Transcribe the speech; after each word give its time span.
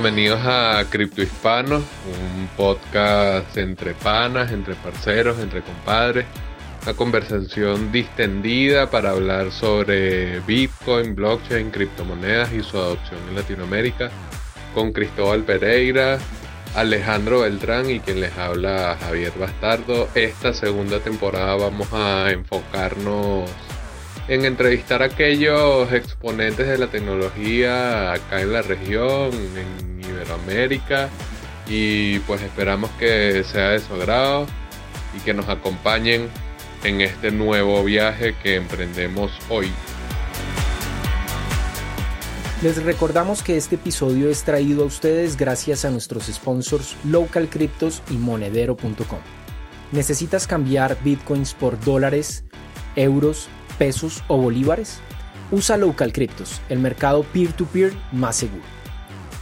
bienvenidos 0.00 0.38
a 0.44 0.84
Cripto 0.88 1.22
Hispanos, 1.22 1.82
un 2.06 2.48
podcast 2.56 3.56
entre 3.56 3.94
panas, 3.94 4.52
entre 4.52 4.76
parceros, 4.76 5.40
entre 5.40 5.60
compadres. 5.60 6.24
Una 6.84 6.94
conversación 6.94 7.90
distendida 7.90 8.88
para 8.90 9.10
hablar 9.10 9.50
sobre 9.50 10.38
Bitcoin, 10.42 11.16
blockchain, 11.16 11.72
criptomonedas 11.72 12.52
y 12.52 12.62
su 12.62 12.78
adopción 12.78 13.18
en 13.28 13.34
Latinoamérica 13.34 14.10
con 14.72 14.92
Cristóbal 14.92 15.42
Pereira, 15.42 16.20
Alejandro 16.76 17.40
Beltrán 17.40 17.90
y 17.90 17.98
quien 17.98 18.20
les 18.20 18.38
habla 18.38 18.96
Javier 19.00 19.32
Bastardo. 19.36 20.08
Esta 20.14 20.52
segunda 20.52 21.00
temporada 21.00 21.56
vamos 21.56 21.92
a 21.92 22.30
enfocarnos 22.30 23.50
en 24.28 24.44
entrevistar 24.44 25.02
a 25.02 25.06
aquellos 25.06 25.90
exponentes 25.92 26.68
de 26.68 26.78
la 26.78 26.88
tecnología 26.88 28.12
acá 28.12 28.42
en 28.42 28.52
la 28.52 28.62
región, 28.62 29.30
en 29.32 30.00
Iberoamérica, 30.04 31.08
y 31.66 32.18
pues 32.20 32.42
esperamos 32.42 32.90
que 32.98 33.42
sea 33.44 33.70
de 33.70 33.80
su 33.80 33.94
agrado 33.94 34.46
y 35.16 35.20
que 35.20 35.32
nos 35.32 35.48
acompañen 35.48 36.28
en 36.84 37.00
este 37.00 37.30
nuevo 37.30 37.82
viaje 37.82 38.34
que 38.42 38.56
emprendemos 38.56 39.32
hoy. 39.48 39.70
Les 42.62 42.82
recordamos 42.82 43.42
que 43.42 43.56
este 43.56 43.76
episodio 43.76 44.28
es 44.28 44.42
traído 44.42 44.82
a 44.82 44.86
ustedes 44.86 45.36
gracias 45.36 45.84
a 45.84 45.90
nuestros 45.90 46.26
sponsors 46.26 46.96
Local 47.04 47.48
Cryptos 47.48 48.02
y 48.10 48.14
Monedero.com. 48.14 49.20
¿Necesitas 49.92 50.46
cambiar 50.46 50.98
bitcoins 51.02 51.54
por 51.54 51.80
dólares, 51.80 52.44
euros, 52.96 53.48
pesos 53.78 54.22
o 54.28 54.36
bolívares? 54.36 54.98
Usa 55.50 55.78
Local 55.78 56.12
Cryptos, 56.12 56.60
el 56.68 56.78
mercado 56.80 57.22
peer-to-peer 57.22 57.94
más 58.12 58.36
seguro. 58.36 58.64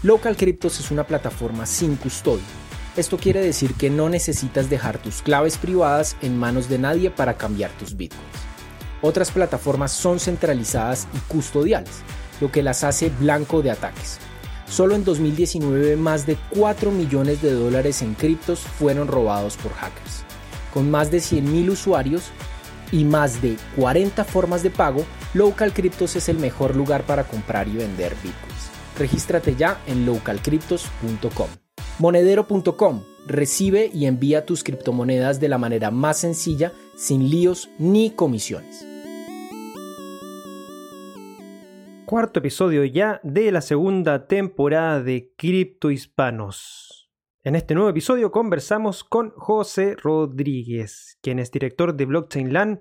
Local 0.03 0.37
Cryptos 0.37 0.79
es 0.79 0.91
una 0.93 1.05
plataforma 1.05 1.67
sin 1.67 1.97
custodia. 1.97 2.45
Esto 2.97 3.17
quiere 3.17 3.41
decir 3.41 3.75
que 3.75 3.91
no 3.91 4.09
necesitas 4.09 4.71
dejar 4.71 4.99
tus 4.99 5.21
claves 5.21 5.59
privadas 5.59 6.17
en 6.23 6.39
manos 6.39 6.69
de 6.69 6.79
nadie 6.79 7.11
para 7.11 7.37
cambiar 7.37 7.71
tus 7.73 7.97
bitcoins. 7.97 8.23
Otras 9.03 9.31
plataformas 9.31 9.93
son 9.93 10.21
centralizadas 10.21 11.09
y 11.15 11.19
custodiales, 11.29 12.03
lo 12.41 12.53
que 12.53 12.63
las 12.63 12.85
hace 12.85 13.11
blanco 13.11 13.63
de 13.63 13.71
ataques. 13.71 14.19
Solo 14.69 14.95
en 14.95 15.05
2019 15.05 15.97
más 15.97 16.27
de 16.27 16.37
4 16.51 16.91
millones 16.91 17.43
de 17.43 17.53
dólares 17.53 18.03
en 18.03 18.15
criptos 18.15 18.61
fueron 18.61 19.09
robados 19.09 19.57
por 19.57 19.73
hackers. 19.73 20.25
Con 20.73 20.91
más 20.91 21.11
de 21.11 21.19
100.000 21.19 21.71
usuarios, 21.71 22.25
y 22.93 23.05
más 23.05 23.43
de 23.43 23.57
40 23.77 24.25
formas 24.25 24.63
de 24.63 24.71
pago, 24.71 25.05
Local 25.35 25.73
Cryptos 25.73 26.17
es 26.17 26.29
el 26.29 26.39
mejor 26.39 26.77
lugar 26.77 27.05
para 27.05 27.25
comprar 27.25 27.69
y 27.69 27.77
vender 27.77 28.15
bitcoins. 28.23 28.71
Regístrate 28.99 29.55
ya 29.55 29.81
en 29.87 30.07
localcryptos.com. 30.07 31.49
Monedero.com 31.99 33.03
recibe 33.27 33.91
y 33.93 34.07
envía 34.07 34.47
tus 34.47 34.63
criptomonedas 34.63 35.41
de 35.41 35.49
la 35.49 35.59
manera 35.59 35.91
más 35.91 36.19
sencilla, 36.19 36.73
sin 36.97 37.29
líos 37.31 37.71
ni 37.79 38.11
comisiones. 38.11 38.87
Cuarto 42.07 42.39
episodio 42.39 42.85
ya 42.85 43.21
de 43.25 43.51
la 43.51 43.61
segunda 43.61 44.29
temporada 44.29 45.03
de 45.03 45.33
Cripto 45.37 45.91
Hispanos. 45.91 46.86
En 47.47 47.55
este 47.55 47.77
nuevo 47.77 47.89
episodio 47.89 48.33
conversamos 48.33 49.05
con 49.05 49.31
José 49.37 49.95
Rodríguez, 49.95 51.17
quien 51.23 51.39
es 51.39 51.53
director 51.53 51.95
de 51.95 52.05
Blockchain 52.05 52.53
LAN, 52.53 52.81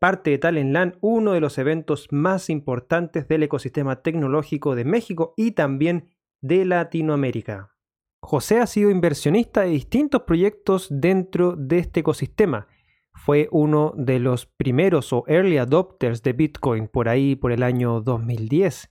parte 0.00 0.30
de 0.30 0.38
Talent 0.38 0.72
LAN, 0.72 0.96
uno 1.02 1.32
de 1.32 1.40
los 1.40 1.58
eventos 1.58 2.08
más 2.12 2.48
importantes 2.48 3.28
del 3.28 3.42
ecosistema 3.42 4.00
tecnológico 4.00 4.74
de 4.74 4.86
México 4.86 5.34
y 5.36 5.50
también 5.50 6.08
de 6.40 6.64
Latinoamérica. 6.64 7.74
José 8.22 8.58
ha 8.58 8.66
sido 8.66 8.88
inversionista 8.90 9.60
de 9.60 9.68
distintos 9.68 10.22
proyectos 10.22 10.86
dentro 10.88 11.54
de 11.54 11.80
este 11.80 12.00
ecosistema. 12.00 12.68
Fue 13.12 13.48
uno 13.50 13.92
de 13.98 14.18
los 14.18 14.46
primeros 14.46 15.12
o 15.12 15.24
early 15.26 15.58
adopters 15.58 16.22
de 16.22 16.32
Bitcoin 16.32 16.88
por 16.88 17.10
ahí 17.10 17.36
por 17.36 17.52
el 17.52 17.62
año 17.62 18.00
2010. 18.00 18.88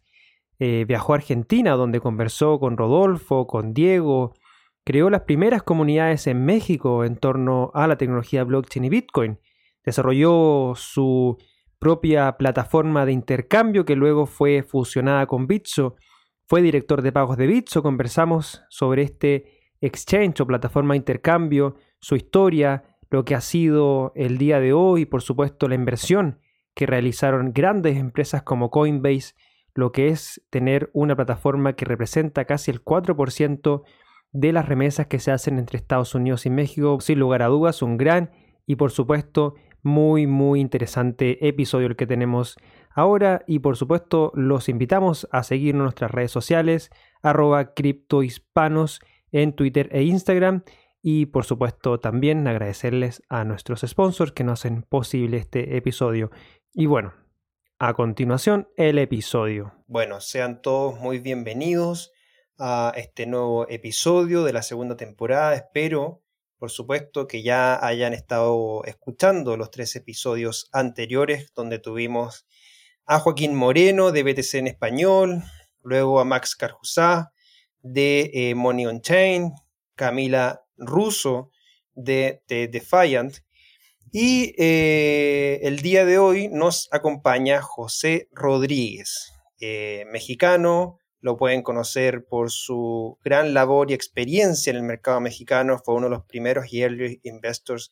Eh, 0.59 0.85
viajó 0.87 1.13
a 1.13 1.15
Argentina 1.15 1.71
donde 1.71 1.99
conversó 1.99 2.59
con 2.59 2.77
Rodolfo, 2.77 3.47
con 3.47 3.73
Diego, 3.73 4.35
creó 4.85 5.09
las 5.09 5.21
primeras 5.21 5.63
comunidades 5.63 6.27
en 6.27 6.45
México 6.45 7.03
en 7.03 7.17
torno 7.17 7.71
a 7.73 7.87
la 7.87 7.97
tecnología 7.97 8.43
blockchain 8.43 8.85
y 8.85 8.89
Bitcoin. 8.89 9.39
Desarrolló 9.83 10.73
su 10.75 11.37
propia 11.79 12.37
plataforma 12.37 13.05
de 13.05 13.11
intercambio 13.11 13.83
que 13.83 13.95
luego 13.95 14.27
fue 14.27 14.63
fusionada 14.63 15.25
con 15.25 15.47
Bitso. 15.47 15.95
Fue 16.47 16.61
director 16.61 17.01
de 17.01 17.11
pagos 17.11 17.35
de 17.37 17.47
Bitso. 17.47 17.81
Conversamos 17.81 18.63
sobre 18.69 19.01
este 19.01 19.73
exchange 19.81 20.39
o 20.41 20.47
plataforma 20.47 20.93
de 20.93 20.99
intercambio, 20.99 21.75
su 21.99 22.15
historia, 22.15 22.83
lo 23.09 23.25
que 23.25 23.33
ha 23.33 23.41
sido 23.41 24.11
el 24.15 24.37
día 24.37 24.59
de 24.59 24.73
hoy 24.73 25.01
y 25.01 25.05
por 25.05 25.23
supuesto 25.23 25.67
la 25.67 25.75
inversión 25.75 26.39
que 26.75 26.85
realizaron 26.85 27.53
grandes 27.53 27.97
empresas 27.97 28.43
como 28.43 28.69
Coinbase, 28.69 29.33
lo 29.73 29.91
que 29.91 30.09
es 30.09 30.45
tener 30.51 30.91
una 30.93 31.15
plataforma 31.15 31.73
que 31.73 31.85
representa 31.85 32.45
casi 32.45 32.69
el 32.69 32.83
4% 32.83 33.83
de 34.35 34.51
las 34.51 34.67
remesas 34.67 35.07
que 35.07 35.19
se 35.19 35.31
hacen 35.31 35.57
entre 35.57 35.77
Estados 35.77 36.13
Unidos 36.13 36.45
y 36.45 36.49
México. 36.49 36.99
Sin 36.99 37.19
lugar 37.19 37.41
a 37.41 37.47
dudas, 37.47 37.81
un 37.81 37.97
gran 37.97 38.31
y 38.67 38.75
por 38.75 38.91
supuesto 38.91 39.55
muy 39.81 40.27
muy 40.27 40.59
interesante 40.59 41.47
episodio 41.47 41.87
el 41.87 41.95
que 41.95 42.07
tenemos 42.07 42.57
ahora 42.89 43.43
y 43.45 43.59
por 43.59 43.77
supuesto 43.77 44.31
los 44.33 44.67
invitamos 44.67 45.27
a 45.31 45.43
seguirnos 45.43 45.81
en 45.81 45.83
nuestras 45.83 46.11
redes 46.11 46.31
sociales 46.31 46.89
arroba 47.21 47.75
criptohispanos 47.75 48.99
en 49.31 49.53
Twitter 49.53 49.89
e 49.91 50.03
Instagram 50.03 50.63
y 51.01 51.27
por 51.27 51.45
supuesto 51.45 51.99
también 51.99 52.47
agradecerles 52.47 53.21
a 53.29 53.43
nuestros 53.43 53.81
sponsors 53.81 54.31
que 54.31 54.43
nos 54.43 54.61
hacen 54.61 54.81
posible 54.81 55.37
este 55.37 55.77
episodio. 55.77 56.31
Y 56.73 56.87
bueno, 56.87 57.13
a 57.77 57.93
continuación 57.93 58.67
el 58.75 58.97
episodio. 58.97 59.73
Bueno, 59.85 60.19
sean 60.19 60.61
todos 60.63 60.99
muy 60.99 61.19
bienvenidos 61.19 62.11
a 62.57 62.93
este 62.95 63.25
nuevo 63.25 63.67
episodio 63.69 64.43
de 64.43 64.53
la 64.53 64.61
segunda 64.61 64.95
temporada. 64.95 65.55
Espero, 65.55 66.21
por 66.57 66.71
supuesto, 66.71 67.27
que 67.27 67.43
ya 67.43 67.85
hayan 67.85 68.13
estado 68.13 68.83
escuchando 68.85 69.57
los 69.57 69.71
tres 69.71 69.95
episodios 69.95 70.69
anteriores 70.71 71.51
donde 71.53 71.79
tuvimos 71.79 72.45
a 73.05 73.19
Joaquín 73.19 73.55
Moreno 73.55 74.11
de 74.11 74.23
BTC 74.23 74.55
en 74.55 74.67
español, 74.67 75.43
luego 75.81 76.19
a 76.19 76.25
Max 76.25 76.55
Carjusá 76.55 77.33
de 77.81 78.31
eh, 78.33 78.55
Money 78.55 78.87
on 78.87 79.01
Chain, 79.01 79.51
Camila 79.95 80.63
Russo 80.77 81.51
de, 81.93 82.41
Defiant. 82.47 83.37
Y 84.11 84.55
eh, 84.57 85.59
el 85.63 85.81
día 85.81 86.05
de 86.05 86.17
hoy 86.17 86.47
nos 86.47 86.87
acompaña 86.91 87.61
José 87.61 88.29
Rodríguez, 88.31 89.33
eh, 89.59 90.05
mexicano, 90.09 90.99
lo 91.25 91.37
pueden 91.37 91.63
conocer 91.63 92.23
por 92.27 92.51
su 92.51 93.17
gran 93.23 93.55
labor 93.55 93.89
y 93.89 93.95
experiencia 93.95 94.69
en 94.69 94.77
el 94.77 94.83
mercado 94.83 95.19
mexicano. 95.19 95.81
Fue 95.83 95.95
uno 95.95 96.05
de 96.05 96.11
los 96.11 96.25
primeros 96.25 96.71
y 96.71 96.83
early 96.83 97.19
investors 97.23 97.91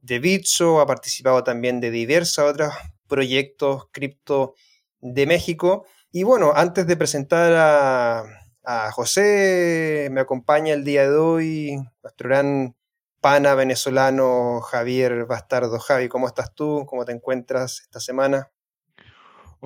de 0.00 0.18
Bitso. 0.18 0.80
Ha 0.80 0.86
participado 0.86 1.44
también 1.44 1.80
de 1.80 1.92
diversos 1.92 2.50
otros 2.50 2.74
proyectos 3.06 3.84
cripto 3.92 4.54
de 5.00 5.24
México. 5.24 5.86
Y 6.10 6.24
bueno, 6.24 6.50
antes 6.52 6.88
de 6.88 6.96
presentar 6.96 7.52
a, 7.52 8.24
a 8.64 8.90
José, 8.90 10.08
me 10.10 10.22
acompaña 10.22 10.74
el 10.74 10.82
día 10.82 11.08
de 11.08 11.16
hoy 11.16 11.76
nuestro 12.02 12.28
gran 12.28 12.74
pana 13.20 13.54
venezolano 13.54 14.60
Javier 14.62 15.26
Bastardo. 15.26 15.78
Javi, 15.78 16.08
¿cómo 16.08 16.26
estás 16.26 16.52
tú? 16.56 16.86
¿Cómo 16.88 17.04
te 17.04 17.12
encuentras 17.12 17.82
esta 17.82 18.00
semana? 18.00 18.50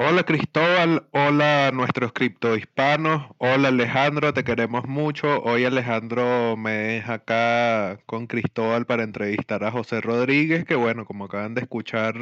Hola 0.01 0.23
Cristóbal, 0.23 1.09
hola 1.11 1.73
nuestros 1.73 2.13
criptohispanos, 2.13 3.35
hola 3.39 3.69
Alejandro, 3.69 4.33
te 4.33 4.45
queremos 4.45 4.87
mucho. 4.87 5.43
Hoy 5.43 5.65
Alejandro 5.65 6.57
me 6.57 6.71
deja 6.71 7.15
acá 7.15 7.99
con 8.07 8.29
Cristóbal 8.29 8.87
para 8.87 9.03
entrevistar 9.03 9.65
a 9.65 9.73
José 9.73 10.01
Rodríguez, 10.01 10.65
que 10.65 10.77
bueno, 10.77 11.05
como 11.05 11.25
acaban 11.25 11.55
de 11.55 11.63
escuchar, 11.63 12.15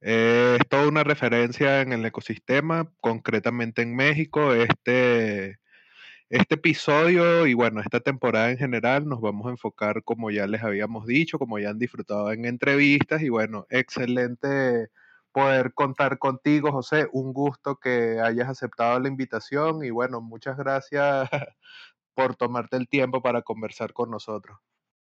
es 0.00 0.60
toda 0.68 0.86
una 0.88 1.02
referencia 1.02 1.80
en 1.80 1.92
el 1.92 2.04
ecosistema, 2.06 2.88
concretamente 3.00 3.82
en 3.82 3.96
México. 3.96 4.54
Este, 4.54 5.58
este 6.28 6.54
episodio 6.54 7.46
y 7.48 7.54
bueno, 7.54 7.80
esta 7.80 8.00
temporada 8.00 8.50
en 8.52 8.58
general 8.58 9.08
nos 9.08 9.20
vamos 9.20 9.48
a 9.48 9.50
enfocar, 9.50 10.04
como 10.04 10.30
ya 10.30 10.46
les 10.46 10.62
habíamos 10.62 11.06
dicho, 11.06 11.40
como 11.40 11.58
ya 11.58 11.70
han 11.70 11.78
disfrutado 11.78 12.30
en 12.32 12.44
entrevistas 12.44 13.22
y 13.22 13.30
bueno, 13.30 13.66
excelente 13.70 14.90
poder 15.34 15.74
contar 15.74 16.18
contigo, 16.18 16.70
José. 16.70 17.08
Un 17.12 17.32
gusto 17.34 17.76
que 17.76 18.20
hayas 18.20 18.48
aceptado 18.48 19.00
la 19.00 19.08
invitación 19.08 19.84
y 19.84 19.90
bueno, 19.90 20.20
muchas 20.20 20.56
gracias 20.56 21.28
por 22.14 22.36
tomarte 22.36 22.76
el 22.76 22.88
tiempo 22.88 23.20
para 23.20 23.42
conversar 23.42 23.92
con 23.92 24.10
nosotros. 24.10 24.56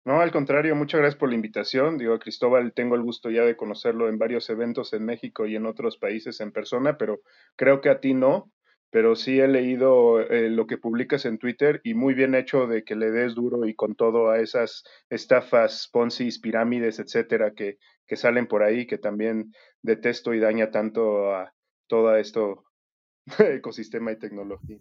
No, 0.05 0.21
al 0.21 0.31
contrario, 0.31 0.75
muchas 0.75 1.01
gracias 1.01 1.19
por 1.19 1.29
la 1.29 1.35
invitación. 1.35 1.97
Digo, 1.97 2.13
a 2.15 2.19
Cristóbal 2.19 2.73
tengo 2.73 2.95
el 2.95 3.03
gusto 3.03 3.29
ya 3.29 3.43
de 3.43 3.57
conocerlo 3.57 4.09
en 4.09 4.17
varios 4.17 4.49
eventos 4.49 4.93
en 4.93 5.05
México 5.05 5.45
y 5.45 5.55
en 5.55 5.65
otros 5.67 5.97
países 5.97 6.39
en 6.41 6.51
persona, 6.51 6.97
pero 6.97 7.19
creo 7.55 7.81
que 7.81 7.89
a 7.89 7.99
ti 7.99 8.13
no. 8.13 8.51
pero 8.89 9.15
sí 9.15 9.39
he 9.39 9.47
leído 9.47 10.21
eh, 10.21 10.49
lo 10.49 10.65
que 10.65 10.77
publicas 10.77 11.25
en 11.25 11.37
Twitter 11.37 11.81
y 11.83 11.93
muy 11.93 12.13
bien 12.13 12.35
hecho 12.35 12.67
de 12.67 12.83
que 12.83 12.95
le 12.95 13.11
des 13.11 13.35
duro 13.35 13.65
y 13.67 13.75
con 13.75 13.95
todo 13.95 14.29
a 14.29 14.39
esas 14.39 14.83
estafas, 15.09 15.89
Ponzi, 15.91 16.29
pirámides, 16.39 16.99
etcétera, 16.99 17.51
que, 17.53 17.77
que 18.07 18.15
salen 18.15 18.47
por 18.47 18.63
ahí, 18.63 18.87
que 18.87 18.97
también 18.97 19.51
detesto 19.87 20.33
y 20.35 20.39
daña 20.39 20.69
tanto 20.69 21.33
a 21.33 21.55
todo 21.87 22.15
esto 22.15 22.65
ecosistema 23.39 24.11
y 24.11 24.19
tecnología. 24.19 24.77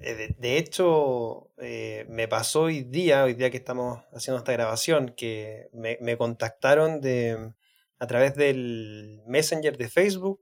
Eh, 0.00 0.34
de, 0.38 0.58
hecho, 0.58 1.52
eh, 1.58 2.06
me 2.08 2.26
pasó 2.26 2.62
hoy 2.62 2.82
día, 2.82 3.24
hoy 3.24 3.34
día 3.34 3.50
que 3.50 3.58
estamos 3.58 4.02
haciendo 4.12 4.38
esta 4.38 4.52
grabación, 4.52 5.14
que 5.16 5.68
me, 5.72 6.16
contactaron 6.16 7.00
de, 7.00 7.52
a 7.98 8.06
través 8.06 8.34
del 8.34 9.22
Messenger 9.26 9.76
de 9.76 9.88
Facebook 9.88 10.40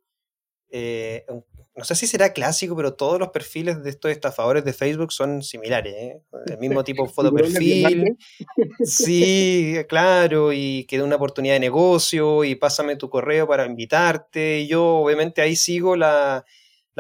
eh, 0.71 1.27
no 1.75 1.85
sé 1.85 1.95
si 1.95 2.07
será 2.07 2.33
clásico, 2.33 2.77
pero 2.77 2.95
todos 2.95 3.19
los 3.19 3.31
perfiles 3.31 3.83
de 3.83 3.91
estos 3.91 4.11
estafadores 4.11 4.65
de 4.65 4.75
Facebook 4.75 5.13
son 5.13 5.43
similares. 5.43 5.95
¿eh? 5.95 6.21
El 6.47 6.59
mismo 6.59 6.85
tipo 6.85 7.07
de 7.07 7.13
foto 7.13 7.33
perfil. 7.33 8.19
Sí, 8.85 9.77
claro, 9.89 10.53
y 10.53 10.85
que 10.85 11.03
una 11.03 11.17
oportunidad 11.17 11.55
de 11.55 11.61
negocio 11.61 12.45
y 12.45 12.55
pásame 12.57 12.97
tu 12.97 13.09
correo 13.09 13.47
para 13.47 13.65
invitarte. 13.65 14.61
Y 14.61 14.69
yo 14.69 14.97
obviamente 14.97 15.41
ahí 15.41 15.57
sigo 15.57 15.97
la, 15.97 16.45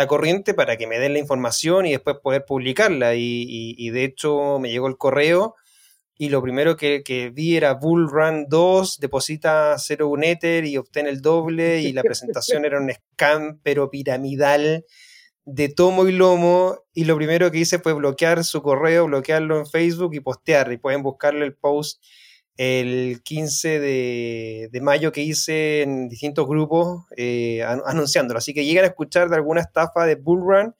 corriente 0.08 0.54
para 0.54 0.76
que 0.76 0.86
me 0.86 0.98
den 0.98 1.12
la 1.12 1.18
información 1.18 1.86
y 1.86 1.92
después 1.92 2.16
poder 2.22 2.44
publicarla. 2.46 3.14
y 3.14 3.90
de 3.90 4.04
hecho 4.04 4.58
me 4.58 4.70
llegó 4.70 4.88
el 4.88 4.96
correo 4.96 5.54
y 6.22 6.28
lo 6.28 6.40
primero 6.40 6.76
que, 6.76 7.32
vi 7.34 7.56
era 7.56 7.74
Bull 7.74 8.08
Run 8.08 8.46
2, 8.48 9.00
deposita 9.00 9.74
0,1 9.74 10.24
Ether 10.24 10.64
y 10.64 10.76
obtiene 10.76 11.10
el 11.10 11.20
doble 11.20 11.80
y 11.80 11.92
la 11.92 12.04
presentación 12.04 12.64
era 12.64 12.80
un 12.80 12.92
scam 12.92 13.58
pero 13.64 13.90
piramidal 13.90 14.86
de 15.44 15.68
tomo 15.68 16.06
y 16.06 16.12
lomo 16.12 16.78
y 16.94 17.06
lo 17.06 17.16
primero 17.16 17.50
que 17.50 17.58
hice 17.58 17.80
fue 17.80 17.92
bloquear 17.94 18.44
su 18.44 18.62
correo, 18.62 19.06
bloquearlo 19.06 19.58
en 19.58 19.66
Facebook 19.66 20.14
y 20.14 20.20
postear 20.20 20.72
y 20.72 20.76
pueden 20.76 21.02
buscarle 21.02 21.44
el 21.44 21.56
post 21.56 22.00
el 22.56 23.20
15 23.24 23.80
de, 23.80 24.80
mayo 24.80 25.10
que 25.10 25.22
hice 25.22 25.82
en 25.82 26.08
distintos 26.08 26.46
grupos 26.46 27.04
eh, 27.16 27.64
anunciándolo. 27.64 28.38
Así 28.38 28.54
que 28.54 28.64
llegan 28.64 28.84
a 28.84 28.88
escuchar 28.88 29.28
de 29.28 29.34
alguna 29.34 29.62
estafa 29.62 30.06
de 30.06 30.14
Bull 30.14 30.42
Run 30.42 30.76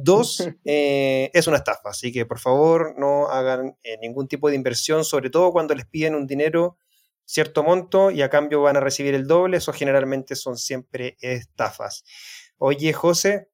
Dos, 0.00 0.38
eh, 0.64 1.30
es 1.34 1.46
una 1.48 1.56
estafa, 1.56 1.90
así 1.90 2.12
que 2.12 2.24
por 2.24 2.38
favor 2.38 2.94
no 2.98 3.28
hagan 3.28 3.76
eh, 3.82 3.98
ningún 4.00 4.28
tipo 4.28 4.48
de 4.48 4.54
inversión, 4.54 5.04
sobre 5.04 5.28
todo 5.28 5.50
cuando 5.50 5.74
les 5.74 5.86
piden 5.86 6.14
un 6.14 6.26
dinero, 6.26 6.76
cierto 7.24 7.64
monto, 7.64 8.12
y 8.12 8.22
a 8.22 8.30
cambio 8.30 8.62
van 8.62 8.76
a 8.76 8.80
recibir 8.80 9.14
el 9.14 9.26
doble, 9.26 9.56
eso 9.56 9.72
generalmente 9.72 10.36
son 10.36 10.56
siempre 10.56 11.16
estafas. 11.20 12.04
Oye, 12.58 12.92
José, 12.92 13.48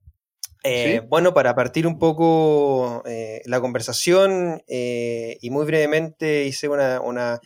eh, 0.64 1.00
bueno, 1.08 1.32
para 1.32 1.54
partir 1.54 1.86
un 1.86 1.98
poco 1.98 3.02
la 3.44 3.60
conversación, 3.60 4.62
y 4.68 5.50
muy 5.50 5.66
brevemente 5.66 6.44
hice 6.44 6.68
una, 6.68 7.40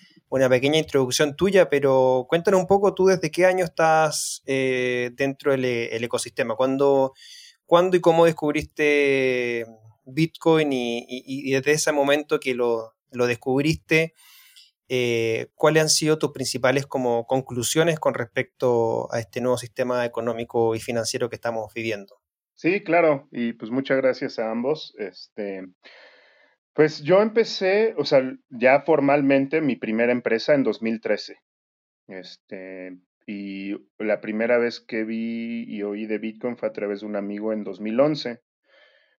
pequeña 0.51 0.79
introducción 0.79 1.35
tuya, 1.35 1.71
pero 1.71 2.27
cuéntanos 2.29 2.61
un 2.61 2.67
poco 2.67 2.95
tú 2.95 3.07
desde 3.07 3.31
qué 3.31 3.47
año 3.47 3.65
estás 3.65 4.43
dentro 4.45 5.53
del 5.53 6.05
ecosistema, 6.05 6.55
cuando 6.55 7.15
¿Cuándo 7.69 7.99
y 7.99 8.01
cómo 8.01 8.25
descubriste 8.25 9.67
Bitcoin 10.07 10.73
y, 10.73 11.53
desde 11.53 11.73
ese 11.73 11.93
momento 11.93 12.41
que 12.41 12.55
lo, 12.55 12.95
descubriste, 13.11 14.15
eh, 14.89 15.49
cuáles 15.55 15.83
han 15.83 15.89
sido 15.91 16.17
tus 16.19 16.33
principales 16.33 16.87
como 16.87 17.27
conclusiones 17.27 18.01
con 18.01 18.15
respecto 18.15 19.13
a 19.13 19.21
este 19.21 19.43
nuevo 19.43 19.59
sistema 19.59 20.07
económico 20.07 20.75
y 20.75 20.81
financiero 20.81 21.29
que 21.29 21.37
estamos 21.37 21.71
viviendo? 21.75 22.17
Sí, 22.55 22.83
claro, 22.83 23.29
y 23.33 23.53
pues 23.53 23.71
muchas 23.71 23.99
gracias 23.99 24.39
a 24.39 24.51
ambos. 24.51 24.95
Este, 24.97 25.69
pues 26.73 27.03
yo 27.03 27.21
empecé, 27.21 27.95
o 27.99 28.07
sea, 28.07 28.23
ya 28.49 28.81
formalmente 28.81 29.61
mi 29.61 29.77
primera 29.77 30.11
empresa 30.11 30.55
en 30.55 30.63
2013. 30.63 31.37
Este, 32.07 32.97
y 33.29 33.77
la 33.99 34.23
primera 34.23 34.57
vez 34.57 34.81
que 34.81 35.05
vi 35.05 35.65
y 35.69 35.83
oí 35.83 36.07
de 36.07 36.17
Bitcoin 36.17 36.57
fue 36.57 36.67
a 36.67 36.73
través 36.73 37.01
de 37.01 37.07
un 37.07 37.15
amigo 37.15 37.53
en 37.53 37.63
2011. 37.63 38.41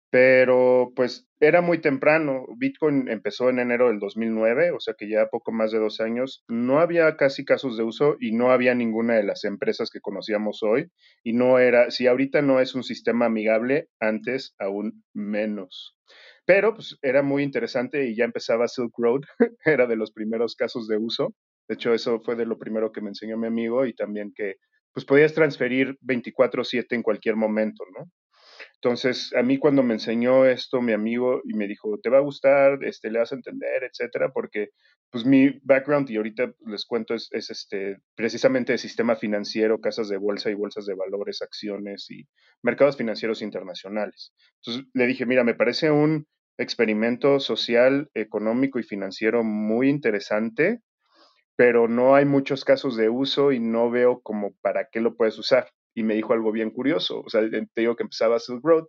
Pero 0.10 0.92
pues 0.96 1.30
era 1.40 1.62
muy 1.62 1.80
temprano. 1.80 2.48
Bitcoin 2.58 3.08
empezó 3.08 3.52
en 3.52 3.60
enero 3.60 3.90
del 3.90 4.00
2009, 4.00 4.72
o 4.72 4.80
sea 4.80 4.96
que 4.98 5.08
ya 5.08 5.28
poco 5.28 5.52
más 5.52 5.72
de 5.72 5.78
dos 5.78 6.00
años. 6.00 6.44
No 6.48 6.80
había 6.80 7.16
casi 7.18 7.46
casos 7.46 7.78
de 7.78 7.84
uso 7.84 8.18
y 8.20 8.32
no 8.32 8.50
había 8.52 8.74
ninguna 8.74 9.14
de 9.14 9.24
las 9.24 9.44
empresas 9.44 9.92
que 9.92 10.02
conocíamos 10.02 10.64
hoy. 10.64 10.90
Y 11.24 11.34
no 11.34 11.60
era, 11.60 11.92
si 11.92 12.08
ahorita 12.08 12.42
no 12.42 12.60
es 12.60 12.74
un 12.74 12.82
sistema 12.82 13.28
amigable, 13.28 13.90
antes 14.00 14.56
aún 14.58 15.04
menos. 15.14 15.96
Pero 16.46 16.74
pues 16.74 16.98
era 17.04 17.22
muy 17.22 17.44
interesante 17.44 18.08
y 18.08 18.16
ya 18.16 18.26
empezaba 18.26 18.68
Silk 18.68 18.94
Road, 18.98 19.22
era 19.66 19.86
de 19.86 19.96
los 19.98 20.12
primeros 20.12 20.56
casos 20.56 20.88
de 20.88 20.98
uso. 20.98 21.36
De 21.70 21.76
hecho, 21.76 21.94
eso 21.94 22.20
fue 22.22 22.36
de 22.36 22.46
lo 22.48 22.60
primero 22.60 22.92
que 22.92 23.02
me 23.02 23.10
enseñó 23.10 23.38
mi 23.38 23.48
amigo 23.48 23.86
y 23.86 23.94
también 23.96 24.34
que 24.36 24.56
pues 24.94 25.06
podías 25.06 25.34
transferir 25.36 25.98
24/7 26.02 26.96
en 26.96 27.04
cualquier 27.04 27.38
momento, 27.38 27.86
¿no? 27.98 28.12
Entonces, 28.76 29.34
a 29.36 29.44
mí 29.44 29.58
cuando 29.58 29.84
me 29.84 29.94
enseñó 29.94 30.46
esto 30.46 30.82
mi 30.82 30.94
amigo 30.94 31.42
y 31.46 31.54
me 31.56 31.68
dijo, 31.68 32.00
"Te 32.02 32.10
va 32.10 32.18
a 32.20 32.22
gustar, 32.22 32.84
este 32.84 33.12
le 33.12 33.20
vas 33.20 33.32
a 33.32 33.36
entender, 33.36 33.84
etcétera", 33.84 34.32
porque 34.34 34.70
pues 35.12 35.26
mi 35.26 35.60
background 35.64 36.10
y 36.10 36.18
ahorita 36.18 36.54
les 36.68 36.86
cuento 36.86 37.16
es, 37.16 37.28
es 37.32 37.50
este 37.50 37.98
precisamente 38.16 38.74
de 38.74 38.78
sistema 38.78 39.16
financiero, 39.16 39.80
casas 39.82 40.10
de 40.10 40.18
bolsa 40.18 40.50
y 40.52 40.54
bolsas 40.56 40.86
de 40.86 40.96
valores, 40.96 41.42
acciones 41.42 42.10
y 42.12 42.28
mercados 42.64 42.98
financieros 42.98 43.42
internacionales. 43.42 44.34
Entonces, 44.64 44.90
le 44.94 45.08
dije, 45.08 45.26
"Mira, 45.26 45.44
me 45.44 45.56
parece 45.56 45.92
un 45.92 46.28
experimento 46.58 47.40
social, 47.40 48.10
económico 48.14 48.80
y 48.80 48.84
financiero 48.84 49.44
muy 49.44 49.90
interesante 49.90 50.82
pero 51.60 51.90
no 51.90 52.16
hay 52.16 52.24
muchos 52.24 52.64
casos 52.64 52.96
de 52.96 53.10
uso 53.10 53.52
y 53.52 53.60
no 53.60 53.92
veo 53.92 54.22
como 54.22 54.54
para 54.62 54.88
qué 54.90 55.02
lo 55.02 55.18
puedes 55.18 55.38
usar. 55.38 55.70
Y 55.94 56.04
me 56.04 56.16
dijo 56.16 56.32
algo 56.32 56.54
bien 56.54 56.70
curioso, 56.70 57.20
o 57.20 57.30
sea, 57.30 57.42
te 57.42 57.82
digo 57.82 57.98
que 57.98 58.04
empezaba 58.04 58.40
Silk 58.40 58.64
Road. 58.64 58.86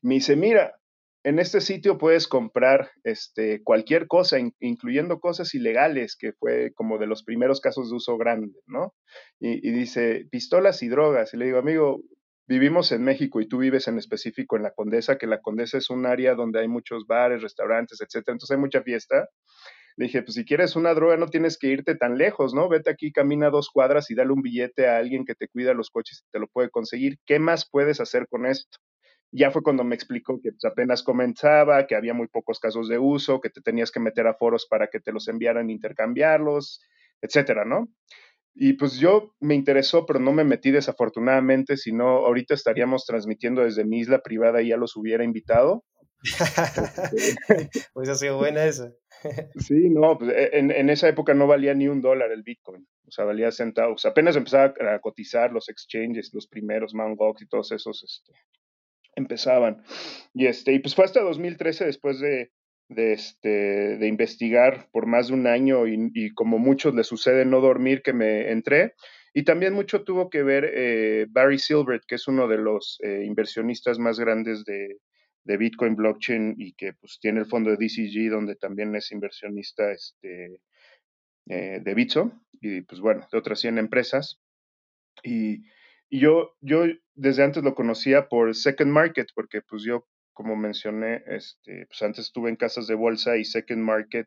Me 0.00 0.14
dice, 0.14 0.34
mira, 0.34 0.80
en 1.22 1.38
este 1.38 1.60
sitio 1.60 1.98
puedes 1.98 2.26
comprar 2.26 2.90
este, 3.04 3.62
cualquier 3.62 4.06
cosa, 4.06 4.38
incluyendo 4.60 5.20
cosas 5.20 5.54
ilegales, 5.54 6.16
que 6.16 6.32
fue 6.32 6.72
como 6.74 6.96
de 6.96 7.06
los 7.06 7.22
primeros 7.22 7.60
casos 7.60 7.90
de 7.90 7.96
uso 7.96 8.16
grande, 8.16 8.58
¿no? 8.66 8.94
Y, 9.38 9.68
y, 9.68 9.72
dice, 9.72 10.26
pistolas 10.30 10.82
y 10.82 10.88
drogas. 10.88 11.34
Y 11.34 11.36
le 11.36 11.44
digo, 11.44 11.58
amigo, 11.58 12.00
vivimos 12.46 12.92
en 12.92 13.04
México 13.04 13.42
y 13.42 13.46
tú 13.46 13.58
vives 13.58 13.88
en 13.88 13.98
específico 13.98 14.56
en 14.56 14.62
la 14.62 14.72
Condesa, 14.72 15.18
que 15.18 15.26
la 15.26 15.42
Condesa 15.42 15.76
es 15.76 15.90
un 15.90 16.06
área 16.06 16.34
donde 16.34 16.60
hay 16.60 16.68
muchos 16.68 17.06
bares, 17.06 17.42
restaurantes, 17.42 18.00
etcétera. 18.00 18.32
Entonces 18.32 18.56
hay 18.56 18.60
mucha 18.62 18.82
fiesta. 18.82 19.28
Le 19.96 20.06
dije, 20.06 20.22
pues 20.22 20.34
si 20.34 20.44
quieres 20.44 20.76
una 20.76 20.94
droga 20.94 21.16
no 21.16 21.26
tienes 21.26 21.58
que 21.58 21.68
irte 21.68 21.94
tan 21.94 22.16
lejos, 22.16 22.54
¿no? 22.54 22.68
Vete 22.68 22.90
aquí, 22.90 23.12
camina 23.12 23.50
dos 23.50 23.70
cuadras 23.70 24.10
y 24.10 24.14
dale 24.14 24.32
un 24.32 24.42
billete 24.42 24.88
a 24.88 24.98
alguien 24.98 25.24
que 25.24 25.34
te 25.34 25.48
cuida 25.48 25.74
los 25.74 25.90
coches 25.90 26.24
y 26.26 26.30
te 26.30 26.38
lo 26.38 26.48
puede 26.48 26.70
conseguir. 26.70 27.18
¿Qué 27.26 27.38
más 27.38 27.68
puedes 27.70 28.00
hacer 28.00 28.26
con 28.28 28.46
esto? 28.46 28.78
Ya 29.32 29.50
fue 29.50 29.62
cuando 29.62 29.84
me 29.84 29.94
explicó 29.94 30.40
que 30.42 30.50
pues, 30.52 30.64
apenas 30.64 31.02
comenzaba, 31.02 31.86
que 31.86 31.94
había 31.94 32.14
muy 32.14 32.28
pocos 32.28 32.58
casos 32.58 32.88
de 32.88 32.98
uso, 32.98 33.40
que 33.40 33.50
te 33.50 33.60
tenías 33.60 33.90
que 33.92 34.00
meter 34.00 34.26
a 34.26 34.34
foros 34.34 34.66
para 34.66 34.88
que 34.88 35.00
te 35.00 35.12
los 35.12 35.28
enviaran 35.28 35.70
intercambiarlos, 35.70 36.80
etcétera, 37.20 37.64
¿no? 37.64 37.88
Y 38.54 38.74
pues 38.74 38.98
yo 38.98 39.34
me 39.40 39.54
interesó, 39.54 40.04
pero 40.06 40.18
no 40.18 40.32
me 40.32 40.44
metí 40.44 40.70
desafortunadamente, 40.70 41.76
si 41.76 41.92
no, 41.92 42.26
ahorita 42.26 42.54
estaríamos 42.54 43.06
transmitiendo 43.06 43.62
desde 43.62 43.84
mi 43.84 44.00
isla 44.00 44.20
privada 44.20 44.60
y 44.62 44.68
ya 44.68 44.76
los 44.76 44.96
hubiera 44.96 45.24
invitado. 45.24 45.84
pues 47.94 48.08
ha 48.08 48.14
sido 48.16 48.36
buena 48.36 48.64
esa. 48.64 48.92
Sí, 49.56 49.90
no, 49.90 50.18
pues 50.18 50.32
e, 50.32 50.58
en, 50.58 50.90
esa 50.90 51.08
época 51.08 51.34
no 51.34 51.46
valía 51.46 51.74
ni 51.74 51.88
un 51.88 52.00
dólar 52.00 52.32
el 52.32 52.42
Bitcoin, 52.42 52.86
o 53.06 53.10
sea, 53.10 53.24
valía 53.24 53.50
centavos. 53.50 54.04
Apenas 54.04 54.36
empezaba 54.36 54.74
a 54.92 54.98
cotizar 55.00 55.52
los 55.52 55.68
exchanges, 55.68 56.32
los 56.32 56.46
primeros, 56.46 56.94
Mt. 56.94 57.16
Gox 57.16 57.42
y 57.42 57.48
todos 57.48 57.72
esos, 57.72 58.02
este, 58.02 58.32
empezaban. 59.14 59.82
Y, 60.34 60.46
este, 60.46 60.72
y 60.72 60.78
pues 60.78 60.94
fue 60.94 61.04
hasta 61.04 61.20
2013, 61.20 61.84
después 61.84 62.20
de, 62.20 62.50
de, 62.88 63.12
este, 63.12 63.96
de 63.98 64.06
investigar 64.06 64.88
por 64.92 65.06
más 65.06 65.28
de 65.28 65.34
un 65.34 65.46
año 65.46 65.86
y, 65.86 66.32
como 66.34 66.58
muchos 66.58 66.94
le 66.94 67.04
sucede 67.04 67.44
no 67.44 67.60
dormir, 67.60 68.02
que 68.02 68.12
me 68.12 68.50
entré. 68.50 68.94
Y 69.32 69.44
también 69.44 69.74
mucho 69.74 70.02
tuvo 70.02 70.28
que 70.28 70.42
ver 70.42 70.68
eh, 70.74 71.26
Barry 71.28 71.58
Silbert, 71.58 72.02
que 72.06 72.16
es 72.16 72.26
uno 72.26 72.48
de 72.48 72.58
los 72.58 72.98
eh, 73.04 73.22
inversionistas 73.24 74.00
más 74.00 74.18
grandes 74.18 74.64
de, 74.64 74.98
de 75.44 75.56
Bitcoin 75.56 75.96
blockchain 75.96 76.54
y 76.58 76.72
que 76.72 76.92
pues 76.94 77.18
tiene 77.20 77.40
el 77.40 77.46
fondo 77.46 77.70
de 77.70 77.76
DCG 77.76 78.30
donde 78.30 78.56
también 78.56 78.94
es 78.94 79.10
inversionista 79.12 79.90
este, 79.92 80.60
eh, 81.48 81.80
de 81.82 81.94
Bitso 81.94 82.32
y 82.60 82.82
pues 82.82 83.00
bueno, 83.00 83.26
de 83.30 83.38
otras 83.38 83.60
100 83.60 83.78
empresas. 83.78 84.40
Y, 85.22 85.62
yo, 86.12 86.56
yo 86.60 86.86
desde 87.14 87.44
antes 87.44 87.62
lo 87.62 87.76
conocía 87.76 88.28
por 88.28 88.54
Second 88.56 88.90
Market 88.90 89.28
porque 89.32 89.62
pues 89.62 89.84
yo, 89.84 90.08
como 90.32 90.56
mencioné, 90.56 91.22
este, 91.26 91.86
pues 91.86 92.02
antes 92.02 92.26
estuve 92.26 92.50
en 92.50 92.56
casas 92.56 92.88
de 92.88 92.96
bolsa 92.96 93.36
y 93.36 93.44
Second 93.44 93.82
Market 93.82 94.26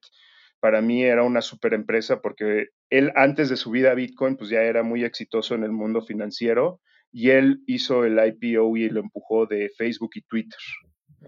para 0.62 0.82
mí 0.82 1.04
era 1.04 1.24
una 1.24 1.42
super 1.42 1.74
empresa 1.74 2.22
porque 2.22 2.68
él 2.90 3.12
antes 3.16 3.50
de 3.50 3.58
su 3.58 3.70
vida 3.70 3.92
a 3.92 3.96
Bitcoin 3.96 4.38
pues 4.38 4.50
ya 4.50 4.62
era 4.62 4.82
muy 4.82 5.04
exitoso 5.04 5.56
en 5.56 5.64
el 5.64 5.74
mundo 5.74 6.02
financiero 6.02 6.80
y 7.12 7.32
él 7.32 7.62
hizo 7.68 8.06
el 8.06 8.18
IPO 8.18 8.78
y 8.78 8.88
lo 8.90 9.02
empujó 9.02 9.46
de 9.46 9.70
Facebook 9.78 10.12
y 10.16 10.22
Twitter. 10.22 10.60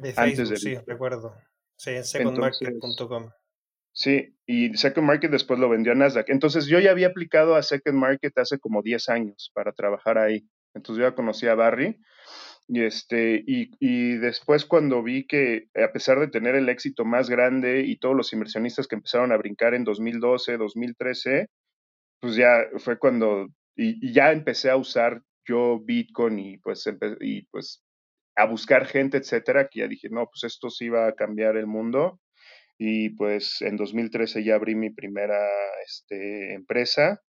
De 0.01 0.13
Facebook, 0.13 0.57
sí, 0.57 0.75
recuerdo. 0.85 1.35
Sí, 1.77 1.91
en 1.91 2.03
secondmarket.com. 2.03 3.31
Sí, 3.97 4.35
y 4.45 4.75
Second 4.75 5.07
Market 5.07 5.31
después 5.31 5.57
lo 5.57 5.69
vendió 5.69 5.93
a 5.93 5.95
Nasdaq. 5.95 6.29
Entonces 6.29 6.65
yo 6.65 6.79
ya 6.79 6.91
había 6.91 7.07
aplicado 7.07 7.55
a 7.55 7.63
Second 7.63 7.97
Market 7.97 8.37
hace 8.37 8.59
como 8.59 8.81
10 8.81 9.07
años 9.07 9.51
para 9.53 9.71
trabajar 9.71 10.17
ahí. 10.17 10.45
Entonces 10.73 11.01
yo 11.01 11.09
ya 11.09 11.15
conocía 11.15 11.53
a 11.53 11.55
Barry. 11.55 11.97
Y, 12.67 12.83
este, 12.83 13.43
y, 13.47 13.71
y, 13.79 14.17
después 14.17 14.65
cuando 14.65 15.01
vi 15.03 15.27
que 15.27 15.69
a 15.75 15.93
pesar 15.93 16.19
de 16.19 16.27
tener 16.27 16.55
el 16.55 16.67
éxito 16.67 17.05
más 17.05 17.29
grande 17.29 17.81
y 17.81 17.97
todos 17.97 18.15
los 18.15 18.33
inversionistas 18.33 18.87
que 18.87 18.95
empezaron 18.95 19.31
a 19.31 19.37
brincar 19.37 19.75
en 19.75 19.83
2012, 19.83 20.57
2013, 20.57 21.47
pues 22.19 22.35
ya 22.35 22.65
fue 22.79 22.97
cuando, 22.97 23.47
y, 23.75 24.11
ya 24.11 24.31
empecé 24.31 24.71
a 24.71 24.77
usar 24.77 25.21
yo 25.47 25.79
Bitcoin 25.79 26.39
y 26.39 26.57
pues, 26.57 26.89
y 27.21 27.43
pues 27.43 27.84
a 28.35 28.45
buscar 28.45 28.85
gente, 28.85 29.17
etcétera, 29.17 29.67
que 29.69 29.81
ya 29.81 29.87
dije, 29.87 30.09
no, 30.09 30.27
pues 30.27 30.43
esto 30.43 30.69
sí 30.69 30.89
va 30.89 31.07
a 31.07 31.15
cambiar 31.15 31.57
el 31.57 31.67
mundo. 31.67 32.19
Y 32.77 33.11
pues 33.11 33.61
en 33.61 33.77
2013 33.77 34.43
ya 34.43 34.55
abrí 34.55 34.75
mi 34.75 34.89
primera 34.89 35.39
este, 35.85 36.53
empresa 36.53 37.21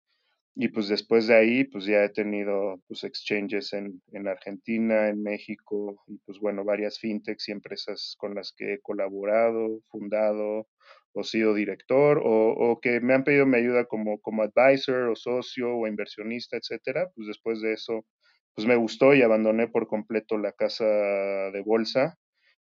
y 0.56 0.68
pues 0.68 0.88
después 0.88 1.26
de 1.26 1.34
ahí, 1.34 1.64
pues 1.64 1.84
ya 1.84 2.04
he 2.04 2.10
tenido 2.10 2.80
pues 2.86 3.02
exchanges 3.02 3.72
en, 3.72 4.00
en, 4.12 4.28
Argentina, 4.28 5.08
en 5.08 5.20
México, 5.20 6.00
y 6.06 6.18
pues 6.18 6.38
bueno, 6.38 6.64
varias 6.64 7.00
fintechs 7.00 7.48
y 7.48 7.52
empresas 7.52 8.14
con 8.18 8.36
las 8.36 8.52
que 8.56 8.74
he 8.74 8.80
colaborado, 8.80 9.80
fundado 9.90 10.68
o 11.12 11.24
sido 11.24 11.54
director, 11.54 12.20
o, 12.24 12.78
que 12.80 13.00
me 13.00 13.14
han 13.14 13.24
pedido 13.24 13.46
mi 13.46 13.58
ayuda 13.58 13.86
como, 13.86 14.20
como 14.20 14.42
advisor 14.42 15.08
o 15.08 15.16
socio 15.16 15.74
o 15.76 15.86
inversionista, 15.88 16.56
etcétera. 16.56 17.10
Pues 17.16 17.26
después 17.28 17.60
de 17.60 17.72
eso, 17.72 18.06
pues 18.54 18.66
me 18.66 18.76
gustó 18.76 19.14
y 19.14 19.22
abandoné 19.22 19.68
por 19.68 19.86
completo 19.88 20.38
la 20.38 20.52
casa 20.52 20.84
de 20.84 21.62
bolsa 21.64 22.16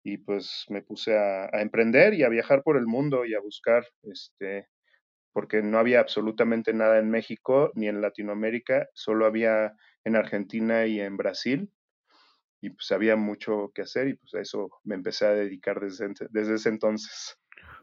y 0.03 0.17
pues 0.17 0.65
me 0.69 0.81
puse 0.81 1.17
a, 1.17 1.50
emprender 1.62 2.13
y 2.13 2.24
a 2.24 2.29
viajar 2.29 2.63
por 2.63 2.77
el 2.77 2.86
mundo 2.86 3.25
y 3.25 3.34
a 3.36 3.39
buscar 3.39 3.86
este 4.03 4.67
porque 5.31 5.62
no 5.62 5.77
había 5.77 6.00
absolutamente 6.00 6.74
nada 6.74 7.00
en 7.00 7.10
México 7.10 7.72
ni 7.75 7.88
en 7.88 8.01
Latinoamérica, 8.01 8.89
solo 8.93 9.25
había 9.25 9.74
en 10.03 10.15
Argentina 10.15 10.88
y 10.88 11.00
en 11.00 11.17
Brasil, 11.17 11.72
y 12.62 12.72
pues 12.72 12.91
había 12.91 13.15
mucho 13.15 13.72
que 13.74 13.84
hacer 13.84 14.08
y 14.08 14.15
pues 14.15 14.34
a 14.34 14.41
eso 14.41 14.69
me 14.84 14.96
empecé 14.96 15.27
a 15.27 15.31
dedicar 15.31 15.79
desde, 15.79 16.12
desde 16.31 16.55
ese 16.55 16.69
entonces. 16.69 17.38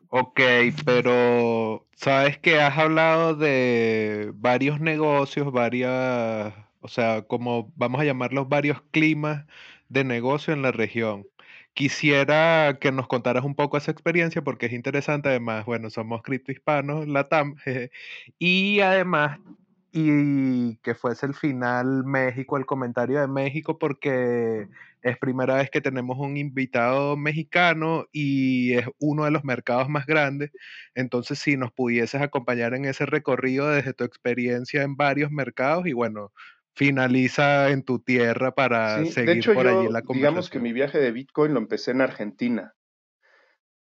Ok, 0.08 0.40
pero 0.84 1.86
sabes 1.96 2.38
que 2.38 2.60
has 2.60 2.76
hablado 2.78 3.34
de 3.34 4.30
varios 4.34 4.80
negocios, 4.80 5.50
varias, 5.52 6.54
o 6.86 6.88
sea, 6.88 7.22
como 7.22 7.72
vamos 7.76 8.00
a 8.00 8.04
llamarlos 8.04 8.48
varios 8.48 8.80
climas 8.92 9.44
de 9.88 10.04
negocio 10.04 10.54
en 10.54 10.62
la 10.62 10.72
región. 10.72 11.26
Quisiera 11.74 12.78
que 12.80 12.92
nos 12.92 13.08
contaras 13.08 13.44
un 13.44 13.56
poco 13.56 13.76
esa 13.76 13.90
experiencia 13.90 14.42
porque 14.42 14.66
es 14.66 14.72
interesante. 14.72 15.28
Además, 15.28 15.66
bueno, 15.66 15.90
somos 15.90 16.22
criptohispanos, 16.22 17.08
LATAM, 17.08 17.56
y 18.38 18.80
además, 18.80 19.40
y 19.92 20.76
que 20.76 20.94
fuese 20.94 21.26
el 21.26 21.34
final 21.34 22.04
México, 22.04 22.56
el 22.56 22.66
comentario 22.66 23.20
de 23.20 23.26
México, 23.28 23.78
porque 23.78 24.68
es 25.02 25.18
primera 25.18 25.54
vez 25.56 25.70
que 25.70 25.80
tenemos 25.80 26.18
un 26.18 26.36
invitado 26.36 27.16
mexicano 27.16 28.06
y 28.12 28.74
es 28.74 28.86
uno 28.98 29.24
de 29.24 29.30
los 29.30 29.44
mercados 29.44 29.88
más 29.88 30.06
grandes. 30.06 30.50
Entonces, 30.94 31.38
si 31.38 31.56
nos 31.56 31.72
pudieses 31.72 32.20
acompañar 32.22 32.74
en 32.74 32.84
ese 32.86 33.06
recorrido 33.06 33.68
desde 33.70 33.94
tu 33.94 34.04
experiencia 34.04 34.82
en 34.82 34.96
varios 34.96 35.30
mercados 35.30 35.86
y 35.86 35.92
bueno, 35.92 36.32
finaliza 36.76 37.71
en 37.71 37.83
tu 37.83 38.00
tierra 38.00 38.54
para 38.54 39.02
seguir 39.06 39.42
por 39.54 39.66
allí 39.66 39.88
la 39.88 40.02
conversación. 40.02 40.16
Digamos 40.18 40.50
que 40.50 40.61
mi 40.61 40.75
viaje 40.75 40.99
de 40.99 41.11
Bitcoin 41.11 41.54
lo 41.54 41.59
empecé 41.59 41.92
en 41.92 42.02
Argentina, 42.02 42.75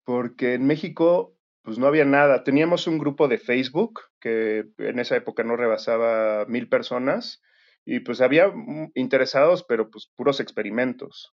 porque 0.05 0.55
en 0.55 0.67
México 0.67 1.37
pues 1.63 1.79
no 1.79 1.87
había 1.87 2.05
nada. 2.05 2.43
Teníamos 2.43 2.89
un 2.89 2.99
grupo 2.99 3.29
de 3.29 3.39
Facebook 3.39 4.01
que 4.21 4.65
en 4.79 4.99
esa 4.99 5.17
época 5.17 5.45
no 5.45 5.57
rebasaba 5.57 6.45
mil 6.47 6.69
personas 6.69 7.41
y 7.85 8.01
pues 8.01 8.21
había 8.21 8.53
interesados, 8.95 9.65
pero 9.69 9.89
pues 9.89 10.11
puros 10.17 10.41
experimentos. 10.41 11.33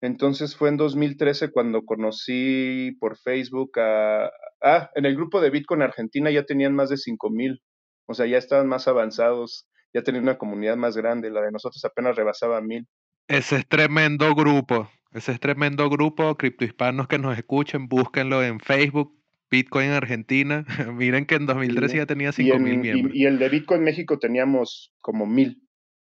Entonces 0.00 0.54
fue 0.54 0.68
en 0.68 0.76
2013 0.76 1.50
cuando 1.50 1.84
conocí 1.84 2.96
por 3.00 3.16
Facebook 3.18 3.80
a... 3.80 4.30
Ah, 4.62 4.90
en 4.94 5.06
el 5.06 5.16
grupo 5.16 5.40
de 5.40 5.50
Bitcoin 5.50 5.82
Argentina 5.82 6.30
ya 6.30 6.44
tenían 6.44 6.74
más 6.74 6.88
de 6.88 6.98
cinco 6.98 7.30
mil, 7.30 7.62
o 8.06 8.14
sea, 8.14 8.26
ya 8.26 8.38
estaban 8.38 8.68
más 8.68 8.86
avanzados 8.86 9.66
ya 9.94 10.02
tenía 10.02 10.20
una 10.20 10.36
comunidad 10.36 10.76
más 10.76 10.96
grande, 10.96 11.30
la 11.30 11.40
de 11.40 11.52
nosotros 11.52 11.82
apenas 11.84 12.16
rebasaba 12.16 12.60
mil. 12.60 12.86
Ese 13.28 13.56
es 13.56 13.66
tremendo 13.66 14.34
grupo, 14.34 14.90
ese 15.12 15.32
es 15.32 15.40
tremendo 15.40 15.88
grupo, 15.88 16.36
criptohispanos 16.36 17.06
que 17.06 17.18
nos 17.18 17.38
escuchen, 17.38 17.88
búsquenlo 17.88 18.42
en 18.42 18.58
Facebook, 18.58 19.16
Bitcoin 19.50 19.90
Argentina, 19.90 20.66
miren 20.92 21.26
que 21.26 21.36
en 21.36 21.46
2013 21.46 21.96
ya 21.98 22.06
tenía 22.06 22.32
5 22.32 22.58
mil 22.58 22.78
miembros. 22.78 23.14
Y, 23.14 23.24
el 23.24 23.38
de 23.38 23.48
Bitcoin 23.48 23.82
México 23.82 24.18
teníamos 24.18 24.92
como 25.00 25.26
mil, 25.26 25.62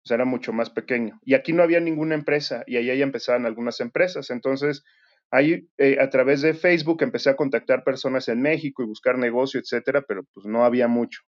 o 0.05 0.07
sea, 0.07 0.15
era 0.15 0.25
mucho 0.25 0.53
más 0.53 0.71
pequeño. 0.71 1.19
Y 1.25 1.35
aquí 1.35 1.53
no 1.53 1.65
había 1.65 1.81
ninguna 1.81 2.15
empresa, 2.15 2.63
y 2.69 2.77
ahí 2.77 2.87
ya 2.87 3.05
empezaban 3.05 3.45
algunas 3.47 3.81
empresas, 3.81 4.31
entonces... 4.31 4.85
Ahí, 5.35 5.67
eh, 5.79 5.97
a 5.99 6.11
través 6.11 6.43
de 6.43 6.53
Facebook, 6.53 7.03
empecé 7.03 7.31
a 7.31 7.37
contactar 7.37 7.85
personas 7.85 8.29
en 8.29 8.43
México 8.43 8.83
y 8.83 8.87
buscar 8.87 9.17
negocio, 9.17 9.59
etcétera, 9.61 10.05
pero 10.07 10.25
pues 10.35 10.45
no 10.45 10.63
había 10.63 10.89
mucho. 10.89 11.23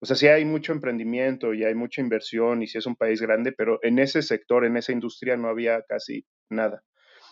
O 0.00 0.06
sea, 0.06 0.16
sí 0.16 0.26
hay 0.28 0.46
mucho 0.46 0.72
emprendimiento 0.72 1.52
y 1.52 1.64
hay 1.64 1.74
mucha 1.74 2.00
inversión 2.00 2.62
y 2.62 2.66
sí 2.66 2.78
es 2.78 2.86
un 2.86 2.96
país 2.96 3.20
grande, 3.20 3.52
pero 3.52 3.78
en 3.82 3.98
ese 3.98 4.22
sector, 4.22 4.64
en 4.64 4.76
esa 4.78 4.92
industria 4.92 5.36
no 5.36 5.48
había 5.48 5.82
casi 5.82 6.24
nada. 6.48 6.82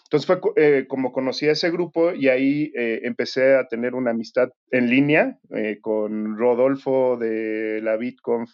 Entonces 0.04 0.26
fue 0.26 0.40
eh, 0.56 0.86
como 0.88 1.12
conocí 1.12 1.46
a 1.48 1.52
ese 1.52 1.70
grupo 1.70 2.12
y 2.14 2.28
ahí 2.28 2.72
eh, 2.74 3.00
empecé 3.04 3.56
a 3.56 3.68
tener 3.68 3.94
una 3.94 4.12
amistad 4.12 4.48
en 4.70 4.88
línea 4.88 5.38
eh, 5.54 5.78
con 5.82 6.38
Rodolfo 6.38 7.18
de 7.18 7.80
la 7.82 7.96
BitConf 7.96 8.50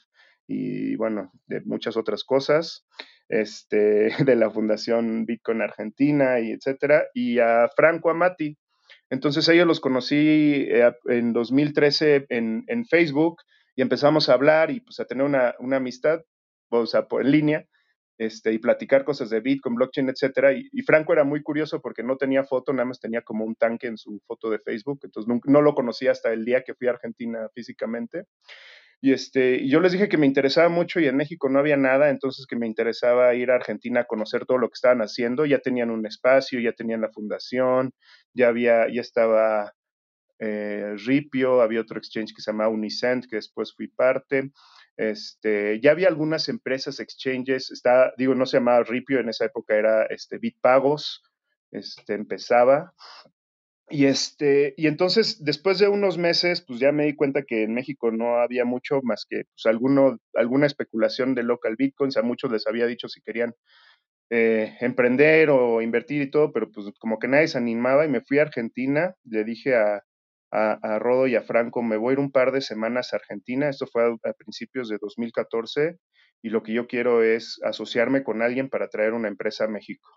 y 0.48 0.96
bueno, 0.96 1.30
de 1.46 1.60
muchas 1.62 1.96
otras 1.96 2.24
cosas, 2.24 2.86
este, 3.28 4.08
de 4.24 4.36
la 4.36 4.50
Fundación 4.50 5.26
Bitcoin 5.26 5.62
Argentina 5.62 6.40
y 6.40 6.50
etcétera, 6.52 7.04
y 7.14 7.38
a 7.38 7.68
Franco 7.74 8.10
Amati. 8.10 8.56
Entonces 9.10 9.48
ellos 9.48 9.66
los 9.66 9.80
conocí 9.80 10.66
en 11.06 11.32
2013 11.32 12.26
en, 12.30 12.64
en 12.66 12.84
Facebook 12.84 13.42
y 13.76 13.82
empezamos 13.82 14.28
a 14.28 14.34
hablar 14.34 14.70
y 14.70 14.80
pues 14.80 15.00
a 15.00 15.04
tener 15.04 15.24
una, 15.24 15.54
una 15.58 15.76
amistad, 15.76 16.20
o 16.68 16.86
sea, 16.86 17.06
en 17.10 17.30
línea, 17.30 17.66
este, 18.18 18.52
y 18.52 18.58
platicar 18.58 19.04
cosas 19.04 19.30
de 19.30 19.40
Bitcoin, 19.40 19.74
blockchain, 19.74 20.08
etcétera. 20.08 20.52
Y, 20.52 20.82
Franco 20.82 21.12
era 21.12 21.24
muy 21.24 21.42
curioso 21.42 21.80
porque 21.80 22.02
no 22.02 22.16
tenía 22.16 22.44
foto, 22.44 22.72
nada 22.72 22.86
más 22.86 23.00
tenía 23.00 23.22
como 23.22 23.44
un 23.44 23.56
tanque 23.56 23.88
en 23.88 23.96
su 23.96 24.20
foto 24.26 24.50
de 24.50 24.58
Facebook, 24.60 25.00
entonces 25.02 25.28
no, 25.28 25.40
no 25.44 25.62
lo 25.62 25.74
conocía 25.74 26.12
hasta 26.12 26.32
el 26.32 26.44
día 26.44 26.62
que 26.62 26.74
fui 26.74 26.86
a 26.86 26.92
Argentina 26.92 27.48
físicamente. 27.54 28.24
Y, 29.00 29.12
este, 29.12 29.56
y 29.56 29.68
yo 29.68 29.80
les 29.80 29.92
dije 29.92 30.08
que 30.08 30.16
me 30.16 30.26
interesaba 30.26 30.68
mucho 30.70 30.98
y 30.98 31.06
en 31.06 31.16
México 31.16 31.48
no 31.50 31.58
había 31.58 31.76
nada, 31.76 32.08
entonces 32.08 32.46
que 32.46 32.56
me 32.56 32.66
interesaba 32.66 33.34
ir 33.34 33.50
a 33.50 33.56
Argentina 33.56 34.00
a 34.00 34.04
conocer 34.04 34.46
todo 34.46 34.56
lo 34.58 34.68
que 34.68 34.74
estaban 34.74 35.02
haciendo. 35.02 35.44
Ya 35.44 35.58
tenían 35.58 35.90
un 35.90 36.06
espacio, 36.06 36.58
ya 36.60 36.72
tenían 36.72 37.02
la 37.02 37.10
fundación, 37.10 37.92
ya 38.32 38.48
había, 38.48 38.86
ya 38.90 39.02
estaba 39.02 39.74
eh, 40.38 40.94
Ripio, 41.04 41.60
había 41.60 41.80
otro 41.80 41.98
exchange 41.98 42.34
que 42.34 42.42
se 42.42 42.50
llamaba 42.50 42.70
Unicent, 42.70 43.26
que 43.26 43.36
después 43.36 43.74
fui 43.74 43.88
parte. 43.88 44.50
Este, 44.96 45.80
ya 45.80 45.90
había 45.90 46.08
algunas 46.08 46.48
empresas, 46.48 47.00
exchanges, 47.00 47.70
está, 47.70 48.12
digo, 48.16 48.34
no 48.34 48.46
se 48.46 48.58
llamaba 48.58 48.84
Ripio, 48.84 49.20
en 49.20 49.28
esa 49.28 49.46
época 49.46 49.74
era 49.74 50.04
este, 50.06 50.38
Bitpagos, 50.38 51.22
este, 51.70 52.14
empezaba. 52.14 52.94
Y, 53.90 54.06
este, 54.06 54.74
y 54.76 54.86
entonces, 54.86 55.44
después 55.44 55.78
de 55.78 55.88
unos 55.88 56.16
meses, 56.16 56.62
pues 56.62 56.80
ya 56.80 56.90
me 56.90 57.04
di 57.04 57.14
cuenta 57.14 57.42
que 57.42 57.64
en 57.64 57.74
México 57.74 58.10
no 58.10 58.38
había 58.38 58.64
mucho 58.64 59.00
más 59.02 59.26
que 59.28 59.44
pues, 59.44 59.66
alguno, 59.66 60.18
alguna 60.34 60.66
especulación 60.66 61.34
de 61.34 61.42
local 61.42 61.76
bitcoins. 61.76 62.16
A 62.16 62.22
muchos 62.22 62.50
les 62.50 62.66
había 62.66 62.86
dicho 62.86 63.08
si 63.08 63.20
querían 63.20 63.54
eh, 64.30 64.76
emprender 64.80 65.50
o 65.50 65.82
invertir 65.82 66.22
y 66.22 66.30
todo, 66.30 66.50
pero 66.52 66.70
pues 66.72 66.86
como 66.98 67.18
que 67.18 67.28
nadie 67.28 67.48
se 67.48 67.58
animaba 67.58 68.06
y 68.06 68.08
me 68.08 68.22
fui 68.22 68.38
a 68.38 68.42
Argentina. 68.42 69.14
Le 69.24 69.44
dije 69.44 69.76
a, 69.76 70.02
a, 70.54 70.98
Rodo 71.00 71.26
y 71.26 71.34
a 71.34 71.42
Franco, 71.42 71.82
me 71.82 71.96
voy 71.96 72.10
a 72.10 72.12
ir 72.14 72.18
un 72.20 72.30
par 72.30 72.52
de 72.52 72.60
semanas 72.60 73.12
a 73.12 73.16
Argentina, 73.16 73.68
esto 73.68 73.86
fue 73.86 74.04
a, 74.04 74.32
principios 74.34 74.88
de 74.88 74.98
2014, 75.00 75.98
y 76.42 76.50
lo 76.50 76.62
que 76.62 76.72
yo 76.72 76.86
quiero 76.86 77.22
es 77.22 77.60
asociarme 77.64 78.22
con 78.22 78.40
alguien 78.40 78.68
para 78.68 78.88
traer 78.88 79.14
una 79.14 79.28
empresa 79.28 79.64
a 79.64 79.68
México. 79.68 80.08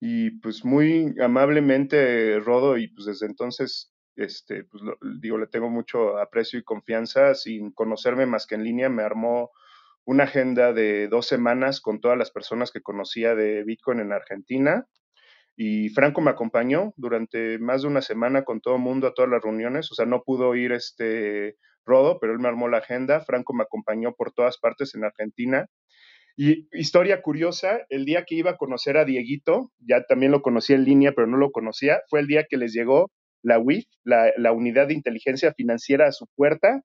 Y 0.00 0.40
pues 0.40 0.64
muy 0.64 1.14
amablemente 1.20 2.40
Rodo, 2.40 2.78
y 2.78 2.88
pues 2.88 3.06
desde 3.06 3.26
entonces, 3.26 3.92
este, 4.16 4.64
pues 4.64 4.82
digo, 5.20 5.38
le 5.38 5.46
tengo 5.46 5.70
mucho 5.70 6.18
aprecio 6.18 6.58
y 6.58 6.64
confianza, 6.64 7.34
sin 7.34 7.70
conocerme 7.72 8.26
más 8.26 8.46
que 8.46 8.56
en 8.56 8.64
línea, 8.64 8.88
me 8.88 9.02
armó 9.02 9.50
una 10.04 10.24
agenda 10.24 10.72
de 10.72 11.08
dos 11.08 11.26
semanas 11.26 11.80
con 11.80 12.00
todas 12.00 12.18
las 12.18 12.30
personas 12.30 12.72
que 12.72 12.82
conocía 12.82 13.34
de 13.34 13.62
Bitcoin 13.64 14.00
en 14.00 14.12
Argentina 14.12 14.86
y 15.56 15.88
Franco 15.90 16.20
me 16.20 16.30
acompañó 16.30 16.92
durante 16.96 17.58
más 17.58 17.82
de 17.82 17.88
una 17.88 18.02
semana 18.02 18.44
con 18.44 18.60
todo 18.60 18.76
el 18.76 18.82
mundo 18.82 19.06
a 19.06 19.14
todas 19.14 19.30
las 19.30 19.42
reuniones, 19.42 19.90
o 19.92 19.94
sea, 19.94 20.06
no 20.06 20.22
pudo 20.22 20.54
ir 20.54 20.72
este 20.72 21.56
Rodo, 21.86 22.18
pero 22.18 22.32
él 22.32 22.38
me 22.38 22.48
armó 22.48 22.68
la 22.68 22.78
agenda, 22.78 23.20
Franco 23.20 23.52
me 23.54 23.62
acompañó 23.62 24.14
por 24.14 24.32
todas 24.32 24.58
partes 24.58 24.94
en 24.94 25.04
Argentina. 25.04 25.66
Y 26.36 26.66
historia 26.72 27.22
curiosa, 27.22 27.80
el 27.90 28.04
día 28.04 28.24
que 28.24 28.34
iba 28.34 28.52
a 28.52 28.56
conocer 28.56 28.96
a 28.96 29.04
Dieguito, 29.04 29.70
ya 29.78 30.04
también 30.04 30.32
lo 30.32 30.42
conocí 30.42 30.72
en 30.72 30.84
línea, 30.84 31.12
pero 31.12 31.28
no 31.28 31.36
lo 31.36 31.52
conocía, 31.52 32.00
fue 32.08 32.20
el 32.20 32.26
día 32.26 32.46
que 32.48 32.56
les 32.56 32.72
llegó 32.72 33.12
la 33.42 33.58
WIF, 33.58 33.84
la, 34.02 34.32
la 34.36 34.52
unidad 34.52 34.88
de 34.88 34.94
inteligencia 34.94 35.52
financiera 35.52 36.08
a 36.08 36.12
su 36.12 36.26
puerta, 36.34 36.82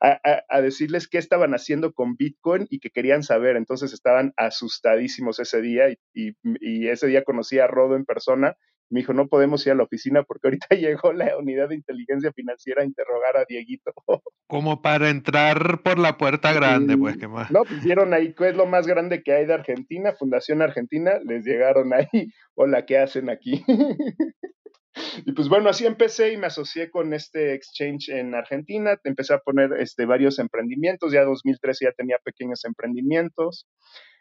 a, 0.00 0.60
decirles 0.60 1.08
qué 1.08 1.18
estaban 1.18 1.52
haciendo 1.54 1.92
con 1.92 2.16
Bitcoin 2.16 2.66
y 2.70 2.80
que 2.80 2.90
querían 2.90 3.22
saber. 3.22 3.56
Entonces 3.56 3.92
estaban 3.92 4.32
asustadísimos 4.36 5.38
ese 5.40 5.60
día 5.60 5.90
y, 5.90 5.98
y, 6.42 6.88
ese 6.88 7.06
día 7.06 7.24
conocí 7.24 7.58
a 7.58 7.66
Rodo 7.66 7.96
en 7.96 8.04
persona. 8.04 8.56
Me 8.90 9.00
dijo, 9.00 9.12
no 9.12 9.28
podemos 9.28 9.66
ir 9.66 9.72
a 9.72 9.76
la 9.76 9.82
oficina 9.82 10.22
porque 10.22 10.48
ahorita 10.48 10.68
llegó 10.76 11.12
la 11.12 11.36
unidad 11.36 11.68
de 11.68 11.74
inteligencia 11.74 12.32
financiera 12.32 12.82
a 12.82 12.86
interrogar 12.86 13.36
a 13.36 13.44
Dieguito. 13.46 13.92
Como 14.48 14.80
para 14.80 15.10
entrar 15.10 15.82
por 15.82 15.98
la 15.98 16.16
puerta 16.16 16.54
grande, 16.54 16.96
pues, 16.96 17.18
¿qué 17.18 17.28
más? 17.28 17.50
No, 17.50 17.64
pusieron 17.64 18.14
ahí, 18.14 18.34
¿qué 18.34 18.48
es 18.48 18.56
lo 18.56 18.64
más 18.64 18.86
grande 18.86 19.22
que 19.22 19.32
hay 19.32 19.44
de 19.44 19.52
Argentina? 19.52 20.14
Fundación 20.18 20.62
Argentina, 20.62 21.18
les 21.22 21.44
llegaron 21.44 21.92
ahí, 21.92 22.32
hola, 22.54 22.86
¿qué 22.86 22.96
hacen 22.96 23.28
aquí? 23.28 23.62
Y 25.24 25.32
pues 25.32 25.48
bueno, 25.48 25.68
así 25.70 25.86
empecé 25.86 26.32
y 26.32 26.36
me 26.36 26.46
asocié 26.46 26.90
con 26.90 27.12
este 27.14 27.54
exchange 27.54 28.08
en 28.10 28.34
Argentina. 28.34 28.98
Empecé 29.04 29.34
a 29.34 29.38
poner 29.38 29.72
este, 29.78 30.06
varios 30.06 30.38
emprendimientos. 30.38 31.12
Ya 31.12 31.24
2013 31.24 31.86
ya 31.86 31.92
tenía 31.92 32.18
pequeños 32.22 32.64
emprendimientos. 32.64 33.66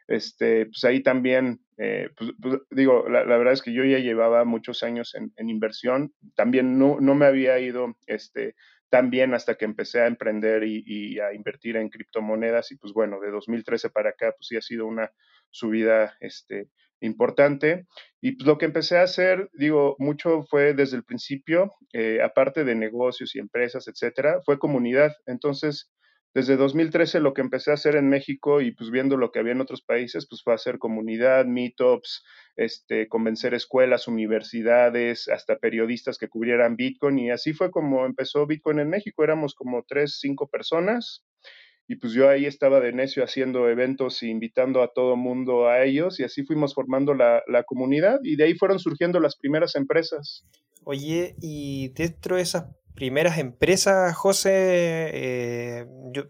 Este, 0.08 0.68
pues 0.68 0.84
ahí 0.86 1.04
también, 1.04 1.60
eh, 1.78 2.10
pues, 2.16 2.32
pues, 2.42 2.62
digo, 2.72 3.10
la, 3.10 3.24
verdad 3.26 3.54
es 3.54 3.62
que 3.62 3.74
yo 3.74 3.84
ya 3.84 4.00
llevaba 4.00 4.46
muchos 4.46 4.82
años 4.84 5.14
en, 5.16 5.50
inversión. 5.50 6.14
También 6.36 6.80
no, 6.80 6.98
no, 7.02 7.14
me 7.14 7.26
había 7.26 7.60
ido 7.60 7.96
este, 8.06 8.56
tan 8.90 9.10
bien 9.10 9.34
hasta 9.34 9.56
que 9.56 9.66
empecé 9.66 10.02
a 10.02 10.08
emprender 10.08 10.64
y, 10.64 10.84
y, 10.86 11.20
a 11.20 11.34
invertir 11.34 11.78
en 11.78 11.90
criptomonedas. 11.90 12.72
Y 12.72 12.78
pues 12.78 12.94
bueno, 12.94 13.20
de 13.20 13.32
2013 13.32 13.90
para 13.90 14.12
acá, 14.12 14.34
pues 14.38 14.48
sí 14.48 14.58
ha 14.58 14.62
sido 14.62 14.86
una 14.86 15.12
subida 15.50 16.16
este, 16.20 16.70
importante. 17.02 17.88
Y 18.22 18.34
pues 18.34 18.48
lo 18.48 18.58
que 18.58 18.66
empecé 18.66 18.98
a 18.98 19.04
hacer, 19.04 19.50
digo, 19.54 19.96
mucho 20.00 20.44
fue 20.50 20.74
desde 20.74 20.98
el 20.98 21.04
principio, 21.04 21.74
eh, 21.94 22.22
aparte 22.22 22.64
de 22.64 22.76
negocios 22.76 23.36
y 23.36 23.40
empresas, 23.40 23.88
etcétera, 23.88 24.42
fue 24.46 24.60
comunidad. 24.60 25.16
Entonces, 25.26 25.92
desde 26.34 26.56
2013 26.56 27.20
lo 27.20 27.34
que 27.34 27.42
empecé 27.42 27.72
a 27.72 27.76
hacer 27.76 27.96
en 27.96 28.10
México 28.10 28.62
y 28.62 28.72
pues 28.72 28.92
viendo 28.92 29.18
lo 29.18 29.32
que 29.32 29.40
había 29.40 29.54
en 29.54 29.62
otros 29.62 29.82
países, 29.82 30.28
pues 30.30 30.44
fue 30.44 30.54
hacer 30.54 30.78
comunidad, 30.78 31.46
meetups, 31.46 32.24
este, 32.56 33.08
convencer 33.08 33.54
escuelas, 33.54 34.08
universidades, 34.08 35.30
hasta 35.30 35.58
periodistas 35.58 36.18
que 36.18 36.30
cubrieran 36.30 36.76
Bitcoin 36.76 37.18
y 37.20 37.32
así 37.32 37.54
fue 37.54 37.72
como 37.72 38.06
empezó 38.06 38.46
Bitcoin 38.46 38.80
en 38.80 38.90
México. 38.90 39.24
Éramos 39.24 39.56
como 39.56 39.84
tres, 39.88 40.20
cinco 40.20 40.48
personas 40.48 41.24
y 41.88 41.96
pues 41.96 42.14
yo 42.14 42.30
ahí 42.30 42.46
estaba 42.46 42.82
de 42.82 42.92
necio 42.92 43.24
haciendo 43.24 43.70
eventos 43.70 44.22
e 44.22 44.28
invitando 44.28 44.84
a 44.84 44.92
todo 44.94 45.16
mundo 45.16 45.70
a 45.70 45.84
ellos 45.84 46.20
y 46.20 46.24
así 46.24 46.44
fuimos 46.44 46.74
formando 46.74 47.14
la, 47.14 47.42
comunidad 47.66 48.20
y 48.24 48.36
de 48.36 48.44
ahí 48.44 48.56
fueron 48.56 48.80
surgiendo 48.80 49.20
las 49.20 49.38
primeras 49.38 49.76
empresas. 49.76 50.46
Oye, 50.84 51.36
y 51.42 51.90
dentro 51.90 52.36
de 52.36 52.42
esas 52.42 52.66
primeras 52.98 53.38
empresas, 53.38 54.16
José, 54.18 54.52
eh, 55.14 55.86
yo 56.12 56.24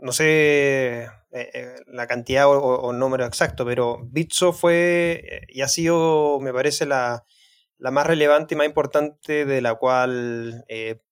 no 0.00 0.10
sé 0.10 1.02
eh, 1.04 1.08
eh, 1.30 1.74
la 1.86 2.06
cantidad 2.06 2.46
o, 2.48 2.92
número 2.94 3.26
exacto, 3.26 3.66
pero 3.66 4.00
Bitso 4.10 4.54
fue 4.54 5.42
y 5.48 5.60
ha 5.60 5.68
sido, 5.68 6.40
me 6.40 6.52
parece, 6.52 6.86
la, 6.86 7.24
la 7.78 7.90
más 7.90 8.06
relevante 8.06 8.54
y 8.54 8.56
más 8.56 8.66
importante 8.66 9.44
de 9.44 9.60
la 9.60 9.74
cual 9.74 10.64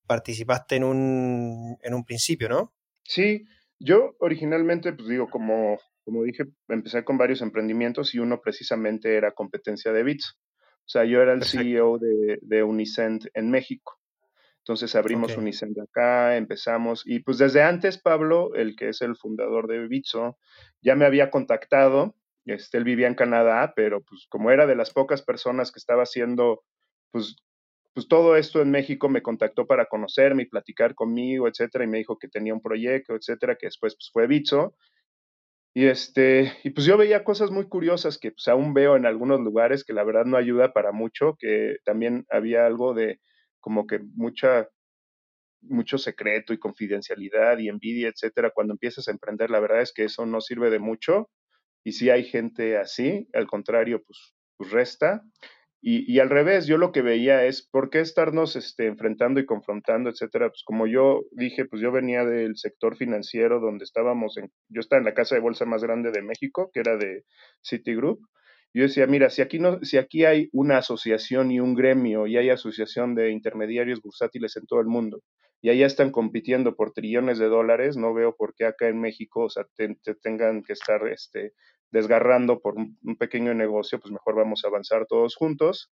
participaste 0.06 0.76
en 0.76 0.84
un, 0.84 1.78
en 1.82 1.94
un 1.94 2.04
principio, 2.04 2.48
¿no? 2.48 2.72
Sí, 3.04 3.44
yo 3.78 4.16
originalmente, 4.18 4.94
pues 4.94 5.08
digo, 5.08 5.28
como, 5.28 5.78
como 6.04 6.22
dije, 6.22 6.44
empecé 6.68 7.04
con 7.04 7.18
varios 7.18 7.42
emprendimientos 7.42 8.14
y 8.14 8.18
uno 8.18 8.40
precisamente 8.40 9.16
era 9.16 9.32
competencia 9.32 9.92
de 9.92 10.02
Bits. 10.02 10.38
O 10.84 10.88
sea, 10.88 11.04
yo 11.04 11.20
era 11.20 11.32
el 11.32 11.44
CEO 11.44 11.98
de, 11.98 12.38
de, 12.42 12.62
Unicent 12.62 13.26
en 13.34 13.50
México. 13.50 14.01
Entonces 14.64 14.94
abrimos 14.94 15.36
Unicent 15.36 15.76
acá, 15.78 16.36
empezamos 16.36 17.02
y 17.04 17.18
pues 17.20 17.38
desde 17.38 17.62
antes 17.62 17.98
Pablo, 17.98 18.54
el 18.54 18.76
que 18.76 18.90
es 18.90 19.02
el 19.02 19.16
fundador 19.16 19.66
de 19.66 19.88
Bitso, 19.88 20.38
ya 20.80 20.94
me 20.94 21.04
había 21.04 21.30
contactado. 21.30 22.14
Este, 22.44 22.78
él 22.78 22.84
vivía 22.84 23.08
en 23.08 23.14
Canadá, 23.14 23.72
pero 23.74 24.02
pues 24.02 24.26
como 24.28 24.50
era 24.50 24.66
de 24.66 24.76
las 24.76 24.92
pocas 24.92 25.22
personas 25.22 25.72
que 25.72 25.78
estaba 25.78 26.02
haciendo 26.04 26.62
pues 27.10 27.36
pues 27.94 28.08
todo 28.08 28.36
esto 28.36 28.62
en 28.62 28.70
México 28.70 29.08
me 29.08 29.22
contactó 29.22 29.66
para 29.66 29.86
conocerme 29.86 30.44
y 30.44 30.46
platicar 30.46 30.94
conmigo, 30.94 31.46
etcétera, 31.48 31.84
y 31.84 31.88
me 31.88 31.98
dijo 31.98 32.18
que 32.18 32.28
tenía 32.28 32.54
un 32.54 32.62
proyecto, 32.62 33.14
etcétera, 33.14 33.56
que 33.56 33.66
después 33.66 33.94
pues, 33.96 34.10
fue 34.12 34.26
Bitso. 34.26 34.74
Y 35.74 35.86
este, 35.86 36.52
y 36.64 36.70
pues 36.70 36.86
yo 36.86 36.96
veía 36.96 37.24
cosas 37.24 37.50
muy 37.50 37.68
curiosas 37.68 38.18
que 38.18 38.30
pues 38.32 38.46
aún 38.48 38.74
veo 38.74 38.96
en 38.96 39.06
algunos 39.06 39.40
lugares 39.40 39.84
que 39.84 39.94
la 39.94 40.04
verdad 40.04 40.26
no 40.26 40.36
ayuda 40.36 40.72
para 40.72 40.92
mucho, 40.92 41.36
que 41.38 41.76
también 41.84 42.26
había 42.30 42.66
algo 42.66 42.94
de 42.94 43.20
como 43.62 43.86
que 43.86 44.00
mucha 44.14 44.68
mucho 45.62 45.96
secreto 45.96 46.52
y 46.52 46.58
confidencialidad 46.58 47.58
y 47.58 47.68
envidia, 47.68 48.08
etcétera, 48.08 48.50
cuando 48.50 48.74
empiezas 48.74 49.08
a 49.08 49.12
emprender, 49.12 49.48
la 49.48 49.60
verdad 49.60 49.80
es 49.80 49.92
que 49.92 50.04
eso 50.04 50.26
no 50.26 50.40
sirve 50.40 50.70
de 50.70 50.80
mucho. 50.80 51.30
Y 51.84 51.92
si 51.92 52.10
hay 52.10 52.24
gente 52.24 52.76
así, 52.76 53.28
al 53.32 53.46
contrario, 53.46 54.02
pues, 54.04 54.34
pues 54.56 54.70
resta. 54.70 55.22
Y, 55.84 56.20
al 56.20 56.30
revés, 56.30 56.68
yo 56.68 56.78
lo 56.78 56.92
que 56.92 57.02
veía 57.02 57.44
es, 57.44 57.68
¿por 57.68 57.90
qué 57.90 57.98
estarnos 57.98 58.54
este, 58.54 58.86
enfrentando 58.86 59.40
y 59.40 59.46
confrontando, 59.46 60.10
etcétera? 60.10 60.48
Pues 60.48 60.62
como 60.64 60.86
yo 60.86 61.22
dije, 61.32 61.64
pues 61.64 61.82
yo 61.82 61.90
venía 61.90 62.24
del 62.24 62.56
sector 62.56 62.96
financiero 62.96 63.58
donde 63.58 63.82
estábamos, 63.82 64.36
yo 64.68 64.80
estaba 64.80 65.00
en 65.00 65.06
la 65.06 65.14
casa 65.14 65.34
de 65.34 65.40
bolsa 65.40 65.64
más 65.64 65.82
grande 65.82 66.12
de 66.12 66.22
México, 66.22 66.70
que 66.72 66.78
era 66.78 66.96
de 66.96 67.24
Citigroup. 67.64 68.20
Yo 68.74 68.84
decía, 68.84 69.06
mira, 69.06 69.28
si 69.30 69.42
aquí, 69.42 69.58
no, 69.58 69.80
si 69.82 69.98
aquí 69.98 70.24
hay 70.24 70.48
una 70.52 70.78
asociación 70.78 71.50
y 71.50 71.60
un 71.60 71.74
gremio 71.74 72.26
y 72.26 72.36
hay 72.38 72.50
asociación 72.50 73.14
de 73.14 73.30
intermediarios 73.30 74.00
bursátiles 74.00 74.56
en 74.56 74.66
todo 74.66 74.80
el 74.80 74.86
mundo 74.86 75.20
y 75.60 75.70
allá 75.70 75.86
están 75.86 76.10
compitiendo 76.10 76.74
por 76.74 76.92
trillones 76.92 77.38
de 77.38 77.46
dólares, 77.46 77.96
no 77.96 78.12
veo 78.12 78.34
por 78.34 78.54
qué 78.54 78.64
acá 78.64 78.88
en 78.88 79.00
México 79.00 79.44
o 79.44 79.50
sea, 79.50 79.64
te, 79.76 79.96
tengan 80.20 80.62
que 80.62 80.72
estar 80.72 81.06
este, 81.06 81.52
desgarrando 81.92 82.60
por 82.60 82.74
un, 82.76 82.98
pequeño 83.16 83.54
negocio, 83.54 84.00
pues 84.00 84.10
mejor 84.10 84.34
vamos 84.34 84.64
a 84.64 84.68
avanzar 84.68 85.06
todos 85.06 85.36
juntos. 85.36 85.92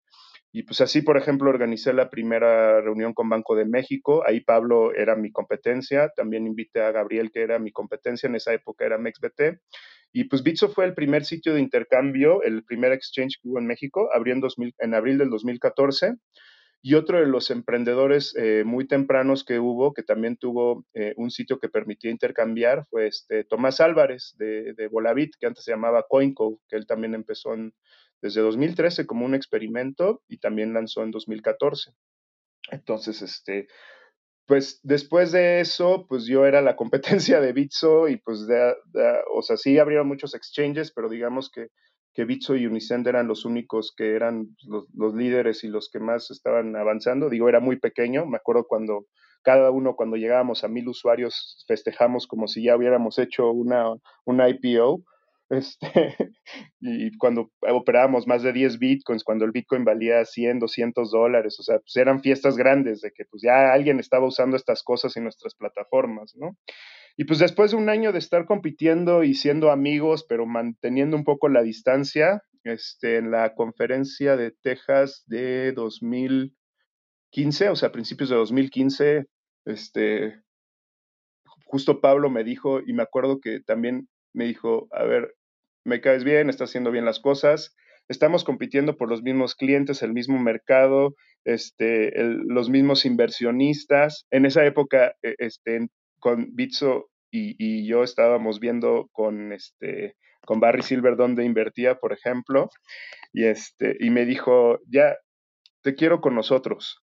Y 0.53 0.63
pues 0.63 0.81
así, 0.81 1.03
por 1.03 1.17
ejemplo, 1.19 1.51
organicé 1.51 1.93
la 1.93 2.09
primera 2.09 2.81
reunión 2.81 3.13
con 3.13 3.29
Banco 3.29 3.57
de 3.57 3.67
México. 3.67 4.23
Ahí 4.27 4.41
Pablo 4.41 4.95
era 4.95 5.17
mi 5.17 5.31
competencia. 5.31 6.11
También 6.15 6.47
invité 6.47 6.81
a 6.81 6.93
Gabriel, 6.93 7.31
que 7.31 7.43
era 7.43 7.59
mi 7.59 7.73
competencia. 7.73 8.29
En 8.29 8.37
esa 8.37 8.55
época 8.55 8.87
era 8.87 8.97
MexBT. 8.97 9.61
Y 10.13 10.25
pues 10.25 10.43
Bitso 10.43 10.69
fue 10.69 10.87
el 10.87 10.95
primer 10.95 11.25
sitio 11.25 11.55
de 11.55 11.61
intercambio, 11.61 12.43
el 12.43 12.65
primer 12.65 12.93
exchange 12.93 13.39
que 13.41 13.49
hubo 13.49 13.59
en 13.59 13.67
México. 13.67 14.09
Abrió 14.15 14.35
en, 14.35 14.41
2000, 14.41 14.75
en 14.79 14.95
abril 14.95 15.19
del 15.19 15.31
2014. 15.31 16.15
Y 16.83 16.95
otro 16.95 17.19
de 17.19 17.27
los 17.27 17.51
emprendedores 17.51 18.35
eh, 18.37 18.63
muy 18.65 18.87
tempranos 18.87 19.45
que 19.45 19.59
hubo, 19.59 19.93
que 19.93 20.03
también 20.03 20.37
tuvo 20.37 20.87
eh, 20.95 21.15
un 21.17 21.31
sitio 21.31 21.59
que 21.59 21.69
permitía 21.69 22.11
intercambiar, 22.11 22.87
fue 22.91 23.09
este 23.09 23.43
Tomás 23.45 23.81
Álvarez 23.81 24.37
de, 24.39 24.73
de 24.75 24.87
Volavit, 24.87 25.35
que 25.41 25.47
antes 25.47 25.65
se 25.65 25.73
llamaba 25.73 26.07
CoinCo, 26.09 26.61
que 26.69 26.77
él 26.77 26.87
también 26.87 27.15
empezó 27.15 27.55
en, 27.55 27.75
desde 28.23 28.41
2013 28.41 29.07
como 29.07 29.25
un 29.25 29.35
experimento 29.35 30.23
y 30.29 30.39
también 30.39 30.75
lanzó 30.75 31.03
en 31.03 31.11
2014. 31.11 31.93
Entonces, 32.71 33.23
este, 33.23 33.69
pues 34.47 34.81
después 34.83 35.33
de 35.33 35.61
eso, 35.61 36.07
pues 36.09 36.27
yo 36.27 36.47
era 36.47 36.63
la 36.63 36.77
competencia 36.77 37.41
de 37.41 37.53
Bitso 37.53 38.09
y 38.09 38.17
pues, 38.17 38.47
o 39.35 39.43
sea, 39.43 39.57
sí 39.57 39.79
abrieron 39.79 40.09
muchos 40.09 40.35
exchanges, 40.35 40.93
pero 40.93 41.09
digamos 41.09 41.51
que 41.51 41.69
que 42.17 42.25
Bitso 42.25 42.57
y 42.57 42.65
Unicend 42.65 43.07
eran 43.07 43.29
los 43.29 43.45
únicos 43.45 43.93
que 43.95 44.17
eran 44.17 44.57
los, 44.67 45.15
líderes 45.15 45.65
y 45.65 45.69
los 45.69 45.91
que 45.91 46.01
más 46.01 46.31
estaban 46.31 46.75
avanzando. 46.75 47.29
Digo, 47.29 47.47
era 47.51 47.61
muy 47.61 47.79
pequeño. 47.79 48.25
Me 48.25 48.39
acuerdo 48.39 48.65
cuando 48.67 49.05
cada 49.43 49.71
uno, 49.71 49.97
cuando 49.97 50.17
llegábamos 50.17 50.65
a 50.65 50.69
mil 50.69 50.89
usuarios, 50.89 51.63
festejamos 51.69 52.27
como 52.27 52.49
si 52.49 52.65
ya 52.65 52.75
hubiéramos 52.75 53.19
hecho 53.19 53.51
una, 53.51 53.93
una 54.25 54.49
IPO. 54.49 55.03
Este, 55.49 55.89
y 56.81 57.17
cuando 57.19 57.51
operábamos 57.61 58.27
más 58.27 58.43
de 58.43 58.53
10 58.53 58.79
bitcoins, 58.79 59.25
cuando 59.25 59.45
el 59.45 59.53
bitcoin 59.53 59.85
valía 59.85 60.25
100, 60.25 60.59
200 60.59 61.11
dólares, 61.11 61.59
o 61.61 61.63
sea, 61.63 61.79
pues 61.79 61.97
eran 61.97 62.21
fiestas 62.21 62.57
grandes 62.57 63.01
de 63.01 63.13
que 63.13 63.25
pues 63.27 63.43
ya 63.43 63.73
alguien 63.73 64.01
estaba 64.01 64.27
usando 64.27 64.57
estas 64.57 64.83
cosas 64.83 65.17
en 65.17 65.23
nuestras 65.25 65.55
plataformas, 65.55 66.35
¿no? 66.37 66.57
Y 67.17 67.25
pues 67.25 67.39
después 67.39 67.71
de 67.71 67.79
un 67.79 67.89
año 67.89 68.13
de 68.13 68.19
estar 68.19 68.45
compitiendo 68.45 69.23
y 69.23 69.35
siendo 69.35 69.71
amigos, 69.71 70.27
pero 70.29 70.45
manteniendo 70.47 71.17
un 71.17 71.25
poco 71.25 71.49
la 71.49 71.63
distancia, 71.63 72.43
este, 72.65 73.17
en 73.17 73.31
la 73.31 73.55
conferencia 73.55 74.37
de 74.37 74.51
Texas 74.51 75.23
de 75.27 75.73
2015, 75.73 77.71
o 77.71 77.77
sea, 77.77 77.93
principios 77.93 78.29
de 78.29 78.37
2015, 78.37 79.27
este, 79.65 80.43
justo 81.65 82.01
Pablo 82.01 82.29
me 82.29 82.45
dijo, 82.45 82.81
y 82.81 82.93
me 82.93 83.03
acuerdo 83.03 83.41
que 83.41 83.61
también 83.61 84.09
me 84.37 84.45
dijo, 84.45 84.87
a 84.93 85.05
ver, 85.05 85.35
me 85.85 86.01
caes 86.01 86.23
bien, 86.23 86.51
estás 86.51 86.71
haciendo 86.71 86.91
bien 86.91 87.07
las 87.07 87.21
cosas, 87.21 87.75
estamos 88.09 88.45
compitiendo 88.45 88.97
por 88.97 89.09
los 89.09 89.23
mismos 89.23 89.55
clientes, 89.55 90.03
el 90.03 90.13
mismo 90.13 90.39
mercado, 90.39 91.15
este, 91.45 92.13
los 92.19 92.69
mismos 92.69 93.07
inversionistas. 93.07 94.27
En 94.31 94.45
esa 94.45 94.65
época, 94.67 95.15
e, 95.23 95.35
este, 95.39 95.89
con 96.19 96.55
Bitso 96.55 97.09
y, 97.31 97.87
yo 97.87 98.03
estábamos 98.03 98.61
viendo 98.61 99.09
con, 99.13 99.53
este, 99.53 100.17
con 100.45 100.61
Barry 100.61 100.83
Silver 100.83 101.17
dónde 101.17 101.45
invertía, 101.45 101.97
por 101.97 102.13
ejemplo, 102.13 102.69
y, 103.33 103.45
este, 103.45 103.97
y 103.99 104.11
me 104.11 104.27
dijo, 104.27 104.81
ya, 104.87 105.17
te 105.83 105.95
quiero 105.95 106.21
con 106.21 106.35
nosotros. 106.35 107.03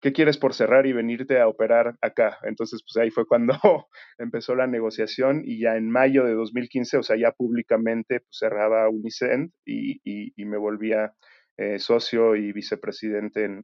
¿Qué 0.00 0.12
quieres 0.14 0.38
por 0.38 0.54
cerrar 0.54 0.86
y 0.86 0.94
venirte 0.94 1.40
a 1.40 1.46
operar 1.46 1.96
acá? 2.00 2.38
Entonces, 2.44 2.82
pues 2.82 2.96
ahí 3.02 3.10
fue 3.10 3.26
cuando 3.26 3.54
empezó 4.18 4.54
la 4.54 4.66
negociación 4.66 5.42
y 5.44 5.60
ya 5.60 5.76
en 5.76 5.90
mayo 5.90 6.24
de 6.24 6.32
2015, 6.32 6.96
o 6.96 7.02
sea, 7.02 7.16
ya 7.16 7.32
públicamente 7.32 8.20
pues, 8.20 8.38
cerraba 8.38 8.88
Unicent 8.88 9.52
y, 9.64 10.00
y, 10.04 10.44
me 10.46 10.56
volvía 10.56 11.12
eh, 11.58 11.78
socio 11.78 12.34
y 12.34 12.52
vicepresidente 12.52 13.44
en, 13.44 13.62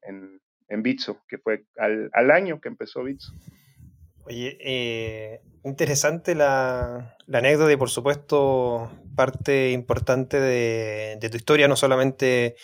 en, 0.69 0.83
Bitso, 0.83 1.23
que 1.27 1.39
fue 1.39 1.65
al, 1.79 2.11
al, 2.13 2.31
año 2.31 2.61
que 2.61 2.69
empezó 2.69 3.03
Bitso. 3.03 3.33
Oye, 4.25 4.59
eh, 4.61 5.41
interesante 5.65 6.35
la, 6.35 7.17
la, 7.27 7.39
anécdota 7.39 7.73
y 7.73 7.77
por 7.77 7.89
supuesto 7.89 8.91
parte 9.15 9.71
importante 9.71 10.39
de, 10.39 11.17
de 11.19 11.31
tu 11.31 11.39
historia, 11.39 11.67
no 11.67 11.77
solamente 11.77 12.57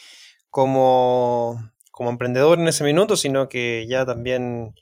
como, 0.51 1.72
como, 1.93 2.11
emprendedor 2.11 2.59
en 2.59 2.67
ese 2.67 2.83
minuto, 2.83 3.17
sino 3.17 3.49
que 3.49 3.87
ya 3.89 4.05
también 4.05 4.75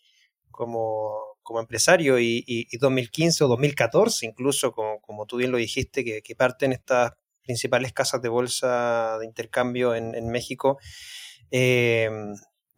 como, 0.50 1.12
como 1.42 1.60
empresario 1.60 2.18
y, 2.18 2.42
y, 2.46 2.78
2015 2.78 3.44
o 3.44 3.48
2014 3.48 4.26
incluso, 4.26 4.72
como, 4.72 5.00
como 5.02 5.26
tú 5.26 5.36
bien 5.36 5.52
lo 5.52 5.58
dijiste, 5.58 6.04
que, 6.04 6.22
que, 6.22 6.34
parten 6.34 6.72
estas 6.72 7.12
principales 7.42 7.92
casas 7.92 8.22
de 8.22 8.28
bolsa 8.28 9.18
de 9.18 9.26
intercambio 9.26 9.94
en, 9.94 10.14
en 10.14 10.28
México, 10.28 10.78
eh, 11.50 12.08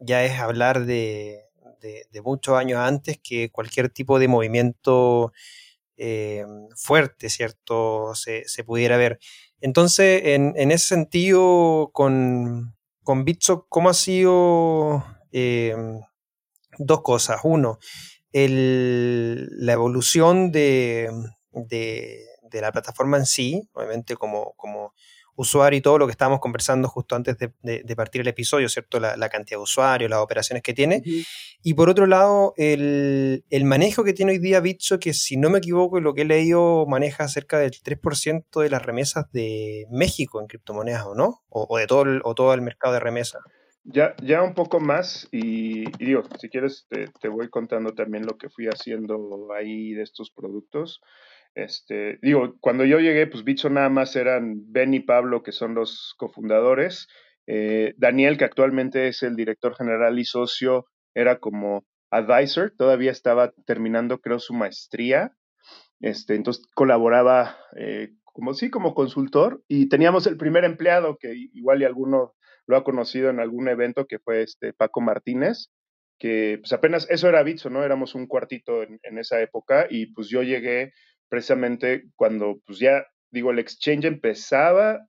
ya 0.00 0.24
es 0.24 0.40
hablar 0.40 0.86
de, 0.86 1.44
de, 1.82 2.20
muchos 2.22 2.56
años 2.56 2.78
antes 2.78 3.18
que 3.22 3.50
cualquier 3.50 3.88
tipo 3.88 4.18
de 4.18 4.28
movimiento 4.28 5.32
eh, 5.96 6.44
fuerte, 6.76 7.28
¿cierto? 7.28 8.14
Se, 8.14 8.64
pudiera 8.64 8.96
ver. 8.96 9.18
Entonces, 9.60 10.22
en, 10.24 10.70
ese 10.70 10.86
sentido, 10.86 11.90
con, 11.92 12.74
con 13.02 13.24
Bitso, 13.24 13.66
¿cómo 13.68 13.90
ha 13.90 13.94
sido 13.94 15.04
eh, 15.32 15.74
dos 16.78 17.02
cosas? 17.02 17.40
Uno, 17.44 17.78
la 18.32 19.72
evolución 19.72 20.52
de, 20.52 21.10
de, 21.52 22.26
la 22.60 22.72
plataforma 22.72 23.16
en 23.16 23.26
sí, 23.26 23.68
obviamente 23.72 24.16
como, 24.16 24.54
como 24.56 24.94
usuario 25.42 25.78
y 25.78 25.80
todo 25.82 25.98
lo 25.98 26.06
que 26.06 26.12
estábamos 26.12 26.40
conversando 26.40 26.88
justo 26.88 27.14
antes 27.14 27.36
de, 27.38 27.96
partir 27.96 28.22
el 28.22 28.28
episodio, 28.28 28.68
¿cierto? 28.68 28.98
La, 28.98 29.28
cantidad 29.28 29.58
de 29.58 29.62
usuarios, 29.62 30.10
las 30.10 30.20
operaciones 30.20 30.62
que 30.62 30.72
tiene. 30.72 31.02
Y 31.62 31.74
por 31.74 31.90
otro 31.90 32.06
lado, 32.06 32.54
el, 32.56 33.42
manejo 33.64 34.04
que 34.04 34.12
tiene 34.12 34.32
hoy 34.32 34.38
día 34.38 34.60
Bitso, 34.60 34.98
que 34.98 35.12
si 35.12 35.36
no 35.36 35.50
me 35.50 35.58
equivoco, 35.58 36.00
lo 36.00 36.14
que 36.14 36.22
he 36.22 36.24
leído 36.24 36.86
maneja 36.86 37.28
cerca 37.28 37.58
del 37.58 37.72
3% 37.72 38.60
de 38.60 38.70
las 38.70 38.82
remesas 38.82 39.30
de 39.32 39.86
México 39.90 40.40
en 40.40 40.46
criptomonedas, 40.46 41.04
¿o 41.06 41.14
no? 41.14 41.42
O, 41.48 41.78
de 41.78 41.86
todo 41.86 42.02
el, 42.02 42.20
o 42.24 42.34
todo 42.34 42.54
el 42.54 42.62
mercado 42.62 42.94
de 42.94 43.00
remesas. 43.00 43.42
Ya, 43.84 44.14
ya 44.22 44.42
un 44.42 44.54
poco 44.54 44.78
más 44.78 45.28
y, 45.32 45.90
digo, 45.98 46.22
si 46.38 46.48
quieres 46.48 46.86
te, 46.88 47.08
te, 47.20 47.28
voy 47.28 47.50
contando 47.50 47.94
también 47.94 48.24
lo 48.24 48.38
que 48.38 48.48
fui 48.48 48.66
haciendo 48.66 49.48
ahí 49.52 49.92
de 49.92 50.02
estos 50.02 50.30
productos. 50.30 51.00
Este, 51.54 52.18
digo, 52.22 52.56
cuando 52.60 52.84
yo 52.84 52.98
llegué, 52.98 53.26
pues 53.26 53.44
Bitso 53.44 53.68
nada 53.68 53.90
más 53.90 54.16
eran 54.16 54.72
Ben 54.72 54.94
y 54.94 55.00
Pablo, 55.00 55.42
que 55.42 55.52
son 55.52 55.74
los 55.74 56.14
cofundadores. 56.16 57.08
Eh, 57.46 57.94
Daniel, 57.98 58.38
que 58.38 58.44
actualmente 58.44 59.08
es 59.08 59.22
el 59.22 59.36
director 59.36 59.76
general 59.76 60.18
y 60.18 60.24
socio, 60.24 60.86
era 61.14 61.38
como 61.38 61.84
advisor, 62.10 62.72
todavía 62.76 63.10
estaba 63.10 63.52
terminando, 63.66 64.20
creo, 64.20 64.38
su 64.38 64.54
maestría. 64.54 65.32
Este, 66.00 66.34
entonces 66.34 66.64
colaboraba 66.74 67.58
eh, 67.76 68.10
como 68.24 68.54
sí, 68.54 68.70
como 68.70 68.94
consultor. 68.94 69.62
Y 69.68 69.88
teníamos 69.88 70.26
el 70.26 70.36
primer 70.36 70.64
empleado, 70.64 71.16
que 71.18 71.34
igual 71.52 71.82
y 71.82 71.84
alguno 71.84 72.34
lo 72.66 72.76
ha 72.76 72.84
conocido 72.84 73.28
en 73.30 73.40
algún 73.40 73.68
evento, 73.68 74.06
que 74.06 74.18
fue 74.18 74.42
este 74.42 74.72
Paco 74.72 75.00
Martínez, 75.00 75.70
que 76.18 76.58
pues 76.60 76.72
apenas, 76.72 77.08
eso 77.10 77.28
era 77.28 77.42
Bitso, 77.42 77.68
¿no? 77.68 77.82
Éramos 77.82 78.14
un 78.14 78.26
cuartito 78.26 78.82
en, 78.82 79.00
en 79.02 79.18
esa 79.18 79.40
época 79.40 79.86
y 79.90 80.06
pues 80.12 80.28
yo 80.28 80.42
llegué 80.42 80.92
precisamente 81.32 82.10
cuando 82.14 82.60
pues 82.66 82.78
ya, 82.78 83.06
digo, 83.30 83.52
el 83.52 83.58
exchange 83.58 84.04
empezaba, 84.04 85.00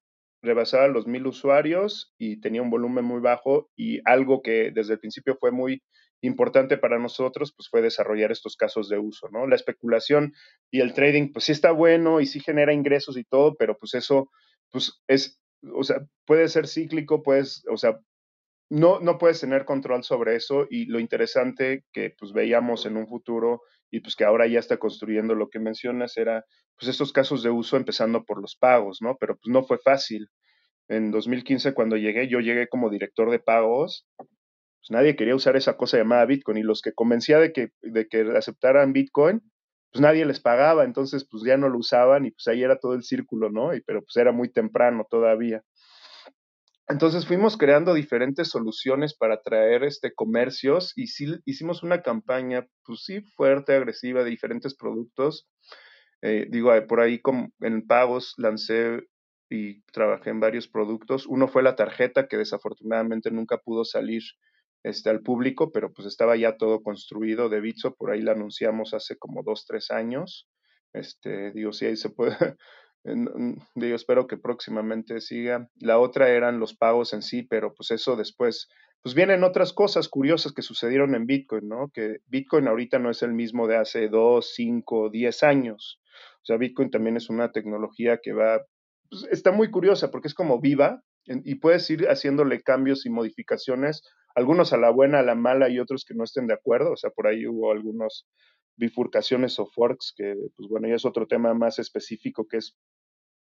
rebasaba 0.41 0.87
los 0.87 1.05
mil 1.05 1.27
usuarios 1.27 2.13
y 2.17 2.39
tenía 2.39 2.61
un 2.61 2.69
volumen 2.69 3.03
muy 3.03 3.19
bajo 3.19 3.69
y 3.75 3.99
algo 4.05 4.41
que 4.41 4.71
desde 4.73 4.93
el 4.93 4.99
principio 4.99 5.35
fue 5.37 5.51
muy 5.51 5.83
importante 6.21 6.77
para 6.77 6.97
nosotros, 6.97 7.53
pues 7.53 7.67
fue 7.69 7.81
desarrollar 7.81 8.31
estos 8.31 8.55
casos 8.55 8.87
de 8.87 8.99
uso, 8.99 9.27
¿no? 9.33 9.47
La 9.47 9.57
especulación 9.57 10.31
y 10.71 10.79
el 10.79 10.93
trading, 10.93 11.33
pues 11.33 11.43
sí 11.43 11.51
está 11.51 11.73
bueno 11.73 12.21
y 12.21 12.25
sí 12.25 12.39
genera 12.39 12.71
ingresos 12.71 13.17
y 13.17 13.25
todo, 13.25 13.55
pero 13.55 13.75
pues 13.75 13.93
eso, 13.93 14.29
pues 14.71 15.01
es, 15.09 15.41
o 15.75 15.83
sea, 15.83 15.97
puede 16.25 16.47
ser 16.47 16.69
cíclico, 16.69 17.21
pues, 17.21 17.65
o 17.69 17.75
sea, 17.75 17.99
no, 18.69 19.01
no 19.01 19.17
puedes 19.17 19.41
tener 19.41 19.65
control 19.65 20.05
sobre 20.05 20.37
eso 20.37 20.67
y 20.69 20.85
lo 20.85 21.01
interesante 21.01 21.83
que 21.91 22.15
pues 22.17 22.31
veíamos 22.31 22.85
en 22.85 22.95
un 22.95 23.07
futuro 23.09 23.63
y 23.93 23.99
pues 23.99 24.15
que 24.15 24.25
ahora 24.25 24.47
ya 24.47 24.57
está 24.57 24.77
construyendo 24.77 25.35
lo 25.35 25.49
que 25.49 25.59
mencionas 25.59 26.17
era 26.17 26.43
pues 26.79 26.89
estos 26.89 27.13
casos 27.13 27.43
de 27.43 27.51
uso 27.51 27.77
empezando 27.77 28.25
por 28.25 28.41
los 28.41 28.55
pagos, 28.55 29.03
¿no? 29.03 29.17
Pero 29.19 29.35
pues 29.35 29.53
no 29.53 29.63
fue 29.63 29.77
fácil. 29.77 30.29
En 30.87 31.11
2015 31.11 31.75
cuando 31.75 31.95
llegué, 31.95 32.27
yo 32.27 32.39
llegué 32.39 32.67
como 32.67 32.89
director 32.89 33.29
de 33.29 33.37
pagos, 33.37 34.07
pues 34.17 34.89
nadie 34.89 35.15
quería 35.15 35.35
usar 35.35 35.55
esa 35.57 35.77
cosa 35.77 35.97
llamada 35.97 36.25
Bitcoin 36.25 36.57
y 36.57 36.63
los 36.63 36.81
que 36.81 36.91
convencía 36.93 37.37
de 37.37 37.53
que, 37.53 37.69
de 37.83 38.07
que 38.07 38.21
aceptaran 38.35 38.93
Bitcoin, 38.93 39.41
pues 39.91 40.01
nadie 40.01 40.25
les 40.25 40.39
pagaba, 40.39 40.85
entonces 40.85 41.27
pues 41.29 41.43
ya 41.43 41.57
no 41.57 41.69
lo 41.69 41.77
usaban 41.77 42.25
y 42.25 42.31
pues 42.31 42.47
ahí 42.47 42.63
era 42.63 42.79
todo 42.79 42.95
el 42.95 43.03
círculo, 43.03 43.51
¿no? 43.51 43.75
Y, 43.75 43.81
pero 43.81 44.01
pues 44.01 44.17
era 44.17 44.31
muy 44.31 44.51
temprano 44.51 45.05
todavía. 45.07 45.61
Entonces 46.87 47.25
fuimos 47.25 47.57
creando 47.57 47.93
diferentes 47.93 48.49
soluciones 48.49 49.15
para 49.15 49.35
atraer 49.35 49.83
este, 49.83 50.13
comercios 50.13 50.91
y 50.95 51.07
sí 51.07 51.33
hicimos 51.45 51.81
una 51.81 52.01
campaña, 52.01 52.67
pues 52.85 53.03
sí, 53.05 53.21
fuerte, 53.21 53.73
agresiva 53.73 54.23
de 54.23 54.29
diferentes 54.29 54.75
productos. 54.75 55.47
Eh, 56.21 56.47
digo, 56.49 56.71
por 56.87 56.99
ahí 56.99 57.21
en 57.61 57.87
pagos 57.87 58.33
lancé 58.37 59.01
y 59.49 59.81
trabajé 59.91 60.31
en 60.31 60.39
varios 60.39 60.67
productos. 60.67 61.25
Uno 61.27 61.47
fue 61.47 61.63
la 61.63 61.75
tarjeta, 61.75 62.27
que 62.27 62.37
desafortunadamente 62.37 63.31
nunca 63.31 63.57
pudo 63.57 63.85
salir 63.85 64.23
este, 64.83 65.09
al 65.09 65.21
público, 65.21 65.71
pero 65.71 65.93
pues 65.93 66.07
estaba 66.07 66.35
ya 66.35 66.57
todo 66.57 66.81
construido 66.81 67.49
de 67.49 67.61
Bitso, 67.61 67.95
por 67.95 68.11
ahí 68.11 68.21
la 68.21 68.33
anunciamos 68.33 68.93
hace 68.93 69.17
como 69.17 69.43
dos, 69.43 69.65
tres 69.65 69.91
años. 69.91 70.49
Este, 70.93 71.51
digo, 71.51 71.71
sí, 71.73 71.85
ahí 71.85 71.95
se 71.95 72.09
puede, 72.09 72.35
Digo, 73.03 73.95
espero 73.95 74.27
que 74.27 74.37
próximamente 74.37 75.19
siga. 75.19 75.69
La 75.79 75.99
otra 75.99 76.29
eran 76.29 76.59
los 76.59 76.73
pagos 76.75 77.13
en 77.13 77.21
sí, 77.21 77.43
pero 77.43 77.73
pues 77.73 77.91
eso 77.91 78.15
después, 78.15 78.69
pues 79.01 79.13
vienen 79.13 79.43
otras 79.43 79.73
cosas 79.73 80.07
curiosas 80.07 80.53
que 80.53 80.61
sucedieron 80.61 81.13
en 81.15 81.25
Bitcoin, 81.25 81.67
¿no? 81.67 81.89
Que 81.93 82.17
Bitcoin 82.27 82.67
ahorita 82.67 82.99
no 82.99 83.09
es 83.09 83.21
el 83.21 83.33
mismo 83.33 83.67
de 83.67 83.77
hace 83.77 84.07
dos, 84.07 84.53
cinco, 84.55 85.09
diez 85.09 85.43
años. 85.43 85.99
O 86.43 86.45
sea, 86.45 86.57
Bitcoin 86.57 86.91
también 86.91 87.17
es 87.17 87.29
una 87.29 87.51
tecnología 87.51 88.19
que 88.21 88.31
va, 88.31 88.61
pues, 89.09 89.27
está 89.31 89.51
muy 89.51 89.69
curiosa 89.69 90.09
porque 90.09 90.29
es 90.29 90.33
como 90.33 90.61
viva 90.61 91.01
y 91.25 91.55
puedes 91.55 91.89
ir 91.89 92.05
haciéndole 92.07 92.61
cambios 92.63 93.05
y 93.05 93.09
modificaciones, 93.09 94.03
algunos 94.35 94.73
a 94.73 94.77
la 94.77 94.89
buena, 94.89 95.19
a 95.19 95.23
la 95.23 95.35
mala 95.35 95.69
y 95.69 95.79
otros 95.79 96.03
que 96.05 96.15
no 96.15 96.23
estén 96.23 96.47
de 96.47 96.53
acuerdo. 96.53 96.91
O 96.93 96.97
sea, 96.97 97.11
por 97.11 97.27
ahí 97.27 97.45
hubo 97.47 97.71
algunos 97.71 98.27
bifurcaciones 98.75 99.59
o 99.59 99.67
forks, 99.67 100.13
que 100.15 100.35
pues 100.55 100.67
bueno, 100.69 100.87
ya 100.87 100.95
es 100.95 101.05
otro 101.05 101.27
tema 101.27 101.53
más 101.53 101.79
específico 101.79 102.47
que 102.47 102.57
es 102.57 102.75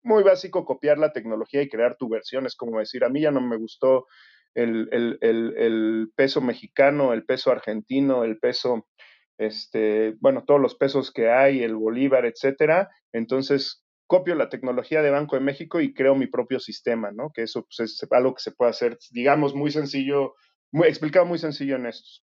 muy 0.06 0.22
básico 0.22 0.64
copiar 0.64 0.98
la 0.98 1.12
tecnología 1.12 1.60
y 1.62 1.68
crear 1.68 1.96
tu 1.96 2.08
versión. 2.08 2.46
Es 2.46 2.54
como 2.54 2.78
decir, 2.78 3.04
a 3.04 3.08
mí 3.08 3.20
ya 3.20 3.32
no 3.32 3.40
me 3.40 3.56
gustó 3.56 4.06
el, 4.54 4.88
el, 4.92 5.18
el, 5.20 6.12
peso 6.14 6.40
mexicano, 6.40 7.12
el 7.12 7.24
peso 7.24 7.50
argentino, 7.50 8.24
el 8.24 8.38
peso, 8.38 8.86
este, 9.36 10.14
bueno, 10.20 10.44
todos 10.46 10.60
los 10.60 10.76
pesos 10.76 11.12
que 11.12 11.28
hay, 11.28 11.62
el 11.62 11.74
bolívar, 11.74 12.24
etcétera. 12.24 12.88
Entonces, 13.12 13.84
copio 14.06 14.36
la 14.36 14.48
tecnología 14.48 15.02
de 15.02 15.10
Banco 15.10 15.36
de 15.36 15.42
México 15.42 15.80
y 15.80 15.92
creo 15.92 16.14
mi 16.14 16.28
propio 16.28 16.60
sistema, 16.60 17.10
¿no? 17.10 17.30
Que 17.34 17.42
eso 17.42 17.66
pues, 17.66 17.80
es 17.80 18.06
algo 18.12 18.34
que 18.34 18.42
se 18.42 18.52
puede 18.52 18.70
hacer, 18.70 18.96
digamos, 19.10 19.54
muy 19.54 19.72
sencillo, 19.72 20.34
muy, 20.72 20.86
explicado 20.86 21.26
muy 21.26 21.38
sencillo 21.38 21.76
en 21.76 21.86
estos, 21.86 22.24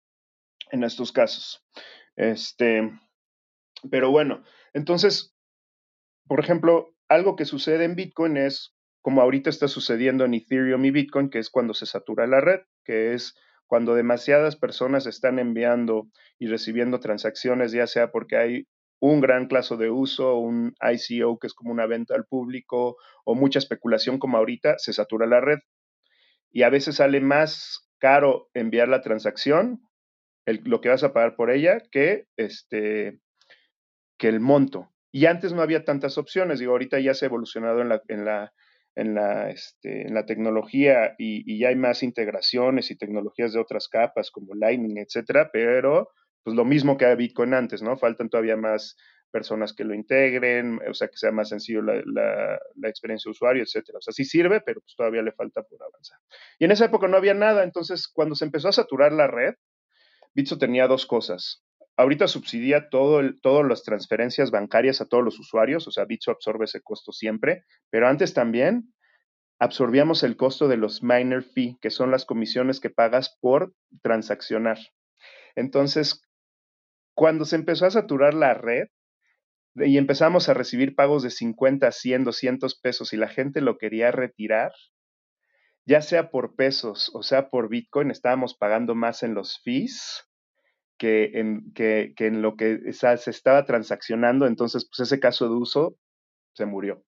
en 0.71 0.83
estos 0.83 1.11
casos. 1.11 1.63
Este, 2.15 2.91
pero 3.91 4.09
bueno, 4.09 4.43
entonces, 4.73 5.35
por 6.27 6.39
ejemplo, 6.39 6.96
algo 7.09 7.35
que 7.35 7.45
sucede 7.45 7.85
en 7.85 7.95
Bitcoin 7.95 8.37
es 8.37 8.75
como 9.01 9.21
ahorita 9.21 9.49
está 9.49 9.67
sucediendo 9.67 10.25
en 10.25 10.33
Ethereum 10.33 10.83
y 10.85 10.91
Bitcoin, 10.91 11.29
que 11.29 11.39
es 11.39 11.49
cuando 11.49 11.73
se 11.73 11.85
satura 11.85 12.27
la 12.27 12.41
red, 12.41 12.61
que 12.83 13.13
es 13.13 13.35
cuando 13.65 13.95
demasiadas 13.95 14.55
personas 14.55 15.05
están 15.05 15.39
enviando 15.39 16.07
y 16.39 16.47
recibiendo 16.47 16.99
transacciones, 16.99 17.71
ya 17.71 17.87
sea 17.87 18.11
porque 18.11 18.37
hay 18.37 18.67
un 18.99 19.21
gran 19.21 19.47
clase 19.47 19.77
de 19.77 19.89
uso, 19.89 20.37
un 20.37 20.73
ICO 20.81 21.37
que 21.39 21.47
es 21.47 21.53
como 21.53 21.71
una 21.71 21.85
venta 21.85 22.15
al 22.15 22.25
público 22.25 22.97
o 23.25 23.35
mucha 23.35 23.59
especulación 23.59 24.19
como 24.19 24.37
ahorita, 24.37 24.77
se 24.77 24.93
satura 24.93 25.27
la 25.27 25.41
red. 25.41 25.59
Y 26.51 26.63
a 26.63 26.69
veces 26.69 26.95
sale 26.95 27.21
más 27.21 27.87
caro 27.99 28.49
enviar 28.53 28.87
la 28.87 29.01
transacción, 29.01 29.81
lo 30.45 30.81
que 30.81 30.89
vas 30.89 31.03
a 31.03 31.13
pagar 31.13 31.35
por 31.35 31.51
ella, 31.51 31.79
que 31.91 32.25
este, 32.37 33.19
que 34.17 34.29
el 34.29 34.39
monto. 34.39 34.89
Y 35.17 35.25
antes 35.25 35.51
no 35.51 35.63
había 35.63 35.83
tantas 35.83 36.19
opciones, 36.19 36.59
digo, 36.59 36.73
ahorita 36.73 36.99
ya 36.99 37.15
se 37.15 37.25
ha 37.25 37.29
evolucionado 37.29 37.81
en 37.81 37.89
la, 37.89 38.03
en 38.07 38.23
la, 38.23 38.53
en 38.93 39.15
la, 39.15 39.49
este, 39.49 40.05
en 40.05 40.13
la 40.13 40.27
tecnología 40.27 41.15
y, 41.17 41.57
ya 41.57 41.69
hay 41.69 41.75
más 41.75 42.03
integraciones 42.03 42.91
y 42.91 42.97
tecnologías 42.99 43.51
de 43.51 43.59
otras 43.59 43.87
capas 43.87 44.29
como 44.29 44.53
Lightning, 44.53 44.99
etcétera, 44.99 45.49
pero 45.51 46.11
pues 46.43 46.55
lo 46.55 46.65
mismo 46.65 46.97
que 46.97 47.05
a 47.05 47.15
Bitcoin 47.15 47.55
antes, 47.55 47.81
¿no? 47.81 47.97
Faltan 47.97 48.29
todavía 48.29 48.57
más 48.57 48.95
personas 49.31 49.73
que 49.73 49.85
lo 49.85 49.95
integren, 49.95 50.81
o 50.87 50.93
sea, 50.93 51.07
que 51.07 51.17
sea 51.17 51.31
más 51.31 51.49
sencillo 51.49 51.81
la, 51.81 51.95
la, 52.05 52.59
la 52.75 52.87
experiencia 52.87 53.27
de 53.27 53.31
usuario, 53.31 53.63
etcétera. 53.63 53.97
O 53.97 54.01
sea, 54.03 54.13
sí 54.13 54.23
sirve, 54.23 54.61
pero 54.61 54.81
pues 54.81 54.93
todavía 54.95 55.23
le 55.23 55.31
falta 55.31 55.63
por 55.63 55.81
avanzar. 55.81 56.19
Y 56.59 56.65
en 56.65 56.71
esa 56.73 56.85
época 56.85 57.07
no 57.07 57.17
había 57.17 57.33
nada, 57.33 57.63
entonces 57.63 58.07
cuando 58.07 58.35
se 58.35 58.45
empezó 58.45 58.67
a 58.67 58.73
saturar 58.73 59.13
la 59.13 59.25
red, 59.25 59.55
Bitso 60.35 60.59
tenía 60.59 60.85
dos 60.85 61.07
cosas. 61.07 61.63
Ahorita 61.97 62.27
subsidia 62.27 62.89
todas 62.89 63.33
las 63.67 63.83
transferencias 63.83 64.51
bancarias 64.51 65.01
a 65.01 65.07
todos 65.07 65.23
los 65.23 65.39
usuarios, 65.39 65.87
o 65.87 65.91
sea, 65.91 66.05
Bitso 66.05 66.29
absorbe 66.29 66.65
ese 66.65 66.81
costo 66.81 67.11
siempre, 67.11 67.65
pero 67.89 68.07
antes 68.07 68.35
también 68.35 68.93
absorbíamos 69.59 70.21
el 70.21 70.37
costo 70.37 70.67
de 70.67 70.77
los 70.77 71.01
miner 71.01 71.41
fee, 71.41 71.75
que 71.81 71.89
son 71.89 72.11
las 72.11 72.25
comisiones 72.25 72.79
que 72.79 72.91
pagas 72.91 73.35
por 73.41 73.73
transaccionar. 74.03 74.77
Entonces, 75.55 76.21
cuando 77.15 77.45
se 77.45 77.55
empezó 77.55 77.87
a 77.87 77.91
saturar 77.91 78.35
la 78.35 78.53
red, 78.53 78.89
y 79.75 79.97
empezamos 79.97 80.49
a 80.49 80.53
recibir 80.53 80.95
pagos 80.95 81.23
de 81.23 81.29
50, 81.29 81.91
100, 81.91 82.23
200 82.23 82.79
pesos 82.79 83.13
y 83.13 83.17
la 83.17 83.27
gente 83.27 83.61
lo 83.61 83.77
quería 83.77 84.11
retirar, 84.11 84.71
ya 85.85 86.01
sea 86.01 86.29
por 86.29 86.55
pesos 86.55 87.11
o 87.13 87.23
sea 87.23 87.49
por 87.49 87.69
Bitcoin, 87.69 88.11
estábamos 88.11 88.55
pagando 88.55 88.95
más 88.95 89.23
en 89.23 89.33
los 89.33 89.59
fees 89.63 90.27
que 90.97 91.31
en, 91.35 91.71
que, 91.73 92.13
que 92.15 92.27
en 92.27 92.41
lo 92.41 92.55
que 92.55 92.93
se 92.93 93.29
estaba 93.29 93.65
transaccionando, 93.65 94.47
entonces 94.47 94.89
pues 94.89 95.07
ese 95.07 95.19
caso 95.19 95.49
de 95.49 95.55
uso 95.55 95.97
se 96.53 96.65
murió. 96.65 97.03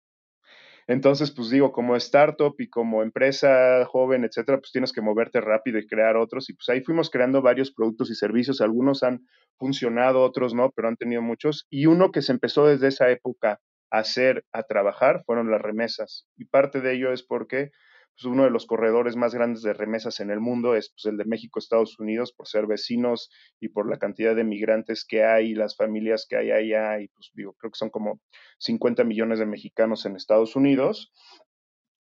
Entonces, 0.86 1.30
pues 1.30 1.48
digo, 1.48 1.72
como 1.72 1.96
startup 1.96 2.54
y 2.58 2.68
como 2.68 3.02
empresa 3.02 3.84
joven, 3.86 4.24
etcétera, 4.24 4.58
pues 4.58 4.70
tienes 4.70 4.92
que 4.92 5.00
moverte 5.00 5.40
rápido 5.40 5.78
y 5.78 5.86
crear 5.86 6.16
otros. 6.16 6.50
Y 6.50 6.54
pues 6.54 6.68
ahí 6.68 6.82
fuimos 6.82 7.08
creando 7.08 7.40
varios 7.40 7.72
productos 7.72 8.10
y 8.10 8.14
servicios. 8.14 8.60
Algunos 8.60 9.02
han 9.02 9.26
funcionado, 9.58 10.22
otros 10.22 10.52
no, 10.52 10.70
pero 10.76 10.88
han 10.88 10.96
tenido 10.96 11.22
muchos. 11.22 11.66
Y 11.70 11.86
uno 11.86 12.10
que 12.12 12.20
se 12.20 12.32
empezó 12.32 12.66
desde 12.66 12.88
esa 12.88 13.08
época 13.10 13.60
a 13.90 13.98
hacer, 13.98 14.44
a 14.52 14.64
trabajar, 14.64 15.22
fueron 15.24 15.50
las 15.50 15.62
remesas. 15.62 16.26
Y 16.36 16.46
parte 16.46 16.82
de 16.82 16.94
ello 16.94 17.12
es 17.12 17.22
porque 17.22 17.70
pues 18.14 18.24
uno 18.26 18.44
de 18.44 18.50
los 18.50 18.66
corredores 18.66 19.16
más 19.16 19.34
grandes 19.34 19.62
de 19.62 19.72
remesas 19.72 20.20
en 20.20 20.30
el 20.30 20.40
mundo 20.40 20.76
es 20.76 20.90
pues, 20.90 21.06
el 21.06 21.16
de 21.16 21.24
México, 21.24 21.58
Estados 21.58 21.98
Unidos, 21.98 22.32
por 22.32 22.46
ser 22.46 22.66
vecinos 22.66 23.30
y 23.60 23.68
por 23.68 23.90
la 23.90 23.98
cantidad 23.98 24.36
de 24.36 24.44
migrantes 24.44 25.04
que 25.04 25.24
hay, 25.24 25.54
las 25.54 25.76
familias 25.76 26.26
que 26.28 26.36
hay 26.36 26.50
allá, 26.52 27.00
y 27.00 27.08
pues 27.08 27.30
digo, 27.34 27.54
creo 27.54 27.72
que 27.72 27.78
son 27.78 27.90
como 27.90 28.20
50 28.58 29.04
millones 29.04 29.38
de 29.38 29.46
mexicanos 29.46 30.06
en 30.06 30.16
Estados 30.16 30.54
Unidos. 30.54 31.12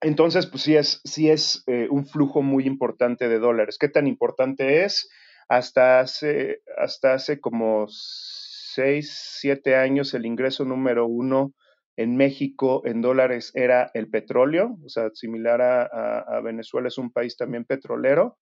Entonces, 0.00 0.46
pues 0.46 0.62
sí 0.62 0.76
es, 0.76 1.00
sí 1.04 1.30
es 1.30 1.64
eh, 1.66 1.88
un 1.90 2.06
flujo 2.06 2.42
muy 2.42 2.66
importante 2.66 3.28
de 3.28 3.38
dólares. 3.38 3.78
¿Qué 3.78 3.88
tan 3.88 4.06
importante 4.06 4.84
es? 4.84 5.08
Hasta 5.48 6.00
hace, 6.00 6.60
hasta 6.76 7.14
hace 7.14 7.40
como 7.40 7.86
6, 7.88 9.36
7 9.40 9.76
años 9.76 10.14
el 10.14 10.26
ingreso 10.26 10.64
número 10.64 11.06
uno 11.06 11.54
en 11.96 12.16
México, 12.16 12.82
en 12.84 13.02
dólares, 13.02 13.52
era 13.54 13.90
el 13.94 14.08
petróleo, 14.08 14.78
o 14.84 14.88
sea, 14.88 15.10
similar 15.14 15.62
a, 15.62 16.40
Venezuela, 16.40 16.88
es 16.88 16.98
un 16.98 17.12
país 17.12 17.36
también 17.36 17.64
petrolero. 17.64 18.36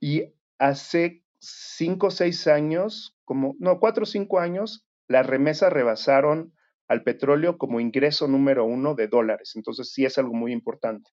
Y 0.00 0.24
hace 0.58 1.22
cinco 1.38 2.08
o 2.08 2.10
seis 2.10 2.46
años, 2.46 3.16
como, 3.24 3.54
no, 3.58 3.78
cuatro 3.78 4.04
o 4.04 4.06
cinco 4.06 4.40
años, 4.40 4.86
las 5.08 5.26
remesas 5.26 5.72
rebasaron 5.72 6.54
al 6.88 7.02
petróleo 7.02 7.58
como 7.58 7.80
ingreso 7.80 8.26
número 8.28 8.64
uno 8.64 8.94
de 8.94 9.08
dólares. 9.08 9.52
Entonces, 9.54 9.92
sí 9.92 10.04
es 10.04 10.16
algo 10.16 10.34
muy 10.34 10.52
importante. 10.52 11.10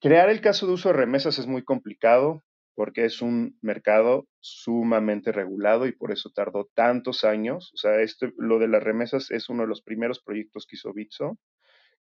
Crear 0.00 0.30
el 0.30 0.40
caso 0.40 0.66
de 0.66 0.72
uso 0.72 0.88
de 0.88 0.94
remesas 0.94 1.38
es 1.38 1.46
muy 1.46 1.64
complicado 1.64 2.42
porque 2.78 3.04
es 3.04 3.22
un 3.22 3.58
mercado 3.60 4.28
sumamente 4.38 5.32
regulado 5.32 5.88
y 5.88 5.92
por 5.96 6.12
eso 6.12 6.30
tardó 6.32 6.70
tantos 6.76 7.24
años. 7.24 7.72
O 7.74 7.76
sea, 7.76 8.00
esto, 8.02 8.28
lo 8.36 8.60
de 8.60 8.68
las 8.68 8.84
remesas 8.84 9.32
es 9.32 9.48
uno 9.48 9.64
de 9.64 9.68
los 9.68 9.82
primeros 9.82 10.22
proyectos 10.22 10.64
que 10.64 10.76
hizo 10.76 10.92
Bitso, 10.94 11.40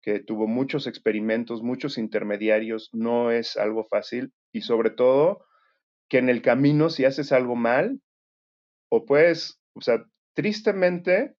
que 0.02 0.20
tuvo 0.20 0.46
muchos 0.46 0.86
experimentos, 0.86 1.62
muchos 1.62 1.96
intermediarios, 1.96 2.90
no 2.92 3.30
es 3.30 3.56
algo 3.56 3.86
fácil 3.86 4.34
y 4.52 4.60
sobre 4.60 4.90
todo 4.90 5.46
que 6.10 6.18
en 6.18 6.28
el 6.28 6.42
camino 6.42 6.90
si 6.90 7.06
haces 7.06 7.32
algo 7.32 7.56
mal, 7.56 8.02
o 8.90 9.06
puedes, 9.06 9.58
o 9.72 9.80
sea, 9.80 10.04
tristemente, 10.34 11.36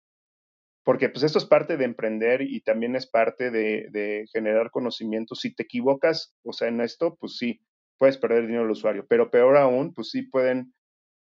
porque 0.84 1.10
pues 1.10 1.22
esto 1.22 1.38
es 1.38 1.46
parte 1.46 1.78
de 1.78 1.86
emprender 1.86 2.42
y 2.42 2.62
también 2.62 2.96
es 2.96 3.06
parte 3.06 3.52
de, 3.52 3.86
de 3.92 4.26
generar 4.34 4.72
conocimiento, 4.72 5.36
si 5.36 5.54
te 5.54 5.62
equivocas, 5.62 6.34
o 6.44 6.54
sea, 6.54 6.70
en 6.70 6.82
esto, 6.82 7.18
pues 7.20 7.38
sí, 7.38 7.62
puedes 7.98 8.18
perder 8.18 8.48
dinero 8.48 8.64
al 8.64 8.72
usuario. 8.72 9.06
Pero 9.08 9.30
peor 9.30 9.58
aún, 9.58 9.94
pues 9.94 10.10
sí 10.10 10.24
pueden, 10.24 10.74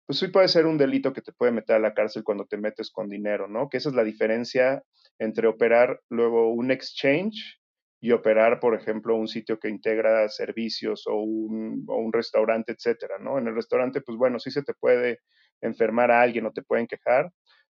pues 0.05 0.19
sí 0.19 0.27
puede 0.27 0.47
ser 0.47 0.65
un 0.65 0.77
delito 0.77 1.13
que 1.13 1.21
te 1.21 1.33
puede 1.33 1.51
meter 1.51 1.75
a 1.75 1.79
la 1.79 1.93
cárcel 1.93 2.23
cuando 2.23 2.45
te 2.45 2.57
metes 2.57 2.91
con 2.91 3.09
dinero, 3.09 3.47
¿no? 3.47 3.69
Que 3.69 3.77
esa 3.77 3.89
es 3.89 3.95
la 3.95 4.03
diferencia 4.03 4.83
entre 5.19 5.47
operar 5.47 6.01
luego 6.09 6.53
un 6.53 6.71
exchange 6.71 7.59
y 7.99 8.11
operar, 8.11 8.59
por 8.59 8.75
ejemplo, 8.75 9.15
un 9.15 9.27
sitio 9.27 9.59
que 9.59 9.69
integra 9.69 10.29
servicios 10.29 11.07
o 11.07 11.15
un, 11.15 12.13
restaurante, 12.13 12.71
etcétera, 12.71 13.15
¿no? 13.19 13.37
En 13.37 13.47
el 13.47 13.55
restaurante, 13.55 14.01
pues 14.01 14.17
bueno, 14.17 14.39
sí 14.39 14.51
se 14.51 14.63
te 14.63 14.73
puede 14.73 15.19
enfermar 15.61 16.11
a 16.11 16.21
alguien 16.21 16.45
o 16.45 16.51
te 16.51 16.61
pueden 16.61 16.87
quejar, 16.87 17.31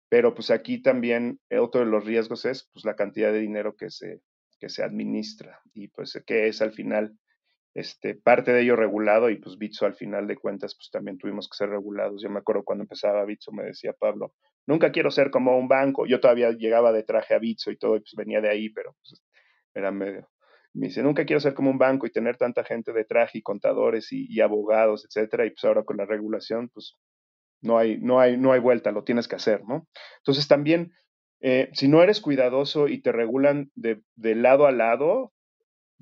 pero 0.08 0.34
pues 0.34 0.50
aquí 0.50 0.80
también 0.80 1.40
otro 1.60 1.80
de 1.80 1.90
los 1.90 2.04
riesgos 2.04 2.44
es 2.44 2.68
pues 2.72 2.84
la 2.84 2.94
cantidad 2.94 3.32
de 3.32 3.40
dinero 3.40 3.74
que 3.76 3.90
se, 3.90 4.20
que 4.60 4.68
se 4.68 4.84
administra 4.84 5.60
y 5.74 5.88
pues 5.88 6.22
que 6.24 6.46
es 6.46 6.62
al 6.62 6.72
final 6.72 7.16
este, 7.74 8.14
parte 8.14 8.52
de 8.52 8.62
ello 8.62 8.76
regulado 8.76 9.30
y 9.30 9.36
pues 9.36 9.56
Bitso 9.56 9.86
al 9.86 9.94
final 9.94 10.26
de 10.26 10.36
cuentas 10.36 10.74
pues 10.74 10.90
también 10.90 11.18
tuvimos 11.18 11.48
que 11.48 11.56
ser 11.56 11.70
regulados. 11.70 12.22
Yo 12.22 12.28
me 12.28 12.40
acuerdo 12.40 12.64
cuando 12.64 12.82
empezaba 12.84 13.24
Bitso 13.24 13.52
me 13.52 13.64
decía 13.64 13.92
Pablo, 13.92 14.34
nunca 14.66 14.92
quiero 14.92 15.10
ser 15.10 15.30
como 15.30 15.58
un 15.58 15.68
banco. 15.68 16.06
Yo 16.06 16.20
todavía 16.20 16.50
llegaba 16.50 16.92
de 16.92 17.02
traje 17.02 17.34
a 17.34 17.38
Bitso 17.38 17.70
y 17.70 17.76
todo 17.76 17.96
y 17.96 18.00
pues 18.00 18.14
venía 18.16 18.40
de 18.40 18.50
ahí, 18.50 18.68
pero 18.68 18.94
pues 19.02 19.22
era 19.74 19.90
medio... 19.90 20.28
Me 20.74 20.86
dice, 20.86 21.02
nunca 21.02 21.26
quiero 21.26 21.40
ser 21.40 21.52
como 21.52 21.70
un 21.70 21.76
banco 21.76 22.06
y 22.06 22.10
tener 22.10 22.38
tanta 22.38 22.64
gente 22.64 22.94
de 22.94 23.04
traje 23.04 23.38
y 23.38 23.42
contadores 23.42 24.08
y, 24.10 24.40
abogados, 24.40 25.04
etcétera. 25.04 25.44
Y 25.44 25.50
pues 25.50 25.62
ahora 25.64 25.84
con 25.84 25.98
la 25.98 26.06
regulación, 26.06 26.70
pues 26.70 26.96
no 27.60 27.76
hay, 27.76 27.98
no 27.98 28.20
hay, 28.20 28.38
no 28.38 28.52
hay 28.52 28.60
vuelta, 28.60 28.90
lo 28.90 29.04
tienes 29.04 29.28
que 29.28 29.36
hacer, 29.36 29.62
¿no? 29.66 29.86
Entonces 30.20 30.48
también, 30.48 30.94
eh, 31.42 31.68
si 31.74 31.88
no 31.88 32.02
eres 32.02 32.22
cuidadoso 32.22 32.88
y 32.88 33.02
te 33.02 33.12
regulan 33.12 33.70
de, 33.74 34.00
de 34.16 34.34
lado 34.34 34.66
a 34.66 34.72
lado, 34.72 35.34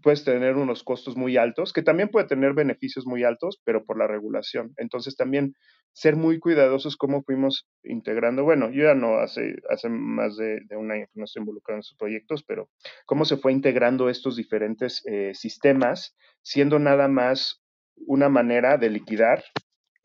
puedes 0.03 0.25
tener 0.25 0.57
unos 0.57 0.83
costos 0.83 1.17
muy 1.17 1.37
altos, 1.37 1.73
que 1.73 1.83
también 1.83 2.09
puede 2.09 2.27
tener 2.27 2.55
beneficios 2.55 3.07
muy 3.07 3.25
altos, 3.25 3.61
pero 3.65 3.85
por 3.85 3.99
la 3.99 4.07
regulación. 4.07 4.73
Entonces 4.77 5.17
también 5.17 5.55
ser 5.93 6.17
muy 6.17 6.39
cuidadosos 6.39 6.97
cómo 6.97 7.23
fuimos 7.23 7.69
integrando, 7.83 8.45
bueno, 8.45 8.71
yo 8.71 8.85
ya 8.85 8.95
no 8.95 9.19
hace, 9.19 9.57
hace 9.69 9.89
más 9.89 10.37
de, 10.37 10.61
un 10.77 10.91
año 10.91 11.07
que 11.07 11.19
no 11.19 11.25
estoy 11.25 11.41
involucrado 11.41 11.77
en 11.77 11.81
estos 11.81 11.97
proyectos, 11.99 12.45
pero 12.45 12.69
cómo 13.07 13.25
se 13.25 13.37
fue 13.37 13.53
integrando 13.53 14.09
estos 14.09 14.37
diferentes 14.37 15.03
eh, 15.07 15.33
sistemas, 15.35 16.17
siendo 16.43 16.79
nada 16.79 17.09
más 17.09 17.63
una 17.97 18.29
manera 18.29 18.79
de 18.79 18.91
liquidar 18.91 19.43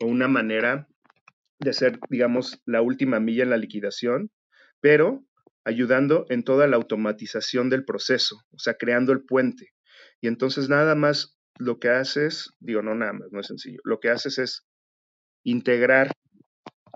o 0.00 0.06
una 0.06 0.28
manera 0.28 0.88
de 1.60 1.72
ser, 1.72 1.98
digamos, 2.10 2.60
la 2.66 2.82
última 2.82 3.20
milla 3.20 3.44
en 3.44 3.50
la 3.50 3.56
liquidación, 3.56 4.30
pero 4.80 5.24
ayudando 5.64 6.26
en 6.28 6.44
toda 6.44 6.66
la 6.66 6.76
automatización 6.76 7.70
del 7.70 7.84
proceso, 7.84 8.36
o 8.52 8.58
sea, 8.58 8.74
creando 8.74 9.12
el 9.12 9.24
puente. 9.24 9.72
Y 10.20 10.28
entonces 10.28 10.68
nada 10.68 10.94
más 10.94 11.38
lo 11.58 11.78
que 11.78 11.88
haces, 11.88 12.52
digo, 12.60 12.82
no 12.82 12.94
nada 12.94 13.12
más, 13.12 13.28
no 13.32 13.40
es 13.40 13.46
sencillo, 13.46 13.80
lo 13.84 14.00
que 14.00 14.10
haces 14.10 14.38
es 14.38 14.66
integrar 15.42 16.10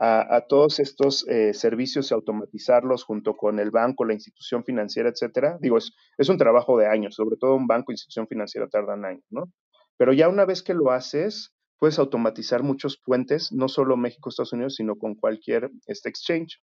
a, 0.03 0.47
todos 0.49 0.81
estos 0.81 1.29
eh, 1.29 1.53
servicios 1.53 2.11
y 2.11 2.15
automatizarlos 2.15 3.05
junto 3.05 3.37
con 3.37 3.59
el 3.59 3.71
banco, 3.71 4.07
la 4.07 4.15
institución 4.15 4.65
financiera, 4.65 5.11
etcétera. 5.11 5.59
Digo, 5.61 5.77
es, 5.77 6.29
un 6.29 6.39
trabajo 6.39 6.79
de 6.79 6.87
años, 6.87 7.15
sobre 7.15 7.37
todo 7.37 7.55
un 7.55 7.67
banco, 7.67 7.93
institución 7.93 8.27
financiera 8.27 8.67
tardan 8.69 9.05
años, 9.05 9.25
¿no? 9.29 9.53
Pero 9.99 10.15
ya 10.15 10.31
una 10.31 10.47
vez 10.47 10.63
que 10.63 10.73
lo 10.73 10.91
haces, 10.91 11.55
puedes 11.79 11.99
automatizar 11.99 12.63
muchos 12.63 12.99
puentes, 12.99 13.53
no 13.53 13.69
solo 13.69 13.99
México, 13.99 14.31
Estados 14.31 14.55
Unidos, 14.55 14.77
sino 14.77 14.97
con 14.97 15.17
cualquier 15.17 15.71
este 15.85 16.09
exchange. 16.09 16.63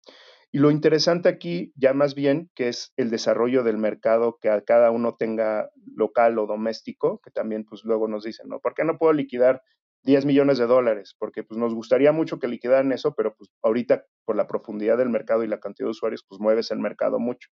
Y 0.54 0.60
lo 0.60 0.70
interesante 0.70 1.30
aquí, 1.30 1.72
ya 1.76 1.94
más 1.94 2.14
bien, 2.14 2.50
que 2.56 2.68
es 2.68 2.92
el 2.98 3.10
desarrollo 3.10 3.64
del 3.64 3.78
mercado, 3.78 4.38
que 4.42 4.50
a 4.50 4.62
cada 4.62 4.92
uno 4.92 5.16
tenga 5.18 5.70
local 5.96 6.38
o 6.40 6.46
doméstico, 6.46 7.22
que 7.24 7.32
también 7.32 7.64
pues 7.64 7.84
luego 7.86 8.10
nos 8.10 8.26
dicen, 8.26 8.50
¿no? 8.50 8.60
¿Por 8.60 8.74
qué 8.74 8.84
no 8.84 8.98
puedo 8.98 9.14
liquidar 9.14 9.62
10 10.04 10.26
millones 10.26 10.58
de 10.58 10.68
dólares? 10.68 11.16
Porque 11.18 11.44
pues 11.44 11.58
nos 11.58 11.74
gustaría 11.74 12.12
mucho 12.12 12.38
que 12.40 12.50
liquidaran 12.50 12.92
eso, 12.92 13.14
pero 13.16 13.34
pues 13.34 13.50
ahorita 13.62 14.04
por 14.26 14.36
la 14.36 14.48
profundidad 14.48 14.98
del 14.98 15.10
mercado 15.10 15.44
y 15.44 15.48
la 15.48 15.62
cantidad 15.62 15.88
de 15.88 15.92
usuarios, 15.92 16.26
pues 16.28 16.42
mueves 16.42 16.70
el 16.72 16.80
mercado 16.80 17.18
mucho. 17.18 17.50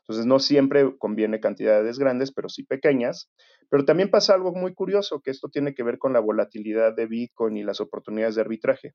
Entonces 0.00 0.26
no 0.26 0.38
siempre 0.38 0.96
conviene 0.98 1.40
cantidades 1.40 1.98
grandes, 1.98 2.32
pero 2.32 2.50
sí 2.50 2.64
pequeñas. 2.64 3.30
Pero 3.70 3.86
también 3.86 4.10
pasa 4.10 4.34
algo 4.34 4.52
muy 4.52 4.74
curioso, 4.74 5.22
que 5.22 5.30
esto 5.30 5.48
tiene 5.48 5.74
que 5.74 5.84
ver 5.84 5.96
con 5.96 6.12
la 6.12 6.20
volatilidad 6.20 6.94
de 6.94 7.06
Bitcoin 7.06 7.56
y 7.56 7.62
las 7.62 7.80
oportunidades 7.80 8.34
de 8.34 8.42
arbitraje. 8.42 8.94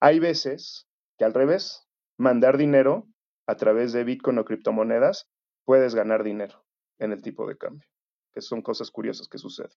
Hay 0.00 0.18
veces 0.18 0.88
que 1.18 1.24
al 1.24 1.34
revés, 1.34 1.85
mandar 2.18 2.56
dinero 2.56 3.06
a 3.46 3.56
través 3.56 3.92
de 3.92 4.04
Bitcoin 4.04 4.38
o 4.38 4.44
criptomonedas, 4.44 5.28
puedes 5.64 5.94
ganar 5.94 6.24
dinero 6.24 6.64
en 6.98 7.12
el 7.12 7.22
tipo 7.22 7.46
de 7.46 7.56
cambio, 7.56 7.86
que 8.32 8.40
son 8.40 8.62
cosas 8.62 8.90
curiosas 8.90 9.28
que 9.28 9.38
suceden. 9.38 9.76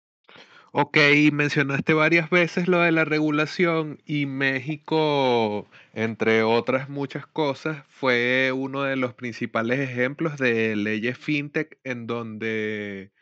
Ok, 0.73 0.99
mencionaste 1.33 1.95
varias 1.95 2.29
veces 2.29 2.69
lo 2.69 2.81
de 2.81 2.93
la 2.93 3.07
regulación 3.07 4.03
y 4.05 4.27
México, 4.27 5.67
entre 5.95 6.43
otras 6.43 6.91
muchas 6.91 7.27
cosas, 7.27 7.85
fue 7.89 8.53
uno 8.55 8.83
de 8.83 8.97
los 8.97 9.15
principales 9.15 9.81
ejemplos 9.81 10.37
de 10.37 10.77
leyes 10.77 11.17
fintech 11.17 11.79
en 11.85 12.07
donde 12.07 13.13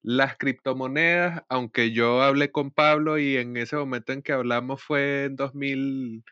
las 0.00 0.36
criptomonedas, 0.38 1.44
aunque 1.48 1.92
yo 1.92 2.22
hablé 2.22 2.50
con 2.52 2.70
Pablo 2.70 3.18
y 3.18 3.36
en 3.36 3.56
ese 3.56 3.76
momento 3.76 4.12
en 4.12 4.22
que 4.22 4.32
hablamos 4.32 4.82
fue 4.82 5.24
en 5.24 5.36
2000, 5.36 6.24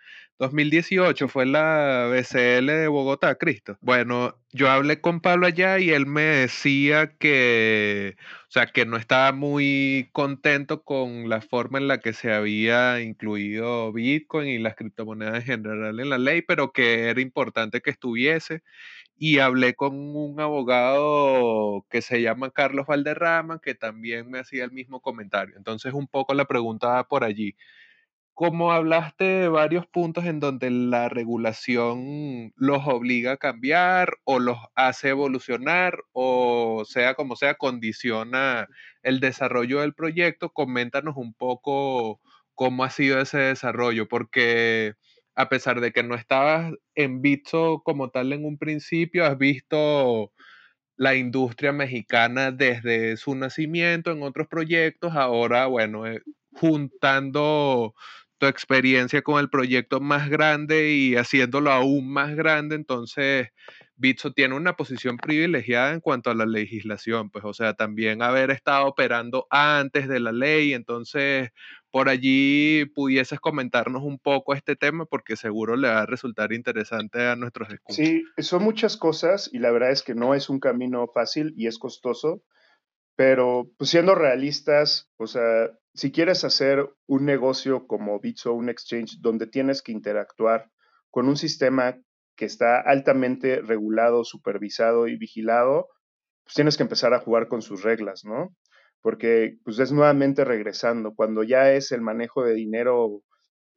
2018, 0.42 1.28
fue 1.28 1.46
la 1.46 2.08
BCL 2.10 2.66
de 2.66 2.88
Bogotá, 2.88 3.36
Cristo. 3.36 3.78
Bueno, 3.80 4.36
yo 4.50 4.68
hablé 4.68 5.00
con 5.00 5.20
Pablo 5.20 5.46
allá 5.46 5.78
y 5.78 5.90
él 5.90 6.04
me 6.04 6.22
decía 6.22 7.16
que, 7.16 8.16
o 8.48 8.50
sea, 8.50 8.66
que 8.66 8.84
no 8.84 8.96
estaba 8.96 9.30
muy 9.30 10.10
contento 10.12 10.82
con 10.82 11.28
la 11.28 11.42
forma 11.42 11.78
en 11.78 11.86
la 11.86 12.00
que 12.00 12.12
se 12.12 12.32
había 12.32 13.00
incluido 13.00 13.92
Bitcoin 13.92 14.48
y 14.48 14.58
las 14.58 14.74
criptomonedas 14.74 15.36
en 15.36 15.42
general 15.64 16.00
en 16.00 16.10
la 16.10 16.18
ley, 16.18 16.42
pero 16.42 16.72
que 16.72 17.08
era 17.08 17.20
importante 17.20 17.80
que 17.80 17.90
estuviese 17.90 18.62
y 19.16 19.38
hablé 19.38 19.74
con 19.74 19.94
un 19.94 20.40
abogado 20.40 21.86
que 21.88 22.02
se 22.02 22.20
llama 22.20 22.50
Carlos 22.50 22.86
Valderrama, 22.88 23.60
que 23.60 23.76
también 23.76 24.28
me 24.28 24.40
hacía 24.40 24.64
el 24.64 24.72
mismo 24.72 25.00
comentario. 25.00 25.56
Entonces, 25.56 25.92
un 25.94 26.08
poco 26.08 26.34
la 26.34 26.46
pregunta 26.46 27.04
por 27.04 27.22
allí. 27.22 27.54
Como 28.36 28.72
hablaste 28.72 29.24
de 29.24 29.48
varios 29.48 29.86
puntos 29.86 30.24
en 30.24 30.40
donde 30.40 30.70
la 30.70 31.10
regulación 31.10 32.52
los 32.56 32.80
obliga 32.88 33.32
a 33.32 33.36
cambiar 33.36 34.14
o 34.24 34.38
los 34.38 34.56
hace 34.74 35.10
evolucionar 35.10 35.98
o 36.12 36.82
sea 36.86 37.14
como 37.14 37.36
sea, 37.36 37.54
condiciona 37.56 38.68
el 39.02 39.20
desarrollo 39.20 39.80
del 39.80 39.92
proyecto, 39.94 40.48
coméntanos 40.50 41.14
un 41.18 41.34
poco 41.34 42.20
cómo 42.54 42.84
ha 42.84 42.90
sido 42.90 43.20
ese 43.20 43.36
desarrollo, 43.38 44.08
porque 44.08 44.94
a 45.34 45.48
pesar 45.50 45.80
de 45.80 45.92
que 45.92 46.02
no 46.02 46.14
estabas 46.14 46.72
en 46.94 47.20
Bitso 47.20 47.82
como 47.84 48.08
tal 48.10 48.32
en 48.32 48.44
un 48.46 48.56
principio, 48.58 49.26
has 49.26 49.36
visto 49.36 50.32
la 50.96 51.14
industria 51.16 51.72
mexicana 51.72 52.52
desde 52.52 53.16
su 53.18 53.34
nacimiento 53.34 54.12
en 54.12 54.22
otros 54.22 54.48
proyectos, 54.48 55.14
ahora, 55.16 55.66
bueno, 55.66 56.06
eh, 56.06 56.22
juntando 56.54 57.94
experiencia 58.48 59.22
con 59.22 59.40
el 59.40 59.50
proyecto 59.50 60.00
más 60.00 60.28
grande 60.28 60.92
y 60.92 61.16
haciéndolo 61.16 61.70
aún 61.70 62.12
más 62.12 62.34
grande, 62.34 62.74
entonces 62.76 63.48
Bitso 63.96 64.32
tiene 64.32 64.56
una 64.56 64.74
posición 64.74 65.16
privilegiada 65.16 65.92
en 65.92 66.00
cuanto 66.00 66.30
a 66.30 66.34
la 66.34 66.46
legislación, 66.46 67.30
pues, 67.30 67.44
o 67.44 67.54
sea, 67.54 67.74
también 67.74 68.22
haber 68.22 68.50
estado 68.50 68.86
operando 68.86 69.46
antes 69.50 70.08
de 70.08 70.20
la 70.20 70.32
ley, 70.32 70.74
entonces 70.74 71.50
por 71.92 72.08
allí 72.08 72.86
pudieses 72.94 73.38
comentarnos 73.38 74.02
un 74.02 74.18
poco 74.18 74.54
este 74.54 74.76
tema 74.76 75.04
porque 75.04 75.36
seguro 75.36 75.76
le 75.76 75.88
va 75.88 76.00
a 76.00 76.06
resultar 76.06 76.52
interesante 76.52 77.26
a 77.26 77.36
nuestros 77.36 77.70
escuchas. 77.70 77.96
Sí, 77.96 78.24
son 78.38 78.64
muchas 78.64 78.96
cosas 78.96 79.50
y 79.52 79.58
la 79.58 79.70
verdad 79.70 79.92
es 79.92 80.02
que 80.02 80.14
no 80.14 80.34
es 80.34 80.48
un 80.48 80.58
camino 80.58 81.06
fácil 81.14 81.52
y 81.56 81.66
es 81.66 81.78
costoso, 81.78 82.42
pero 83.16 83.70
pues 83.76 83.90
siendo 83.90 84.14
realistas, 84.14 85.10
o 85.16 85.26
sea, 85.26 85.70
si 85.94 86.10
quieres 86.10 86.44
hacer 86.44 86.88
un 87.06 87.24
negocio 87.24 87.86
como 87.86 88.18
Bitso, 88.20 88.54
un 88.54 88.68
exchange 88.68 89.18
donde 89.20 89.46
tienes 89.46 89.82
que 89.82 89.92
interactuar 89.92 90.70
con 91.10 91.28
un 91.28 91.36
sistema 91.36 91.98
que 92.36 92.46
está 92.46 92.80
altamente 92.80 93.60
regulado, 93.60 94.24
supervisado 94.24 95.06
y 95.06 95.16
vigilado, 95.16 95.88
pues 96.44 96.54
tienes 96.54 96.76
que 96.76 96.82
empezar 96.82 97.12
a 97.12 97.20
jugar 97.20 97.48
con 97.48 97.60
sus 97.62 97.82
reglas, 97.82 98.24
¿no? 98.24 98.56
Porque 99.02 99.58
pues 99.64 99.78
es 99.78 99.92
nuevamente 99.92 100.44
regresando, 100.44 101.14
cuando 101.14 101.42
ya 101.42 101.72
es 101.72 101.92
el 101.92 102.00
manejo 102.00 102.42
de 102.44 102.54
dinero, 102.54 103.22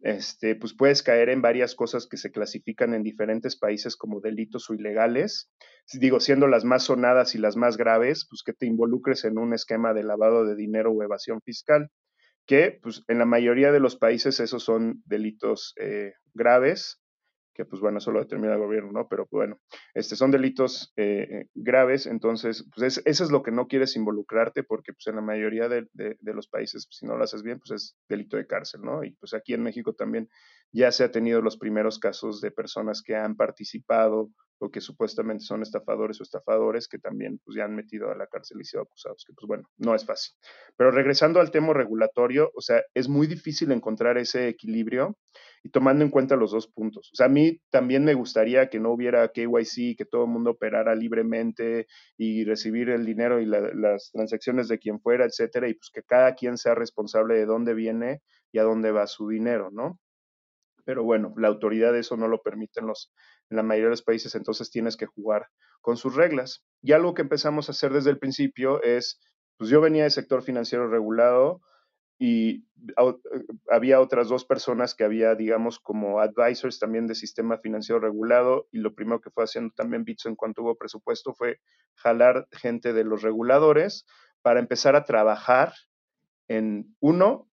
este, 0.05 0.55
pues 0.55 0.75
puedes 0.75 1.01
caer 1.01 1.29
en 1.29 1.41
varias 1.41 1.73
cosas 1.73 2.05
que 2.05 2.17
se 2.17 2.31
clasifican 2.31 2.93
en 2.93 3.01
diferentes 3.01 3.57
países 3.57 3.95
como 3.95 4.21
delitos 4.21 4.69
o 4.69 4.75
ilegales, 4.75 5.49
digo, 5.93 6.19
siendo 6.19 6.47
las 6.47 6.63
más 6.63 6.83
sonadas 6.83 7.33
y 7.33 7.39
las 7.39 7.57
más 7.57 7.75
graves, 7.75 8.27
pues 8.29 8.43
que 8.45 8.53
te 8.53 8.67
involucres 8.67 9.25
en 9.25 9.39
un 9.39 9.55
esquema 9.55 9.95
de 9.95 10.03
lavado 10.03 10.45
de 10.45 10.55
dinero 10.55 10.91
o 10.91 11.01
evasión 11.01 11.41
fiscal, 11.41 11.89
que 12.45 12.77
pues 12.83 13.03
en 13.07 13.17
la 13.17 13.25
mayoría 13.25 13.71
de 13.71 13.79
los 13.79 13.95
países 13.95 14.39
esos 14.39 14.61
son 14.61 15.01
delitos 15.05 15.73
eh, 15.81 16.13
graves, 16.35 17.01
que 17.55 17.65
pues 17.65 17.81
bueno, 17.81 17.97
eso 17.97 18.11
lo 18.11 18.19
determina 18.19 18.53
el 18.53 18.59
gobierno, 18.59 18.91
¿no? 18.91 19.07
Pero 19.07 19.27
bueno, 19.31 19.59
este, 19.93 20.15
son 20.15 20.29
delitos 20.29 20.93
eh, 20.97 21.47
graves, 21.55 22.05
entonces, 22.05 22.67
pues 22.75 23.01
eso 23.03 23.23
es 23.23 23.31
lo 23.31 23.41
que 23.41 23.51
no 23.51 23.67
quieres 23.67 23.95
involucrarte 23.95 24.63
porque 24.63 24.93
pues 24.93 25.07
en 25.07 25.15
la 25.15 25.21
mayoría 25.21 25.69
de, 25.69 25.87
de, 25.93 26.33
los 26.33 26.47
países, 26.47 26.85
pues, 26.85 26.97
si 26.97 27.05
no 27.05 27.17
lo 27.17 27.23
haces 27.23 27.41
bien, 27.41 27.59
pues 27.59 27.71
es 27.71 27.97
delito 28.09 28.37
de 28.37 28.45
cárcel, 28.45 28.81
¿no? 28.81 29.03
Y 29.03 29.11
pues 29.11 29.33
aquí 29.33 29.53
en 29.53 29.63
México 29.63 29.93
también 29.93 30.29
ya 30.71 30.91
se 30.91 31.05
ha 31.05 31.11
tenido 31.11 31.41
los 31.41 31.57
primeros 31.57 31.97
casos 31.97 32.41
de 32.41 32.51
personas 32.51 33.01
que 33.01 33.15
han 33.15 33.35
participado 33.35 34.29
o 34.59 34.69
que 34.69 34.81
supuestamente 34.81 35.43
son 35.43 35.61
estafadores 35.61 36.19
o 36.19 36.23
estafadores 36.23 36.87
que 36.87 36.97
también 36.97 37.39
pues 37.43 37.57
ya 37.57 37.65
han 37.65 37.75
metido 37.75 38.11
a 38.11 38.15
la 38.15 38.27
cárcel 38.27 38.61
y 38.61 38.65
sido 38.65 38.83
acusados, 38.83 39.25
que 39.25 39.33
pues 39.33 39.47
bueno, 39.47 39.69
no 39.77 39.95
es 39.95 40.05
fácil. 40.05 40.35
Pero 40.77 40.91
regresando 40.91 41.39
al 41.39 41.51
tema 41.51 41.73
regulatorio, 41.73 42.51
o 42.55 42.61
sea, 42.61 42.83
es 42.93 43.09
muy 43.09 43.27
difícil 43.27 43.71
encontrar 43.71 44.17
ese 44.17 44.47
equilibrio 44.47 45.17
y 45.63 45.69
tomando 45.69 46.05
en 46.05 46.11
cuenta 46.11 46.35
los 46.35 46.51
dos 46.51 46.67
puntos. 46.67 47.09
O 47.11 47.15
sea, 47.15 47.25
a 47.25 47.29
mí 47.29 47.59
también 47.69 48.05
me 48.05 48.13
gustaría 48.13 48.69
que 48.69 48.79
no 48.79 48.91
hubiera 48.91 49.27
KYC, 49.29 49.97
que 49.97 50.05
todo 50.05 50.25
el 50.25 50.29
mundo 50.29 50.51
operara 50.51 50.95
libremente 50.95 51.87
y 52.17 52.45
recibir 52.45 52.89
el 52.89 53.05
dinero 53.05 53.41
y 53.41 53.45
las 53.45 54.11
transacciones 54.11 54.67
de 54.67 54.79
quien 54.79 54.99
fuera, 55.01 55.25
etcétera, 55.25 55.67
y 55.67 55.73
pues 55.73 55.89
que 55.93 56.03
cada 56.03 56.35
quien 56.35 56.57
sea 56.57 56.75
responsable 56.75 57.35
de 57.35 57.45
dónde 57.45 57.73
viene 57.73 58.21
y 58.51 58.59
a 58.59 58.63
dónde 58.63 58.91
va 58.91 59.07
su 59.07 59.27
dinero, 59.27 59.69
¿no? 59.71 59.99
Pero 60.85 61.03
bueno, 61.03 61.33
la 61.35 61.47
autoridad 61.47 61.97
eso 61.97 62.15
no 62.15 62.27
lo 62.27 62.41
permite 62.41 62.79
en, 62.79 62.87
los, 62.87 63.11
en 63.49 63.57
la 63.57 63.63
mayoría 63.63 63.87
de 63.87 63.91
los 63.91 64.03
países, 64.03 64.35
entonces 64.35 64.71
tienes 64.71 64.97
que 64.97 65.05
jugar 65.05 65.47
con 65.81 65.97
sus 65.97 66.15
reglas. 66.15 66.63
Y 66.81 66.93
algo 66.93 67.13
que 67.13 67.21
empezamos 67.21 67.69
a 67.69 67.71
hacer 67.71 67.93
desde 67.93 68.09
el 68.09 68.19
principio 68.19 68.81
es, 68.81 69.19
pues 69.57 69.69
yo 69.69 69.81
venía 69.81 70.03
del 70.03 70.11
sector 70.11 70.41
financiero 70.41 70.87
regulado 70.87 71.61
y 72.17 72.65
había 73.69 73.99
otras 73.99 74.29
dos 74.29 74.45
personas 74.45 74.95
que 74.95 75.03
había, 75.03 75.35
digamos, 75.35 75.79
como 75.79 76.19
advisors 76.19 76.79
también 76.79 77.07
de 77.07 77.15
sistema 77.15 77.57
financiero 77.57 77.99
regulado 77.99 78.67
y 78.71 78.79
lo 78.79 78.95
primero 78.95 79.19
que 79.19 79.31
fue 79.31 79.43
haciendo 79.43 79.73
también 79.75 80.05
Bitso 80.05 80.29
en 80.29 80.35
cuanto 80.35 80.63
hubo 80.63 80.75
presupuesto 80.75 81.33
fue 81.33 81.59
jalar 81.95 82.47
gente 82.51 82.93
de 82.93 83.03
los 83.03 83.21
reguladores 83.21 84.05
para 84.41 84.59
empezar 84.59 84.95
a 84.95 85.03
trabajar 85.03 85.73
en, 86.47 86.95
uno, 86.99 87.49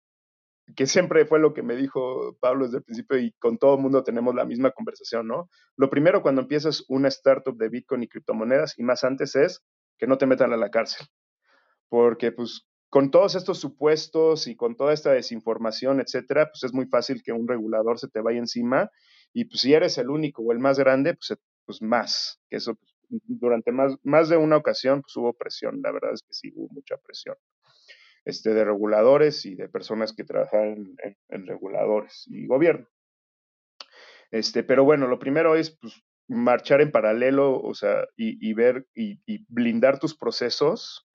que 0.76 0.86
siempre 0.86 1.26
fue 1.26 1.40
lo 1.40 1.54
que 1.54 1.64
me 1.64 1.76
dijo 1.76 2.38
Pablo 2.40 2.66
desde 2.66 2.78
el 2.78 2.84
principio 2.84 3.18
y 3.18 3.32
con 3.34 3.58
todo 3.58 3.76
el 3.76 3.82
mundo 3.82 4.04
tenemos 4.04 4.36
la 4.36 4.46
misma 4.46 4.72
conversación, 4.72 5.28
¿no? 5.28 5.50
Lo 5.76 5.90
primero 5.90 6.22
cuando 6.22 6.42
empiezas 6.42 6.84
una 6.88 7.08
startup 7.10 7.58
de 7.58 7.70
Bitcoin 7.70 8.04
y 8.04 8.08
criptomonedas 8.08 8.78
y 8.78 8.84
más 8.84 9.04
antes 9.04 9.36
es 9.36 9.64
que 9.98 10.08
no 10.08 10.18
te 10.18 10.26
metan 10.26 10.54
a 10.54 10.58
la 10.58 10.70
cárcel, 10.70 11.08
porque 11.90 12.32
pues 12.32 12.68
con 12.90 13.10
todos 13.12 13.36
estos 13.36 13.60
supuestos 13.60 14.48
y 14.48 14.56
con 14.56 14.76
toda 14.76 14.94
esta 14.94 15.12
desinformación, 15.12 16.02
etcétera, 16.02 16.50
pues 16.52 16.64
es 16.64 16.74
muy 16.74 16.88
fácil 16.88 17.24
que 17.24 17.32
un 17.32 17.48
regulador 17.48 18.00
se 18.00 18.10
te 18.10 18.22
vaya 18.22 18.40
encima 18.40 18.90
y 19.34 19.46
pues 19.46 19.62
si 19.62 19.74
eres 19.74 19.98
el 19.98 20.10
único 20.10 20.44
o 20.44 20.52
el 20.52 20.60
más 20.60 20.78
grande, 20.78 21.16
pues, 21.16 21.40
pues 21.66 21.82
más, 21.82 22.42
que 22.50 22.58
eso 22.58 22.76
pues, 22.76 23.22
durante 23.28 23.72
más, 23.72 23.96
más 24.04 24.30
de 24.30 24.38
una 24.38 24.58
ocasión 24.58 25.02
pues 25.02 25.16
hubo 25.16 25.34
presión, 25.34 25.82
la 25.82 25.92
verdad 25.92 26.14
es 26.14 26.22
que 26.22 26.34
sí 26.34 26.52
hubo 26.56 26.68
mucha 26.72 26.98
presión 26.98 27.36
este, 28.26 28.54
de 28.54 28.66
reguladores 28.66 29.46
y 29.46 29.56
de 29.56 29.70
personas 29.70 30.14
que 30.14 30.24
trabajan 30.24 30.96
en, 31.30 31.48
reguladores 31.48 32.26
y 32.28 32.48
gobierno. 32.48 32.88
Este, 34.32 34.64
pero 34.64 34.84
bueno, 34.84 35.08
lo 35.08 35.20
primero 35.20 35.56
es 35.56 35.72
pues, 35.72 36.04
marchar 36.28 36.82
en 36.82 36.92
paralelo, 36.92 37.60
o 37.60 37.74
sea, 37.74 38.06
y, 38.16 38.54
ver 38.54 38.88
y, 38.94 39.20
blindar 39.50 40.00
tus 40.00 40.16
procesos. 40.16 41.08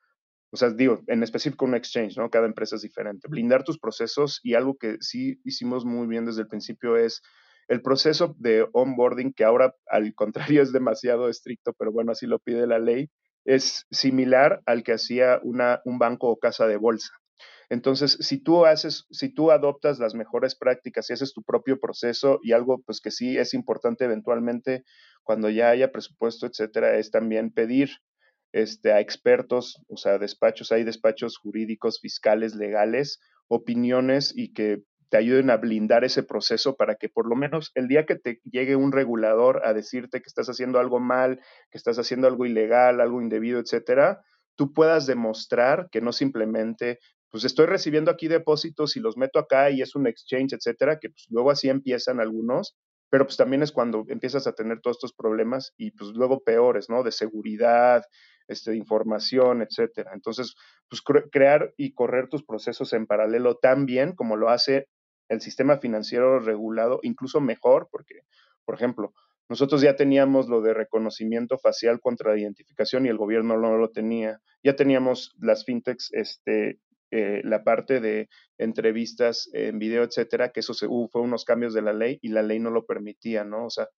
O 0.51 0.57
sea, 0.57 0.71
digo, 0.71 1.03
en 1.07 1.23
específico 1.23 1.65
un 1.65 1.75
exchange, 1.75 2.17
¿no? 2.17 2.31
Cada 2.31 2.47
empresa 2.47 2.77
es 2.77 2.83
diferente. 2.83 3.29
Blindar 3.29 3.65
tus 3.65 3.79
procesos 3.79 4.41
y 4.43 4.55
algo 4.55 4.77
que 4.77 4.97
sí 5.01 5.41
hicimos 5.45 5.85
muy 5.85 6.07
bien 6.07 6.27
desde 6.27 6.43
el 6.43 6.49
principio 6.49 6.97
es 6.97 7.23
el 7.69 7.83
proceso 7.83 8.37
de 8.39 8.67
onboarding, 8.73 9.33
que 9.33 9.45
ahora 9.45 9.75
al 9.87 10.15
contrario 10.15 10.63
es 10.63 10.73
demasiado 10.73 11.29
estricto, 11.29 11.73
pero 11.79 11.93
bueno, 11.93 12.13
así 12.13 12.27
lo 12.27 12.39
pide 12.39 12.67
la 12.67 12.79
ley, 12.79 13.11
es 13.47 13.87
similar 13.91 14.63
al 14.67 14.83
que 14.83 14.93
hacía 14.93 15.41
una, 15.43 15.81
un 15.85 15.99
banco 15.99 16.29
o 16.29 16.39
casa 16.39 16.67
de 16.67 16.77
bolsa. 16.77 17.13
Entonces, 17.69 18.19
si 18.21 18.39
tú 18.39 18.65
haces, 18.65 19.07
si 19.11 19.33
tú 19.33 19.51
adoptas 19.51 19.99
las 19.99 20.15
mejores 20.15 20.55
prácticas 20.55 21.11
y 21.11 21.15
haces 21.15 21.33
tu 21.33 21.43
propio 21.43 21.81
proceso 21.81 22.39
y 22.43 22.53
algo 22.53 22.83
pues 22.83 23.01
que 23.01 23.11
sí 23.11 23.39
es 23.39 23.55
importante 23.55 24.05
eventualmente 24.05 24.85
cuando 25.25 25.51
ya 25.51 25.71
haya 25.71 25.91
presupuesto, 25.91 26.47
etcétera, 26.47 26.97
es 26.99 27.11
también 27.11 27.51
pedir 27.51 27.91
este, 28.53 28.93
a 28.93 29.01
expertos, 29.01 29.83
o 29.89 29.97
sea, 29.97 30.19
despachos, 30.19 30.71
hay 30.71 30.85
despachos 30.85 31.37
jurídicos, 31.39 32.01
fiscales, 32.01 32.55
legales, 32.55 33.21
opiniones 33.49 34.33
y 34.35 34.53
que 34.53 34.83
te 35.09 35.17
ayuden 35.17 35.51
a 35.51 35.57
blindar 35.57 36.05
ese 36.05 36.23
proceso 36.23 36.77
para 36.77 36.97
que 36.97 37.09
por 37.09 37.29
lo 37.29 37.37
menos 37.37 37.71
el 37.75 37.89
día 37.89 38.07
que 38.07 38.17
te 38.17 38.41
llegue 38.45 38.77
un 38.77 38.93
regulador 38.93 39.63
a 39.65 39.73
decirte 39.73 40.21
que 40.21 40.29
estás 40.29 40.49
haciendo 40.49 40.79
algo 40.79 41.01
mal, 41.01 41.41
que 41.71 41.79
estás 41.79 41.99
haciendo 41.99 42.27
algo 42.27 42.47
ilegal, 42.47 43.01
algo 43.01 43.21
indebido, 43.23 43.61
etcétera, 43.61 44.23
tú 44.57 44.73
puedas 44.73 45.07
demostrar 45.07 45.89
que 45.91 46.01
no 46.01 46.13
simplemente, 46.13 46.99
pues 47.31 47.45
estoy 47.45 47.67
recibiendo 47.67 48.11
aquí 48.11 48.29
depósitos 48.29 48.97
y 48.97 49.01
los 49.01 49.17
meto 49.17 49.39
acá 49.39 49.71
y 49.71 49.83
es 49.83 49.95
un 49.95 50.07
exchange, 50.07 50.55
etcétera, 50.55 50.99
que 50.99 51.11
pues 51.11 51.27
luego 51.31 51.51
así 51.51 51.69
empiezan 51.69 52.21
algunos, 52.21 52.77
pero 53.11 53.25
pues 53.25 53.37
también 53.37 53.63
es 53.63 53.73
cuando 53.73 54.05
empiezas 54.09 54.47
a 54.47 54.53
tener 54.53 54.81
todos 54.81 54.97
estos 54.97 55.13
problemas 55.13 55.73
y 55.77 55.93
pues 55.93 56.11
luego 56.13 56.43
peores, 56.43 56.91
¿no? 56.91 57.03
De 57.03 57.13
seguridad, 57.13 58.03
este, 58.49 58.73
de 58.73 58.77
información, 58.77 59.63
etcétera. 59.63 60.11
Entonces, 60.15 60.55
pues 60.89 61.03
crear 61.31 61.73
y 61.77 61.95
correr 61.95 62.29
tus 62.29 62.45
procesos 62.45 62.93
en 62.93 63.07
paralelo 63.07 63.57
tan 63.57 63.87
bien 63.87 64.15
como 64.15 64.37
lo 64.37 64.49
hace 64.49 64.89
el 65.29 65.41
sistema 65.41 65.79
financiero 65.79 66.39
regulado, 66.41 67.01
incluso 67.03 67.41
mejor, 67.41 67.89
porque, 67.91 68.21
por 68.65 68.75
ejemplo, 68.75 69.13
nosotros 69.49 69.81
ya 69.81 69.95
teníamos 69.95 70.49
lo 70.49 70.61
de 70.61 70.75
reconocimiento 70.75 71.59
facial 71.59 72.01
contra 72.01 72.37
identificación 72.39 73.07
y 73.07 73.09
el 73.09 73.17
gobierno 73.17 73.57
no 73.59 73.77
lo 73.77 73.91
tenía. 73.91 74.41
Ya 74.63 74.75
teníamos 74.75 75.35
las 75.41 75.65
fintechs, 75.65 76.13
este, 76.13 76.81
eh, 77.13 77.41
la 77.45 77.63
parte 77.63 78.01
de 78.01 78.29
entrevistas 78.59 79.49
en 79.53 79.79
video, 79.79 80.03
etcétera, 80.03 80.51
que 80.51 80.61
eso 80.61 80.75
se, 80.75 80.89
fue 80.89 81.23
unos 81.23 81.45
cambios 81.45 81.75
de 81.75 81.83
la 81.83 81.93
ley 81.93 82.19
y 82.23 82.31
la 82.31 82.43
ley 82.43 82.59
no 82.59 82.71
lo 82.71 82.85
permitía, 82.85 83.45
¿no? 83.45 83.67
O 83.67 83.71
sea, 83.71 83.89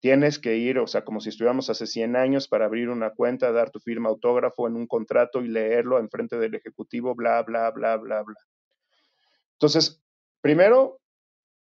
tienes 0.00 0.40
que 0.40 0.56
ir, 0.56 0.78
o 0.78 0.86
sea, 0.88 1.04
como 1.04 1.20
si 1.20 1.28
estuviéramos 1.28 1.70
hace 1.70 1.86
100 1.86 2.16
años 2.16 2.48
para 2.48 2.64
abrir 2.64 2.88
una 2.88 3.10
cuenta, 3.10 3.52
dar 3.52 3.70
tu 3.70 3.78
firma 3.78 4.08
autógrafo 4.08 4.66
en 4.66 4.74
un 4.74 4.88
contrato 4.88 5.40
y 5.40 5.48
leerlo 5.48 6.00
en 6.00 6.10
frente 6.10 6.38
del 6.38 6.54
ejecutivo, 6.56 7.14
bla, 7.14 7.42
bla, 7.42 7.70
bla, 7.70 7.96
bla, 7.96 8.22
bla. 8.22 8.36
Entonces, 9.52 10.02
primero, 10.40 11.00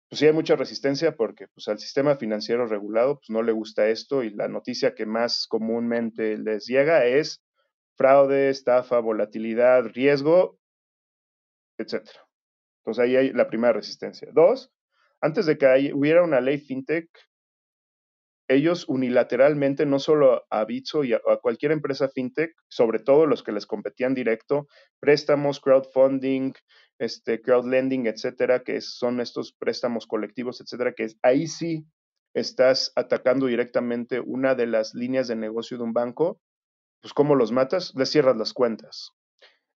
pues 0.09 0.19
sí 0.19 0.26
hay 0.28 0.34
mucha 0.34 0.55
resistencia 0.55 1.15
porque 1.15 1.47
pues, 1.47 1.67
al 1.67 1.80
sistema 1.80 2.15
financiero 2.17 2.67
regulado 2.67 3.15
pues, 3.15 3.30
no 3.30 3.41
le 3.41 3.51
gusta 3.51 3.88
esto 3.88 4.24
y 4.24 4.30
la 4.30 4.47
noticia 4.47 4.93
que 4.95 5.05
más 5.05 5.47
comúnmente 5.47 6.38
les 6.38 6.65
llega 6.67 7.05
es 7.05 7.43
fraude, 7.95 8.49
estafa, 8.49 8.99
volatilidad, 8.99 9.86
riesgo, 9.86 10.59
etc. 11.78 12.07
Entonces 12.80 13.03
ahí 13.03 13.15
hay 13.15 13.34
la 13.34 13.47
primera 13.47 13.74
resistencia. 13.74 14.30
Dos, 14.34 14.71
antes 15.21 15.45
de 15.45 15.57
que 15.57 15.91
hubiera 15.93 16.24
una 16.24 16.41
ley 16.41 16.59
fintech, 16.59 17.09
ellos 18.47 18.85
unilateralmente, 18.87 19.85
no 19.85 19.99
solo 19.99 20.43
a 20.49 20.65
Bitso 20.65 21.03
y 21.03 21.13
a, 21.13 21.21
cualquier 21.41 21.71
empresa 21.71 22.09
fintech, 22.09 22.53
sobre 22.67 22.99
todo 22.99 23.25
los 23.25 23.43
que 23.43 23.51
les 23.51 23.65
competían 23.65 24.13
directo, 24.13 24.67
préstamos, 24.99 25.59
crowdfunding, 25.59 26.53
este, 26.99 27.41
crowdlending, 27.41 28.07
etcétera, 28.07 28.63
que 28.63 28.81
son 28.81 29.19
estos 29.19 29.53
préstamos 29.53 30.07
colectivos, 30.07 30.61
etcétera, 30.61 30.93
que 30.93 31.07
ahí 31.21 31.47
sí 31.47 31.85
estás 32.33 32.91
atacando 32.95 33.45
directamente 33.47 34.19
una 34.19 34.55
de 34.55 34.67
las 34.67 34.93
líneas 34.93 35.27
de 35.27 35.35
negocio 35.35 35.77
de 35.77 35.83
un 35.83 35.93
banco, 35.93 36.39
pues 37.01 37.13
¿cómo 37.13 37.35
los 37.35 37.51
matas? 37.51 37.93
Les 37.95 38.09
cierras 38.09 38.37
las 38.37 38.53
cuentas. 38.53 39.11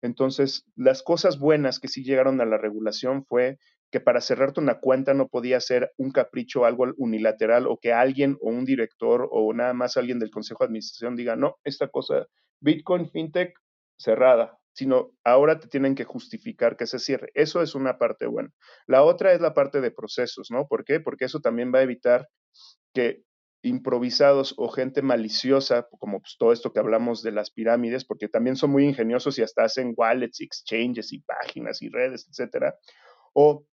Entonces, 0.01 0.63
las 0.75 1.03
cosas 1.03 1.39
buenas 1.39 1.79
que 1.79 1.87
sí 1.87 2.03
llegaron 2.03 2.39
a 2.39 2.45
la 2.45 2.57
regulación 2.57 3.25
fue 3.25 3.57
que 3.91 3.99
para 3.99 4.21
cerrarte 4.21 4.59
una 4.59 4.79
cuenta 4.79 5.13
no 5.13 5.27
podía 5.27 5.59
ser 5.59 5.91
un 5.97 6.11
capricho, 6.11 6.65
algo 6.65 6.87
unilateral, 6.97 7.67
o 7.67 7.77
que 7.77 7.93
alguien 7.93 8.37
o 8.41 8.49
un 8.49 8.65
director 8.65 9.27
o 9.31 9.53
nada 9.53 9.73
más 9.73 9.97
alguien 9.97 10.19
del 10.19 10.31
Consejo 10.31 10.63
de 10.63 10.67
Administración 10.67 11.15
diga, 11.15 11.35
no, 11.35 11.55
esta 11.63 11.87
cosa, 11.87 12.25
Bitcoin, 12.59 13.09
FinTech, 13.09 13.53
cerrada, 13.97 14.57
sino 14.73 15.11
ahora 15.23 15.59
te 15.59 15.67
tienen 15.67 15.95
que 15.95 16.03
justificar 16.03 16.77
que 16.77 16.85
se 16.85 16.99
cierre. 16.99 17.31
Eso 17.33 17.61
es 17.61 17.75
una 17.75 17.97
parte 17.97 18.27
buena. 18.27 18.49
La 18.85 19.03
otra 19.03 19.33
es 19.33 19.41
la 19.41 19.53
parte 19.53 19.81
de 19.81 19.91
procesos, 19.91 20.51
¿no? 20.51 20.67
¿Por 20.67 20.85
qué? 20.85 20.99
Porque 20.99 21.25
eso 21.25 21.39
también 21.39 21.71
va 21.73 21.79
a 21.79 21.83
evitar 21.83 22.27
que 22.93 23.23
improvisados 23.63 24.53
o 24.57 24.69
gente 24.69 25.01
maliciosa, 25.01 25.87
como 25.99 26.19
pues, 26.19 26.35
todo 26.37 26.51
esto 26.53 26.71
que 26.71 26.79
hablamos 26.79 27.23
de 27.23 27.31
las 27.31 27.51
pirámides, 27.51 28.05
porque 28.05 28.27
también 28.27 28.55
son 28.55 28.71
muy 28.71 28.85
ingeniosos 28.85 29.39
y 29.39 29.43
hasta 29.43 29.63
hacen 29.63 29.93
wallets, 29.95 30.41
exchanges 30.41 31.11
y 31.11 31.19
páginas 31.21 31.81
y 31.81 31.89
redes, 31.89 32.27
etcétera, 32.29 32.75
o 33.33 33.65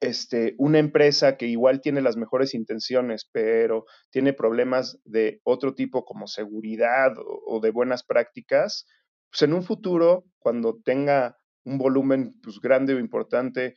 este, 0.00 0.54
una 0.58 0.78
empresa 0.78 1.36
que 1.36 1.46
igual 1.46 1.80
tiene 1.80 2.00
las 2.00 2.16
mejores 2.16 2.54
intenciones, 2.54 3.28
pero 3.32 3.86
tiene 4.10 4.32
problemas 4.32 5.00
de 5.04 5.40
otro 5.42 5.74
tipo 5.74 6.04
como 6.04 6.26
seguridad 6.26 7.12
o, 7.18 7.60
de 7.60 7.70
buenas 7.70 8.04
prácticas, 8.04 8.86
pues 9.30 9.42
en 9.42 9.52
un 9.52 9.62
futuro, 9.62 10.24
cuando 10.38 10.78
tenga 10.84 11.36
un 11.64 11.78
volumen 11.78 12.32
pues, 12.42 12.60
grande 12.60 12.94
o 12.94 12.98
importante 12.98 13.74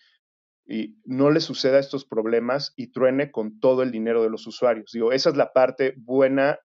y 0.66 0.98
no 1.04 1.30
le 1.30 1.42
suceda 1.42 1.80
estos 1.80 2.06
problemas 2.06 2.74
y 2.78 2.92
truene 2.92 3.32
con 3.32 3.60
todo 3.60 3.84
el 3.84 3.92
dinero 3.92 4.24
de 4.24 4.30
los 4.30 4.48
usuarios. 4.48 4.92
Digo, 4.94 5.12
esa 5.12 5.30
es 5.30 5.36
la 5.36 5.52
parte 5.52 5.94
buena 5.98 6.60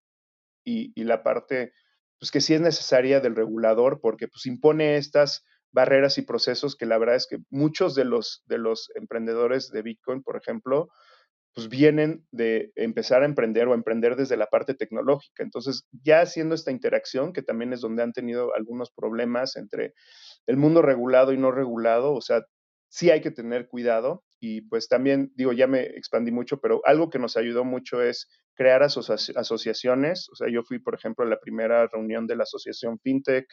y, 0.64 0.92
y 0.94 1.04
la 1.04 1.22
parte 1.22 1.72
pues, 2.18 2.30
que 2.30 2.40
sí 2.40 2.54
es 2.54 2.60
necesaria 2.60 3.20
del 3.20 3.34
regulador 3.34 4.00
porque 4.00 4.28
pues, 4.28 4.46
impone 4.46 4.96
estas 4.96 5.44
barreras 5.72 6.18
y 6.18 6.22
procesos 6.22 6.76
que 6.76 6.86
la 6.86 6.98
verdad 6.98 7.16
es 7.16 7.26
que 7.26 7.38
muchos 7.50 7.94
de 7.94 8.04
los, 8.04 8.42
de 8.46 8.58
los 8.58 8.90
emprendedores 8.94 9.70
de 9.70 9.82
Bitcoin, 9.82 10.22
por 10.22 10.36
ejemplo, 10.36 10.88
pues 11.54 11.68
vienen 11.68 12.24
de 12.30 12.70
empezar 12.76 13.22
a 13.22 13.26
emprender 13.26 13.66
o 13.68 13.74
emprender 13.74 14.16
desde 14.16 14.36
la 14.36 14.46
parte 14.46 14.74
tecnológica. 14.74 15.42
Entonces, 15.42 15.86
ya 16.04 16.20
haciendo 16.20 16.54
esta 16.54 16.70
interacción, 16.70 17.32
que 17.32 17.42
también 17.42 17.72
es 17.72 17.80
donde 17.80 18.02
han 18.02 18.12
tenido 18.12 18.54
algunos 18.54 18.92
problemas 18.92 19.56
entre 19.56 19.94
el 20.46 20.56
mundo 20.56 20.82
regulado 20.82 21.32
y 21.32 21.38
no 21.38 21.50
regulado, 21.50 22.14
o 22.14 22.20
sea, 22.20 22.42
sí 22.88 23.10
hay 23.10 23.20
que 23.20 23.30
tener 23.30 23.68
cuidado 23.68 24.22
y 24.40 24.62
pues 24.62 24.88
también, 24.88 25.32
digo, 25.34 25.52
ya 25.52 25.66
me 25.66 25.82
expandí 25.82 26.30
mucho, 26.30 26.60
pero 26.60 26.80
algo 26.84 27.10
que 27.10 27.18
nos 27.18 27.36
ayudó 27.36 27.64
mucho 27.64 28.02
es 28.02 28.28
crear 28.54 28.82
asociaciones. 28.82 30.28
O 30.32 30.36
sea, 30.36 30.48
yo 30.48 30.62
fui, 30.62 30.78
por 30.78 30.94
ejemplo, 30.94 31.24
a 31.24 31.28
la 31.28 31.40
primera 31.40 31.86
reunión 31.88 32.26
de 32.26 32.36
la 32.36 32.44
Asociación 32.44 32.98
FinTech, 33.00 33.46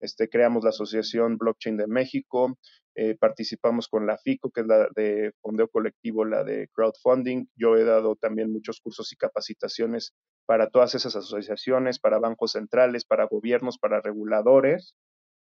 este, 0.00 0.28
creamos 0.30 0.64
la 0.64 0.70
Asociación 0.70 1.36
Blockchain 1.36 1.76
de 1.76 1.86
México, 1.86 2.58
eh, 2.94 3.16
participamos 3.18 3.88
con 3.88 4.06
la 4.06 4.16
FICO, 4.16 4.50
que 4.50 4.62
es 4.62 4.66
la 4.66 4.88
de 4.96 5.32
fondeo 5.42 5.68
colectivo, 5.68 6.24
la 6.24 6.42
de 6.42 6.68
crowdfunding. 6.72 7.46
Yo 7.54 7.76
he 7.76 7.84
dado 7.84 8.16
también 8.16 8.50
muchos 8.50 8.80
cursos 8.80 9.12
y 9.12 9.16
capacitaciones 9.16 10.14
para 10.46 10.70
todas 10.70 10.94
esas 10.94 11.16
asociaciones, 11.16 11.98
para 11.98 12.18
bancos 12.18 12.52
centrales, 12.52 13.04
para 13.04 13.26
gobiernos, 13.26 13.78
para 13.78 14.00
reguladores. 14.00 14.94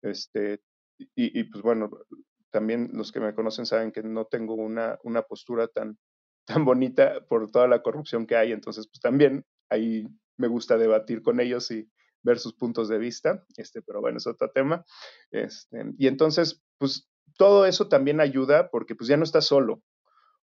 Este, 0.02 0.60
y, 0.98 1.40
y 1.40 1.44
pues 1.46 1.62
bueno, 1.64 1.90
también 2.52 2.90
los 2.94 3.12
que 3.12 3.20
me 3.20 3.34
conocen 3.34 3.66
saben 3.66 3.92
que 3.92 4.04
no 4.04 4.26
tengo 4.26 4.56
una, 4.56 4.98
una 5.04 5.24
postura 5.24 5.68
tan, 5.68 5.98
tan 6.46 6.66
bonita 6.66 7.26
por 7.28 7.50
toda 7.52 7.68
la 7.68 7.82
corrupción 7.82 8.26
que 8.26 8.36
hay, 8.36 8.52
entonces 8.52 8.88
pues 8.88 9.02
también 9.02 9.46
ahí 9.70 10.08
me 10.38 10.48
gusta 10.48 10.78
debatir 10.78 11.22
con 11.22 11.40
ellos 11.40 11.70
y 11.72 11.90
ver 12.24 12.40
sus 12.40 12.54
puntos 12.54 12.90
de 12.90 12.98
vista, 12.98 13.44
este, 13.58 13.82
pero 13.82 14.02
bueno, 14.02 14.18
es 14.18 14.28
otro 14.28 14.52
tema. 14.52 14.86
Este, 15.32 15.86
y 15.98 16.08
entonces, 16.08 16.62
pues 16.78 17.08
todo 17.38 17.66
eso 17.66 17.88
también 17.88 18.20
ayuda 18.20 18.70
porque 18.70 18.96
pues 18.96 19.08
ya 19.08 19.18
no 19.18 19.24
está 19.24 19.42
solo, 19.42 19.82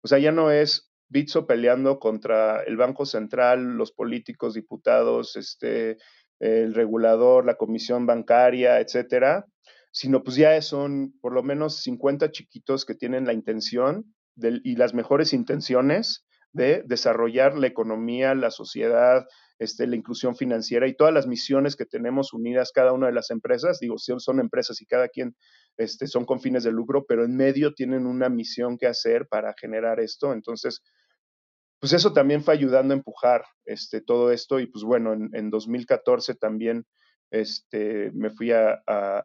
o 0.02 0.08
sea, 0.08 0.18
ya 0.18 0.32
no 0.32 0.50
es 0.50 0.90
Bitso 1.08 1.46
peleando 1.46 1.98
contra 1.98 2.62
el 2.62 2.76
Banco 2.76 3.06
Central, 3.06 3.76
los 3.76 3.92
políticos, 3.92 4.54
diputados, 4.54 5.36
este, 5.36 5.98
el 6.40 6.74
regulador, 6.74 7.44
la 7.44 7.56
comisión 7.56 8.06
bancaria, 8.06 8.80
etcétera, 8.80 9.46
sino 9.94 10.24
pues 10.24 10.34
ya 10.36 10.60
son 10.60 11.14
por 11.20 11.32
lo 11.32 11.44
menos 11.44 11.76
50 11.76 12.32
chiquitos 12.32 12.84
que 12.84 12.96
tienen 12.96 13.26
la 13.26 13.32
intención 13.32 14.12
y 14.36 14.74
las 14.74 14.92
mejores 14.92 15.32
intenciones 15.32 16.26
de 16.52 16.82
desarrollar 16.84 17.56
la 17.56 17.68
economía, 17.68 18.34
la 18.34 18.50
sociedad, 18.50 19.24
este, 19.60 19.86
la 19.86 19.94
inclusión 19.94 20.34
financiera 20.34 20.88
y 20.88 20.96
todas 20.96 21.14
las 21.14 21.28
misiones 21.28 21.76
que 21.76 21.86
tenemos 21.86 22.32
unidas 22.32 22.72
cada 22.74 22.92
una 22.92 23.06
de 23.06 23.12
las 23.12 23.30
empresas. 23.30 23.78
Digo, 23.78 23.94
son 23.98 24.40
empresas 24.40 24.82
y 24.82 24.86
cada 24.86 25.06
quien 25.06 25.36
este, 25.76 26.08
son 26.08 26.24
con 26.24 26.40
fines 26.40 26.64
de 26.64 26.72
lucro, 26.72 27.04
pero 27.06 27.24
en 27.24 27.36
medio 27.36 27.72
tienen 27.72 28.04
una 28.06 28.28
misión 28.28 28.76
que 28.78 28.88
hacer 28.88 29.28
para 29.28 29.54
generar 29.56 30.00
esto. 30.00 30.32
Entonces, 30.32 30.82
pues 31.78 31.92
eso 31.92 32.12
también 32.12 32.42
fue 32.42 32.54
ayudando 32.54 32.94
a 32.94 32.96
empujar 32.96 33.44
este, 33.64 34.00
todo 34.00 34.32
esto 34.32 34.58
y 34.58 34.66
pues 34.66 34.82
bueno, 34.82 35.12
en, 35.12 35.30
en 35.34 35.50
2014 35.50 36.34
también 36.34 36.84
este, 37.30 38.10
me 38.12 38.30
fui 38.30 38.52
a, 38.52 38.82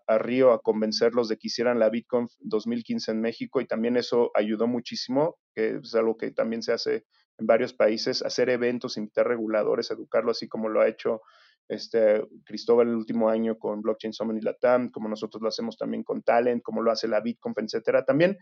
Río 0.08 0.52
a 0.52 0.62
convencerlos 0.62 1.30
de 1.30 1.38
que 1.38 1.48
hicieran 1.48 1.80
la 1.80 1.90
BitConf 1.90 2.32
2015 2.40 3.12
en 3.12 3.22
México 3.22 3.62
y 3.62 3.68
también 3.68 3.98
eso 3.98 4.32
ayudó 4.34 4.68
muchísimo, 4.68 5.38
que 5.54 5.80
es 5.84 5.96
algo 5.96 6.18
que 6.18 6.32
también 6.32 6.64
se 6.64 6.74
hace 6.74 7.06
en 7.38 7.46
varios 7.46 7.74
países, 7.74 8.22
hacer 8.22 8.50
eventos, 8.50 8.98
invitar 8.98 9.28
reguladores, 9.28 9.92
educarlo 9.92 10.32
así 10.32 10.48
como 10.48 10.70
lo 10.70 10.82
ha 10.82 10.88
hecho 10.88 11.22
este, 11.70 12.26
Cristóbal 12.46 12.90
el 12.90 12.96
último 12.96 13.30
año 13.30 13.58
con 13.58 13.82
Blockchain 13.82 14.14
Summit 14.14 14.42
y 14.42 14.46
Latam, 14.46 14.90
como 14.90 15.08
nosotros 15.08 15.42
lo 15.42 15.50
hacemos 15.50 15.78
también 15.78 16.04
con 16.04 16.24
Talent, 16.24 16.64
como 16.64 16.82
lo 16.82 16.92
hace 16.92 17.08
la 17.08 17.22
BitConf, 17.22 17.58
etcétera. 17.60 18.04
También 18.04 18.38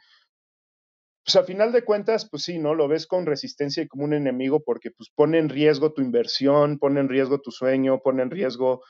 pues 1.28 1.36
a 1.36 1.44
final 1.44 1.74
de 1.74 1.84
cuentas, 1.84 2.30
pues 2.30 2.44
sí, 2.44 2.58
¿no? 2.58 2.74
Lo 2.74 2.88
ves 2.88 3.06
con 3.06 3.26
resistencia 3.26 3.84
y 3.84 3.88
como 3.90 4.06
un 4.06 4.14
enemigo 4.14 4.64
porque 4.64 4.92
pues 4.92 5.10
pone 5.14 5.40
en 5.40 5.50
riesgo 5.50 5.92
tu 5.92 6.02
inversión, 6.02 6.80
pone 6.80 7.02
en 7.02 7.10
riesgo 7.10 7.42
tu 7.42 7.52
sueño, 7.52 8.00
pone 8.00 8.24
en 8.24 8.32
riesgo 8.32 8.82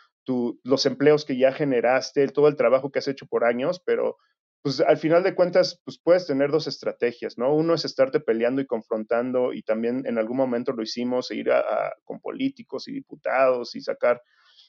los 0.64 0.86
empleos 0.86 1.26
que 1.26 1.38
ya 1.38 1.52
generaste, 1.52 2.28
todo 2.28 2.48
el 2.48 2.56
trabajo 2.56 2.92
que 2.92 3.00
has 3.00 3.08
hecho 3.08 3.28
por 3.28 3.46
años, 3.46 3.82
pero 3.86 4.18
pues 4.62 4.82
al 4.82 4.98
final 4.98 5.24
de 5.24 5.36
cuentas, 5.36 5.80
pues 5.86 5.98
puedes 5.98 6.28
tener 6.28 6.52
dos 6.52 6.68
estrategias, 6.68 7.38
¿no? 7.38 7.54
Uno 7.54 7.74
es 7.74 7.86
estarte 7.86 8.20
peleando 8.20 8.62
y 8.62 8.66
confrontando 8.66 9.54
y 9.54 9.64
también 9.64 10.04
en 10.06 10.18
algún 10.18 10.38
momento 10.38 10.74
lo 10.74 10.84
hicimos, 10.84 11.32
ir 11.32 11.52
a, 11.52 11.94
con 12.04 12.20
políticos 12.20 12.88
y 12.88 12.92
diputados 12.92 13.76
y 13.76 13.82
sacar, 13.82 14.22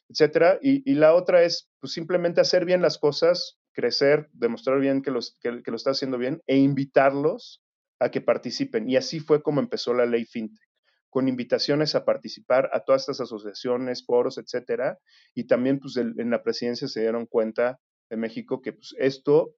etcétera. 0.09 0.59
Y, 0.63 0.95
la 0.95 1.15
otra 1.15 1.43
es 1.43 1.69
pues, 1.81 1.93
simplemente 1.93 2.41
hacer 2.41 2.65
bien 2.65 2.83
las 2.83 2.99
cosas, 2.99 3.59
crecer, 3.73 4.29
demostrar 4.33 4.79
bien 4.79 5.03
que, 5.03 5.11
los, 5.11 5.37
que, 5.41 5.63
que 5.63 5.71
lo 5.71 5.77
está 5.77 5.91
haciendo 5.91 6.19
bien 6.19 6.43
e 6.47 6.57
invitarlos 6.59 7.63
a 7.99 8.11
que 8.11 8.21
participen. 8.21 8.89
Y 8.89 8.97
así 8.97 9.19
fue 9.19 9.43
como 9.43 9.61
empezó 9.61 9.95
la 9.95 10.07
ley 10.07 10.25
FinTech 10.25 10.68
con 11.11 11.29
invitaciones 11.29 11.95
a 11.95 12.05
participar 12.05 12.71
a 12.73 12.81
todas 12.81 13.03
estas 13.03 13.21
asociaciones, 13.21 14.05
foros, 14.05 14.39
etcétera. 14.39 14.99
Y 15.35 15.47
también, 15.47 15.79
pues, 15.79 15.97
en 15.97 16.31
la 16.31 16.43
presidencia 16.43 16.89
se 16.89 17.01
dieron 17.01 17.27
cuenta 17.27 17.79
de 18.11 18.17
México 18.17 18.61
que 18.61 18.73
pues, 18.73 18.95
esto 18.99 19.55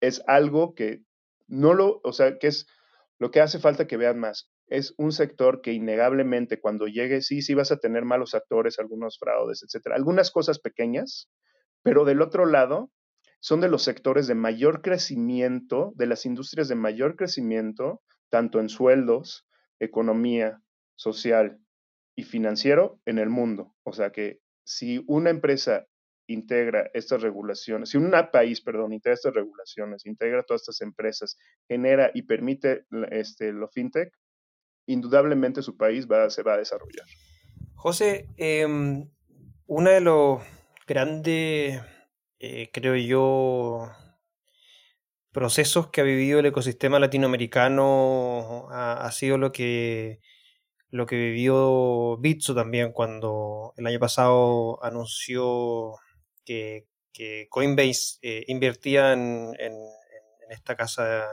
es 0.00 0.22
algo 0.26 0.74
que 0.74 1.02
no 1.46 1.74
lo, 1.74 2.00
o 2.02 2.12
sea, 2.12 2.38
que 2.38 2.48
es 2.48 2.66
lo 3.18 3.30
que 3.30 3.40
hace 3.40 3.58
falta 3.58 3.86
que 3.86 3.96
vean 3.96 4.18
más. 4.18 4.50
Es 4.66 4.94
un 4.96 5.12
sector 5.12 5.60
que 5.60 5.72
innegablemente 5.72 6.60
cuando 6.60 6.86
llegue, 6.86 7.20
sí, 7.20 7.42
sí 7.42 7.54
vas 7.54 7.72
a 7.72 7.78
tener 7.78 8.04
malos 8.04 8.34
actores, 8.34 8.78
algunos 8.78 9.18
fraudes, 9.18 9.62
etcétera, 9.62 9.96
algunas 9.96 10.30
cosas 10.30 10.58
pequeñas, 10.58 11.28
pero 11.82 12.04
del 12.04 12.22
otro 12.22 12.46
lado, 12.46 12.90
son 13.40 13.60
de 13.60 13.68
los 13.68 13.82
sectores 13.82 14.28
de 14.28 14.34
mayor 14.34 14.82
crecimiento, 14.82 15.92
de 15.96 16.06
las 16.06 16.26
industrias 16.26 16.68
de 16.68 16.76
mayor 16.76 17.16
crecimiento, 17.16 18.00
tanto 18.30 18.60
en 18.60 18.68
sueldos, 18.68 19.46
economía, 19.80 20.62
social 21.02 21.58
y 22.16 22.22
financiero 22.22 23.00
en 23.04 23.18
el 23.18 23.28
mundo. 23.28 23.74
O 23.82 23.92
sea 23.92 24.10
que 24.10 24.40
si 24.64 25.04
una 25.06 25.30
empresa 25.30 25.86
integra 26.28 26.88
estas 26.94 27.20
regulaciones, 27.20 27.90
si 27.90 27.98
un 27.98 28.12
país, 28.32 28.60
perdón, 28.60 28.92
integra 28.92 29.14
estas 29.14 29.34
regulaciones, 29.34 30.06
integra 30.06 30.42
todas 30.44 30.62
estas 30.62 30.80
empresas, 30.80 31.36
genera 31.68 32.10
y 32.14 32.22
permite 32.22 32.86
este, 33.10 33.52
lo 33.52 33.68
fintech, 33.68 34.12
indudablemente 34.86 35.62
su 35.62 35.76
país 35.76 36.06
va, 36.06 36.30
se 36.30 36.42
va 36.42 36.54
a 36.54 36.58
desarrollar. 36.58 37.06
José, 37.74 38.28
em, 38.36 39.10
uno 39.66 39.90
de 39.90 40.00
los 40.00 40.42
grandes, 40.86 41.82
eh, 42.38 42.70
creo 42.72 42.94
yo, 42.94 43.90
procesos 45.32 45.88
que 45.90 46.00
ha 46.00 46.04
vivido 46.04 46.38
el 46.38 46.46
ecosistema 46.46 47.00
latinoamericano 47.00 48.68
ha 48.70 49.10
sido 49.12 49.38
lo 49.38 49.50
que 49.50 50.20
lo 50.92 51.06
que 51.06 51.16
vivió 51.16 52.18
Bitso 52.18 52.54
también 52.54 52.92
cuando 52.92 53.72
el 53.78 53.86
año 53.86 53.98
pasado 53.98 54.78
anunció 54.84 55.94
que, 56.44 56.86
Coinbase 57.48 58.18
eh, 58.22 58.44
invertía 58.48 59.12
en, 59.12 59.54
esta 60.50 60.76
casa 60.76 61.26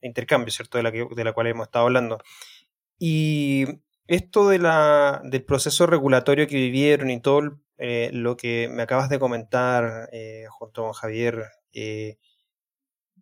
de 0.00 0.08
intercambio, 0.08 0.50
¿cierto? 0.50 0.78
De 0.78 0.82
la, 0.82 0.90
de 0.90 1.24
la 1.24 1.32
cual 1.34 1.48
hemos 1.48 1.66
estado 1.66 1.84
hablando. 1.86 2.18
Y 2.98 3.66
esto 4.06 4.48
de 4.48 4.58
la, 4.58 5.20
del 5.24 5.44
proceso 5.44 5.86
regulatorio 5.86 6.46
que 6.46 6.56
vivieron 6.56 7.10
y 7.10 7.20
todo 7.20 7.60
eh, 7.76 8.08
lo 8.14 8.38
que 8.38 8.68
me 8.70 8.82
acabas 8.82 9.10
de 9.10 9.18
comentar 9.18 10.08
eh, 10.12 10.46
junto 10.48 10.84
con 10.84 10.92
Javier, 10.94 11.44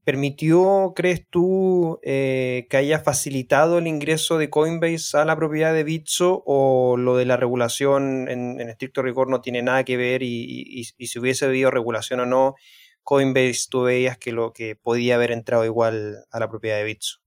¿Permitió, 0.09 0.94
crees 0.96 1.28
tú, 1.28 2.00
eh, 2.02 2.66
que 2.70 2.78
haya 2.78 2.98
facilitado 2.98 3.76
el 3.76 3.86
ingreso 3.86 4.38
de 4.38 4.48
Coinbase 4.48 5.18
a 5.18 5.26
la 5.26 5.36
propiedad 5.36 5.74
de 5.74 5.84
Bitso 5.84 6.42
o 6.46 6.96
lo 6.96 7.18
de 7.18 7.26
la 7.26 7.36
regulación 7.36 8.26
en, 8.30 8.59
estricto 8.59 9.02
rigor 9.02 9.28
no 9.28 9.42
tiene 9.42 9.61
nada 9.61 9.84
que 9.84 9.98
ver 9.98 10.22
y, 10.22 10.82
si 10.84 11.18
hubiese 11.18 11.44
habido 11.44 11.70
regulación 11.70 12.20
o 12.20 12.24
no, 12.24 12.54
Coinbase 13.02 13.66
tú 13.68 13.82
veías 13.82 14.16
que 14.16 14.32
lo 14.32 14.54
que 14.54 14.76
podía 14.76 15.16
haber 15.16 15.30
entrado 15.30 15.66
igual 15.66 16.24
a 16.30 16.40
la 16.40 16.48
propiedad 16.48 16.78
de 16.78 16.84
Bitso? 16.84 17.18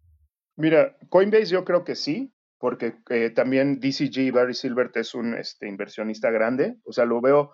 Mira, 0.55 0.97
Coinbase 1.09 1.51
yo 1.51 1.63
creo 1.63 1.83
que 1.83 1.93
sí, 1.93 2.33
porque 2.57 2.95
eh, 3.11 3.29
también 3.29 3.79
DCG, 3.79 4.31
Barry 4.33 4.55
Silbert 4.55 4.97
es 4.97 5.13
un 5.13 5.35
este, 5.35 5.67
inversionista 5.67 6.31
grande, 6.31 6.77
o 6.83 6.93
sea, 6.93 7.05
lo 7.05 7.21
veo 7.21 7.51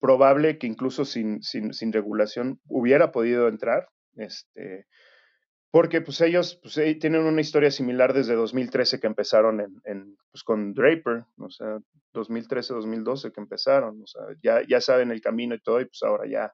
probable 0.00 0.58
que 0.58 0.66
incluso 0.66 1.04
sin, 1.04 1.40
sin, 1.42 1.72
sin 1.72 1.92
regulación 1.92 2.58
hubiera 2.66 3.12
podido 3.12 3.46
entrar 3.46 3.86
este, 4.16 4.86
porque 5.70 6.00
pues 6.00 6.20
ellos 6.20 6.58
pues, 6.62 6.78
eh, 6.78 6.94
tienen 6.94 7.22
una 7.22 7.40
historia 7.40 7.70
similar 7.70 8.12
desde 8.12 8.34
2013 8.34 9.00
que 9.00 9.06
empezaron 9.08 9.60
en, 9.84 10.16
pues, 10.30 10.44
con 10.44 10.72
Draper, 10.72 11.24
o 11.36 11.50
sea, 11.50 11.78
2013-2012 12.12 13.32
que 13.32 13.40
empezaron, 13.40 14.00
o 14.00 14.04
ya, 14.42 14.62
ya 14.68 14.80
saben 14.80 15.10
el 15.10 15.20
camino 15.20 15.54
y 15.54 15.60
todo, 15.60 15.80
y 15.80 15.86
pues 15.86 16.02
ahora 16.04 16.28
ya 16.28 16.52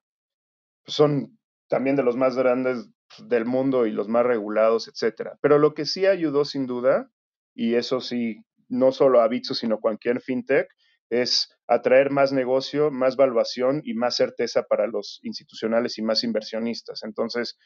pues, 0.84 0.96
son 0.96 1.38
también 1.68 1.96
de 1.96 2.02
los 2.02 2.16
más 2.16 2.36
grandes 2.36 2.88
del 3.18 3.44
mundo 3.44 3.86
y 3.86 3.92
los 3.92 4.08
más 4.08 4.24
regulados, 4.24 4.88
etcétera. 4.88 5.38
Pero 5.42 5.58
lo 5.58 5.74
que 5.74 5.84
sí 5.84 6.06
ayudó 6.06 6.44
sin 6.44 6.66
duda, 6.66 7.10
y 7.54 7.74
eso 7.74 8.00
sí, 8.00 8.42
no 8.68 8.92
solo 8.92 9.20
a 9.20 9.28
Bitso, 9.28 9.54
sino 9.54 9.80
cualquier 9.80 10.20
fintech, 10.20 10.68
es 11.10 11.50
atraer 11.66 12.10
más 12.10 12.32
negocio, 12.32 12.90
más 12.90 13.16
valuación 13.16 13.82
y 13.84 13.94
más 13.94 14.16
certeza 14.16 14.62
para 14.62 14.86
los 14.86 15.20
institucionales 15.22 15.98
y 15.98 16.02
más 16.02 16.24
inversionistas. 16.24 17.02
Entonces, 17.02 17.58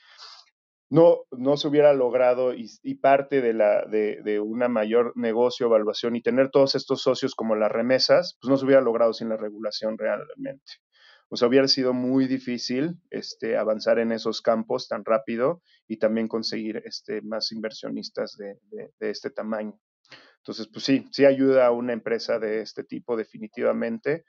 no, 0.90 1.22
no 1.30 1.57
se 1.57 1.68
hubiera 1.68 1.92
logrado 1.92 2.53
y, 2.55 2.95
parte 2.97 3.40
de, 3.40 3.55
la, 3.55 3.84
de, 3.86 4.20
de, 4.22 4.40
una 4.40 4.68
mayor 4.68 5.12
negocio, 5.16 5.66
evaluación 5.66 6.16
y 6.16 6.22
tener 6.22 6.51
todos 6.51 6.74
estos 6.74 7.03
socios 7.03 7.34
como 7.34 7.57
las 7.57 7.72
remesas, 7.72 8.36
pues 8.40 8.51
no 8.51 8.57
se 8.57 8.64
hubiera 8.64 8.82
logrado 8.82 9.12
sin 9.12 9.28
la 9.28 9.36
regulación 9.36 9.99
realmente. 9.99 10.72
O 11.30 11.36
sea, 11.36 11.49
hubiera 11.49 11.66
sido 11.68 11.95
muy 11.95 12.26
difícil 12.26 13.01
este, 13.11 13.57
avanzar 13.57 13.99
en 13.99 14.12
esos 14.12 14.40
campos 14.40 14.86
tan 14.86 15.05
rápido 15.05 15.62
y 15.88 15.97
también 15.97 16.28
conseguir 16.28 16.82
este, 16.84 17.22
más 17.22 17.51
inversionistas 17.51 18.36
de, 18.36 18.59
de 19.01 19.11
este 19.11 19.30
tamaño. 19.30 19.80
Entonces, 20.45 20.68
pues 20.70 20.84
sí, 20.84 21.07
sí 21.11 21.24
ayuda 21.24 21.66
a 21.66 21.70
una 21.70 21.95
empresa 21.95 22.38
de 22.38 22.61
este 22.61 22.84
tipo 22.84 23.16
definitivamente. 23.16 24.24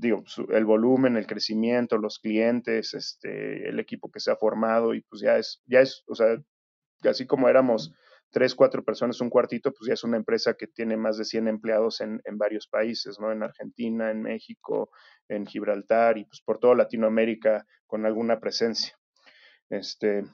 digo, 0.00 0.24
el 0.50 0.64
volumen, 0.64 1.16
el 1.16 1.28
crecimiento, 1.28 1.96
los 1.96 2.18
clientes, 2.18 2.92
este, 2.94 3.68
el 3.68 3.78
equipo 3.78 4.10
que 4.10 4.18
se 4.18 4.32
ha 4.32 4.36
formado 4.36 4.94
y 4.94 5.02
pues 5.02 5.22
ya 5.22 5.38
es, 5.38 5.62
ya 5.66 5.80
es, 5.80 6.02
o 6.08 6.16
sea, 6.16 6.36
así 7.04 7.24
como 7.26 7.48
éramos 7.48 7.92
tres, 8.32 8.56
cuatro 8.56 8.84
personas, 8.84 9.20
un 9.20 9.30
cuartito, 9.30 9.72
pues 9.72 9.86
ya 9.86 9.94
es 9.94 10.02
una 10.02 10.16
empresa 10.16 10.54
que 10.54 10.66
tiene 10.66 10.96
más 10.96 11.18
de 11.18 11.24
100 11.24 11.46
empleados 11.46 12.00
en, 12.00 12.20
en 12.24 12.36
varios 12.36 12.66
países, 12.66 13.20
¿no? 13.20 13.30
En 13.30 13.44
Argentina, 13.44 14.10
en 14.10 14.22
México, 14.22 14.90
en 15.28 15.46
Gibraltar 15.46 16.18
y 16.18 16.24
pues 16.24 16.40
por 16.44 16.58
toda 16.58 16.74
Latinoamérica 16.74 17.64
con 17.86 18.06
alguna 18.06 18.40
presencia. 18.40 18.98
Este, 19.70 20.24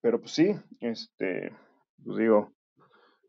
pero 0.00 0.20
pues 0.20 0.32
sí, 0.32 0.54
este, 0.80 1.50
pues 2.04 2.18
digo, 2.18 2.52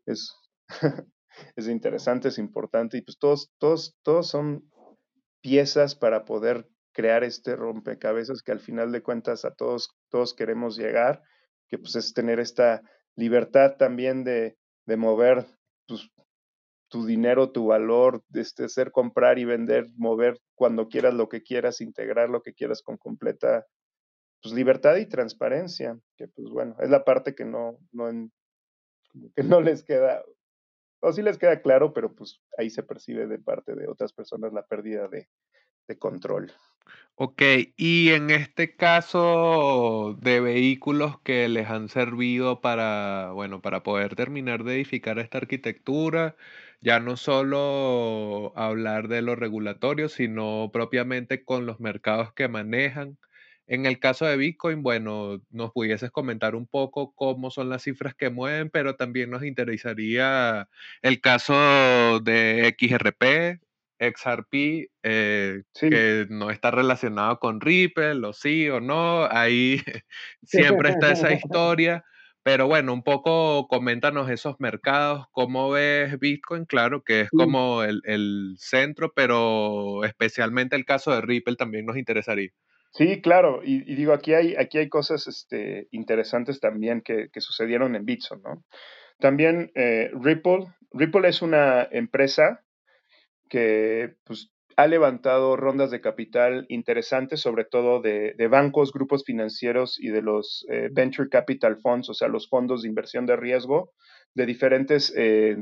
es, 0.06 0.36
es 1.56 1.68
interesante, 1.68 2.28
es 2.28 2.38
importante 2.38 2.98
y 2.98 3.02
pues 3.02 3.18
todos, 3.18 3.50
todos, 3.58 3.96
todos 4.02 4.28
son 4.28 4.70
piezas 5.40 5.94
para 5.94 6.24
poder 6.24 6.68
crear 6.92 7.22
este 7.22 7.54
rompecabezas 7.54 8.42
que 8.42 8.52
al 8.52 8.60
final 8.60 8.90
de 8.92 9.02
cuentas 9.02 9.44
a 9.44 9.54
todos, 9.54 9.90
todos 10.10 10.34
queremos 10.34 10.76
llegar, 10.76 11.22
que 11.68 11.78
pues 11.78 11.94
es 11.94 12.12
tener 12.12 12.40
esta 12.40 12.82
libertad 13.14 13.76
también 13.76 14.24
de, 14.24 14.56
de 14.86 14.96
mover 14.96 15.46
pues, 15.86 16.10
tu 16.88 17.06
dinero, 17.06 17.52
tu 17.52 17.66
valor, 17.66 18.24
este, 18.34 18.68
ser 18.68 18.90
comprar 18.90 19.38
y 19.38 19.44
vender, 19.44 19.86
mover 19.96 20.40
cuando 20.54 20.88
quieras 20.88 21.14
lo 21.14 21.28
que 21.28 21.42
quieras, 21.42 21.80
integrar 21.80 22.30
lo 22.30 22.42
que 22.42 22.54
quieras 22.54 22.82
con 22.82 22.96
completa 22.96 23.66
pues, 24.42 24.54
libertad 24.54 24.96
y 24.96 25.06
transparencia, 25.06 25.98
que 26.16 26.28
pues 26.28 26.48
bueno, 26.48 26.76
es 26.80 26.90
la 26.90 27.04
parte 27.04 27.34
que 27.34 27.44
no, 27.44 27.78
no, 27.92 28.10
que 29.36 29.42
no 29.42 29.60
les 29.60 29.82
queda 29.84 30.24
o 31.00 31.12
sí 31.12 31.22
les 31.22 31.38
queda 31.38 31.60
claro, 31.60 31.92
pero 31.92 32.12
pues 32.12 32.40
ahí 32.56 32.70
se 32.70 32.82
percibe 32.82 33.26
de 33.26 33.38
parte 33.38 33.74
de 33.74 33.88
otras 33.88 34.12
personas 34.12 34.52
la 34.52 34.66
pérdida 34.66 35.08
de, 35.08 35.28
control. 35.98 36.52
Ok, 37.14 37.42
y 37.76 38.10
en 38.10 38.28
este 38.28 38.76
caso 38.76 40.18
de 40.20 40.40
vehículos 40.40 41.18
que 41.20 41.48
les 41.48 41.68
han 41.70 41.88
servido 41.88 42.60
para, 42.60 43.30
bueno, 43.32 43.62
para 43.62 43.82
poder 43.82 44.14
terminar 44.14 44.64
de 44.64 44.74
edificar 44.74 45.18
esta 45.18 45.38
arquitectura, 45.38 46.36
ya 46.82 47.00
no 47.00 47.16
solo 47.16 48.52
hablar 48.54 49.08
de 49.08 49.22
lo 49.22 49.34
regulatorio, 49.34 50.10
sino 50.10 50.70
propiamente 50.70 51.42
con 51.42 51.64
los 51.64 51.80
mercados 51.80 52.34
que 52.34 52.48
manejan. 52.48 53.18
En 53.68 53.84
el 53.84 53.98
caso 54.00 54.24
de 54.24 54.38
Bitcoin, 54.38 54.82
bueno, 54.82 55.42
nos 55.50 55.72
pudieses 55.72 56.10
comentar 56.10 56.54
un 56.54 56.66
poco 56.66 57.12
cómo 57.14 57.50
son 57.50 57.68
las 57.68 57.82
cifras 57.82 58.14
que 58.14 58.30
mueven, 58.30 58.70
pero 58.70 58.96
también 58.96 59.28
nos 59.28 59.44
interesaría 59.44 60.70
el 61.02 61.20
caso 61.20 62.18
de 62.20 62.74
XRP, 62.78 63.60
XRP, 64.00 64.90
eh, 65.02 65.62
que 65.78 66.26
no 66.30 66.50
está 66.50 66.70
relacionado 66.70 67.38
con 67.40 67.60
Ripple, 67.60 68.26
o 68.26 68.32
sí 68.32 68.70
o 68.70 68.80
no, 68.80 69.26
ahí 69.30 69.82
siempre 70.42 70.88
está 70.88 71.12
esa 71.12 71.32
historia. 71.34 72.04
Pero 72.42 72.66
bueno, 72.68 72.94
un 72.94 73.02
poco 73.02 73.68
coméntanos 73.68 74.30
esos 74.30 74.58
mercados, 74.60 75.26
cómo 75.32 75.70
ves 75.70 76.18
Bitcoin, 76.18 76.64
claro 76.64 77.04
que 77.04 77.22
es 77.22 77.30
como 77.30 77.82
el, 77.82 78.00
el 78.04 78.54
centro, 78.58 79.12
pero 79.14 80.04
especialmente 80.04 80.74
el 80.74 80.86
caso 80.86 81.10
de 81.10 81.20
Ripple 81.20 81.56
también 81.56 81.84
nos 81.84 81.98
interesaría. 81.98 82.50
Sí, 82.92 83.20
claro, 83.20 83.60
y, 83.62 83.94
digo, 83.94 84.12
aquí 84.12 84.34
hay, 84.34 84.54
aquí 84.56 84.78
hay 84.78 84.88
cosas 84.88 85.26
este, 85.26 85.88
interesantes 85.90 86.58
también 86.58 87.02
que, 87.02 87.28
sucedieron 87.38 87.94
en 87.94 88.04
Bitso, 88.04 88.36
¿no? 88.36 88.64
También 89.18 89.70
eh, 89.74 90.10
Ripple, 90.14 90.66
Ripple 90.92 91.28
es 91.28 91.42
una 91.42 91.86
empresa 91.90 92.64
que 93.48 94.14
pues, 94.24 94.52
ha 94.76 94.86
levantado 94.86 95.56
rondas 95.56 95.90
de 95.90 96.00
capital 96.00 96.66
interesantes, 96.68 97.40
sobre 97.40 97.64
todo 97.64 98.00
de, 98.00 98.34
bancos, 98.48 98.92
grupos 98.92 99.24
financieros 99.24 99.98
y 100.00 100.08
de 100.08 100.22
los 100.22 100.64
eh, 100.70 100.88
venture 100.92 101.28
capital 101.28 101.78
funds, 101.80 102.08
o 102.08 102.14
sea, 102.14 102.28
los 102.28 102.48
fondos 102.48 102.82
de 102.82 102.88
inversión 102.88 103.26
de 103.26 103.36
riesgo 103.36 103.92
de 104.34 104.46
diferentes 104.46 105.12
eh, 105.16 105.56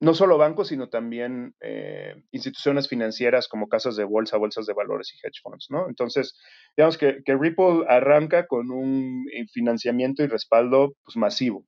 no 0.00 0.14
solo 0.14 0.36
bancos, 0.36 0.68
sino 0.68 0.88
también 0.88 1.54
eh, 1.60 2.14
instituciones 2.30 2.88
financieras 2.88 3.48
como 3.48 3.68
casas 3.68 3.96
de 3.96 4.04
bolsa, 4.04 4.36
bolsas 4.36 4.66
de 4.66 4.74
valores 4.74 5.12
y 5.14 5.26
hedge 5.26 5.40
funds, 5.42 5.68
¿no? 5.70 5.88
Entonces, 5.88 6.38
digamos 6.76 6.98
que, 6.98 7.22
Ripple 7.26 7.84
arranca 7.88 8.46
con 8.46 8.70
un 8.70 9.26
eh, 9.32 9.46
financiamiento 9.52 10.22
y 10.22 10.26
respaldo 10.26 10.94
pues, 11.04 11.16
masivo. 11.16 11.64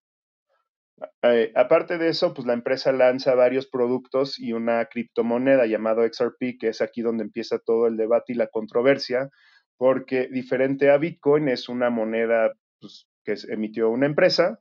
Eh, 1.22 1.52
aparte 1.54 1.96
de 1.96 2.08
eso, 2.08 2.34
pues 2.34 2.46
la 2.46 2.52
empresa 2.52 2.92
lanza 2.92 3.34
varios 3.34 3.66
productos 3.66 4.38
y 4.38 4.52
una 4.52 4.84
criptomoneda 4.86 5.66
llamado 5.66 6.02
XRP, 6.02 6.58
que 6.58 6.68
es 6.68 6.82
aquí 6.82 7.02
donde 7.02 7.24
empieza 7.24 7.58
todo 7.58 7.86
el 7.86 7.96
debate 7.96 8.32
y 8.32 8.36
la 8.36 8.48
controversia, 8.48 9.30
porque 9.76 10.28
diferente 10.28 10.90
a 10.90 10.98
Bitcoin 10.98 11.48
es 11.48 11.68
una 11.68 11.88
moneda 11.88 12.52
pues, 12.80 13.06
que 13.24 13.34
emitió 13.52 13.90
una 13.90 14.06
empresa, 14.06 14.58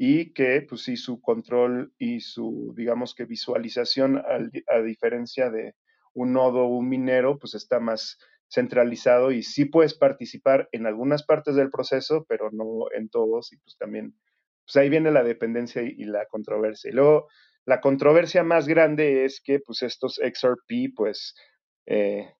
y 0.00 0.32
que 0.32 0.62
pues 0.62 0.82
sí 0.82 0.96
su 0.96 1.20
control 1.20 1.92
y 1.98 2.20
su 2.20 2.72
digamos 2.76 3.16
que 3.16 3.24
visualización 3.24 4.22
a 4.24 4.80
diferencia 4.80 5.50
de 5.50 5.74
un 6.14 6.32
nodo 6.32 6.60
o 6.60 6.76
un 6.76 6.88
minero 6.88 7.36
pues 7.38 7.54
está 7.54 7.80
más 7.80 8.16
centralizado 8.48 9.32
y 9.32 9.42
sí 9.42 9.64
puedes 9.64 9.94
participar 9.94 10.68
en 10.70 10.86
algunas 10.86 11.24
partes 11.24 11.56
del 11.56 11.70
proceso 11.70 12.24
pero 12.28 12.50
no 12.52 12.86
en 12.94 13.08
todos 13.08 13.52
y 13.52 13.56
pues 13.58 13.76
también 13.76 14.14
pues 14.64 14.76
ahí 14.76 14.88
viene 14.88 15.10
la 15.10 15.24
dependencia 15.24 15.82
y, 15.82 16.04
la 16.04 16.26
controversia. 16.26 16.90
Y 16.90 16.94
luego 16.94 17.28
la 17.64 17.80
controversia 17.80 18.44
más 18.44 18.68
grande 18.68 19.24
es 19.24 19.40
que 19.40 19.60
pues 19.60 19.82
estos 19.82 20.16
XRP 20.16 20.94
pues 20.94 21.34
eh, 21.86 22.34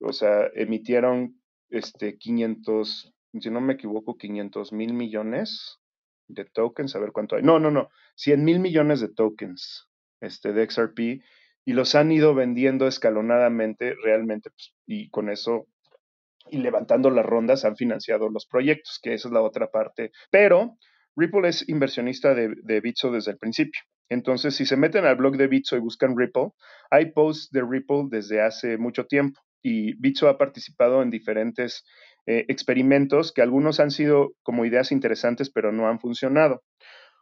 o 0.00 0.12
sea 0.12 0.50
emitieron 0.54 1.40
este 1.70 2.18
500 2.18 3.14
si 3.40 3.50
no 3.50 3.60
me 3.60 3.74
equivoco 3.74 4.16
500 4.16 4.72
mil 4.72 4.92
millones 4.92 5.78
de 6.28 6.44
tokens, 6.44 6.94
a 6.94 6.98
ver 7.00 7.12
cuánto 7.12 7.36
hay. 7.36 7.42
No, 7.42 7.58
no, 7.58 7.70
no, 7.70 7.88
100 8.16 8.44
mil 8.44 8.60
millones 8.60 9.00
de 9.00 9.08
tokens 9.08 9.88
este, 10.20 10.52
de 10.52 10.68
XRP 10.68 11.22
y 11.64 11.72
los 11.72 11.94
han 11.94 12.12
ido 12.12 12.34
vendiendo 12.34 12.86
escalonadamente 12.86 13.94
realmente 14.02 14.50
pues, 14.50 14.74
y 14.86 15.10
con 15.10 15.30
eso 15.30 15.66
y 16.50 16.58
levantando 16.58 17.10
las 17.10 17.26
rondas 17.26 17.64
han 17.64 17.76
financiado 17.76 18.30
los 18.30 18.46
proyectos, 18.46 18.98
que 19.02 19.12
esa 19.12 19.28
es 19.28 19.34
la 19.34 19.42
otra 19.42 19.70
parte. 19.70 20.12
Pero 20.30 20.78
Ripple 21.14 21.48
es 21.48 21.68
inversionista 21.68 22.34
de, 22.34 22.54
de 22.62 22.80
Bitso 22.80 23.10
desde 23.10 23.32
el 23.32 23.38
principio. 23.38 23.82
Entonces, 24.08 24.56
si 24.56 24.64
se 24.64 24.78
meten 24.78 25.04
al 25.04 25.16
blog 25.16 25.36
de 25.36 25.46
Bitso 25.46 25.76
y 25.76 25.80
buscan 25.80 26.16
Ripple, 26.16 26.50
hay 26.90 27.12
posts 27.12 27.50
de 27.50 27.62
Ripple 27.62 28.04
desde 28.08 28.40
hace 28.40 28.78
mucho 28.78 29.04
tiempo 29.04 29.40
y 29.62 29.94
Bitso 30.00 30.28
ha 30.28 30.38
participado 30.38 31.02
en 31.02 31.10
diferentes 31.10 31.84
eh, 32.30 32.44
experimentos 32.48 33.32
que 33.32 33.40
algunos 33.40 33.80
han 33.80 33.90
sido 33.90 34.34
como 34.42 34.66
ideas 34.66 34.92
interesantes, 34.92 35.48
pero 35.48 35.72
no 35.72 35.88
han 35.88 35.98
funcionado. 35.98 36.62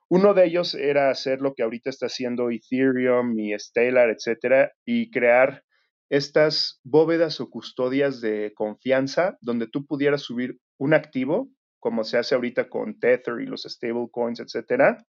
Uno 0.08 0.34
de 0.34 0.46
ellos 0.46 0.74
era 0.74 1.10
hacer 1.10 1.40
lo 1.40 1.54
que 1.54 1.62
ahorita 1.62 1.90
está 1.90 2.06
haciendo 2.06 2.50
Ethereum 2.50 3.38
y 3.38 3.56
Stellar, 3.56 4.10
etcétera, 4.10 4.72
y 4.84 5.12
crear 5.12 5.62
estas 6.10 6.80
bóvedas 6.82 7.40
o 7.40 7.48
custodias 7.48 8.20
de 8.20 8.52
confianza 8.56 9.38
donde 9.40 9.68
tú 9.68 9.86
pudieras 9.86 10.22
subir 10.22 10.58
un 10.76 10.92
activo, 10.92 11.50
como 11.78 12.02
se 12.02 12.18
hace 12.18 12.34
ahorita 12.34 12.68
con 12.68 12.98
Tether 12.98 13.40
y 13.40 13.46
los 13.46 13.62
stablecoins, 13.62 14.40
etcétera, 14.40 15.06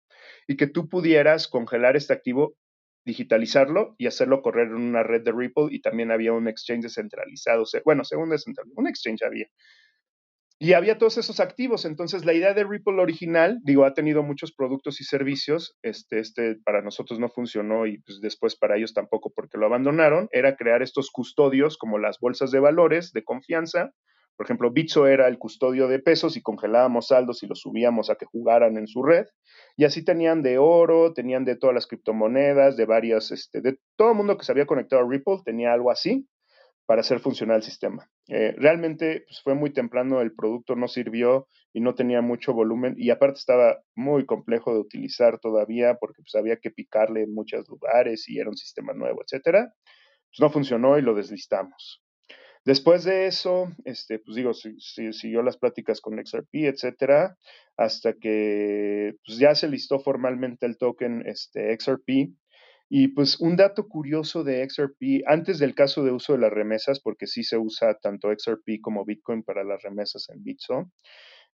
y 0.46 0.58
que 0.58 0.68
tú 0.68 0.90
pudieras 0.90 1.48
congelar 1.48 1.96
este 1.96 2.12
activo, 2.12 2.58
digitalizarlo 3.06 3.96
y 3.98 4.08
hacerlo 4.08 4.42
correr 4.42 4.68
en 4.68 4.76
una 4.76 5.04
red 5.04 5.24
de 5.24 5.32
Ripple 5.32 5.68
y 5.70 5.80
también 5.80 6.12
había 6.12 6.34
un 6.34 6.50
exchange 6.50 6.84
descentralizado, 6.84 7.64
bueno, 7.86 8.04
según 8.04 8.30
descentralizado, 8.30 8.74
un 8.76 8.88
exchange 8.88 9.24
había, 9.24 9.48
y 10.58 10.74
había 10.74 10.98
todos 10.98 11.18
esos 11.18 11.40
activos. 11.40 11.84
Entonces, 11.86 12.24
la 12.24 12.34
idea 12.34 12.54
de 12.54 12.64
Ripple 12.64 13.02
original, 13.02 13.60
digo, 13.64 13.84
ha 13.84 13.94
tenido 13.94 14.24
muchos 14.24 14.54
productos 14.54 15.02
y 15.02 15.04
servicios. 15.04 15.78
Este, 15.82 16.20
este 16.20 16.56
para 16.64 16.82
nosotros 16.82 17.20
no 17.20 17.28
funcionó 17.28 17.86
y 17.88 18.00
pues, 18.00 18.22
después 18.22 18.56
para 18.56 18.78
ellos 18.78 18.94
tampoco 18.94 19.32
porque 19.36 19.58
lo 19.58 19.66
abandonaron. 19.66 20.30
Era 20.32 20.56
crear 20.56 20.82
estos 20.82 21.12
custodios 21.12 21.78
como 21.78 21.98
las 21.98 22.20
bolsas 22.20 22.52
de 22.52 22.60
valores 22.60 23.12
de 23.12 23.24
confianza. 23.24 23.92
Por 24.38 24.46
ejemplo, 24.46 24.72
Bitso 24.72 25.08
era 25.08 25.28
el 25.28 25.38
custodio 25.38 25.88
de 25.88 26.00
pesos 26.00 26.36
y 26.36 26.42
congelábamos 26.42 27.08
saldos 27.08 27.42
y 27.44 27.48
los 27.48 27.62
subíamos 27.62 28.10
a 28.10 28.16
que 28.16 28.26
jugaran 28.26 28.78
en 28.78 28.88
su 28.88 29.04
red. 29.04 29.26
Y 29.78 29.86
así 29.86 30.04
tenían 30.04 30.42
de 30.42 30.58
oro, 30.58 31.14
tenían 31.14 31.46
de 31.46 31.58
todas 31.58 31.74
las 31.74 31.88
criptomonedas, 31.88 32.78
de 32.78 32.86
varias, 32.86 33.32
este, 33.32 33.62
de 33.62 33.78
todo 33.98 34.12
el 34.12 34.18
mundo 34.18 34.38
que 34.38 34.46
se 34.46 34.52
había 34.52 34.66
conectado 34.66 35.06
a 35.06 35.10
Ripple 35.10 35.40
tenía 35.46 35.74
algo 35.74 35.92
así 35.92 36.28
para 36.86 37.02
hacer 37.02 37.20
funcionar 37.20 37.58
el 37.58 37.64
sistema. 37.64 38.10
Eh, 38.28 38.54
realmente 38.58 39.24
pues, 39.28 39.42
fue 39.42 39.56
muy 39.56 39.72
temprano, 39.74 40.22
el 40.22 40.34
producto 40.34 40.76
no 40.76 40.88
sirvió 40.88 41.48
y 41.74 41.82
no 41.82 41.96
tenía 41.96 42.22
mucho 42.22 42.54
volumen 42.54 42.96
y 42.98 43.10
aparte 43.10 43.40
estaba 43.40 43.82
muy 43.96 44.26
complejo 44.26 44.74
de 44.74 44.80
utilizar 44.80 45.40
todavía 45.40 45.96
porque 45.96 46.22
pues, 46.22 46.36
había 46.36 46.58
que 46.58 46.72
picarle 46.72 47.24
en 47.24 47.34
muchos 47.34 47.68
lugares 47.68 48.30
y 48.30 48.40
era 48.40 48.50
un 48.50 48.58
sistema 48.58 48.94
nuevo, 48.94 49.22
etcétera. 49.24 49.74
Pues 50.30 50.40
no 50.40 50.50
funcionó 50.50 50.98
y 50.98 51.02
lo 51.02 51.16
deslistamos. 51.16 52.02
Después 52.66 53.04
de 53.04 53.28
eso, 53.28 53.72
este, 53.86 54.18
pues 54.18 54.36
digo, 54.36 54.54
siguió 54.54 55.44
las 55.44 55.56
pláticas 55.56 56.02
con 56.02 56.18
XRP, 56.18 56.66
etcétera, 56.66 57.38
hasta 57.78 58.14
que 58.14 59.14
pues, 59.24 59.38
ya 59.38 59.54
se 59.54 59.68
listó 59.68 60.00
formalmente 60.00 60.66
el 60.66 60.78
token 60.78 61.24
este, 61.28 61.78
XRP 61.80 62.34
y 62.90 63.10
pues 63.10 63.40
un 63.40 63.56
dato 63.56 63.88
curioso 63.88 64.44
de 64.44 64.68
XRP, 64.68 65.24
antes 65.26 65.60
del 65.60 65.74
caso 65.74 66.04
de 66.04 66.12
uso 66.12 66.34
de 66.34 66.40
las 66.40 66.54
remesas, 66.54 67.00
porque 67.00 67.28
sí 67.28 67.44
se 67.44 67.58
usa 67.58 67.96
tanto 67.96 68.30
XRP 68.30 68.82
como 68.82 69.06
Bitcoin 69.06 69.44
para 69.44 69.64
las 69.64 69.82
remesas 69.82 70.30
en 70.30 70.44
Bitso, 70.44 70.92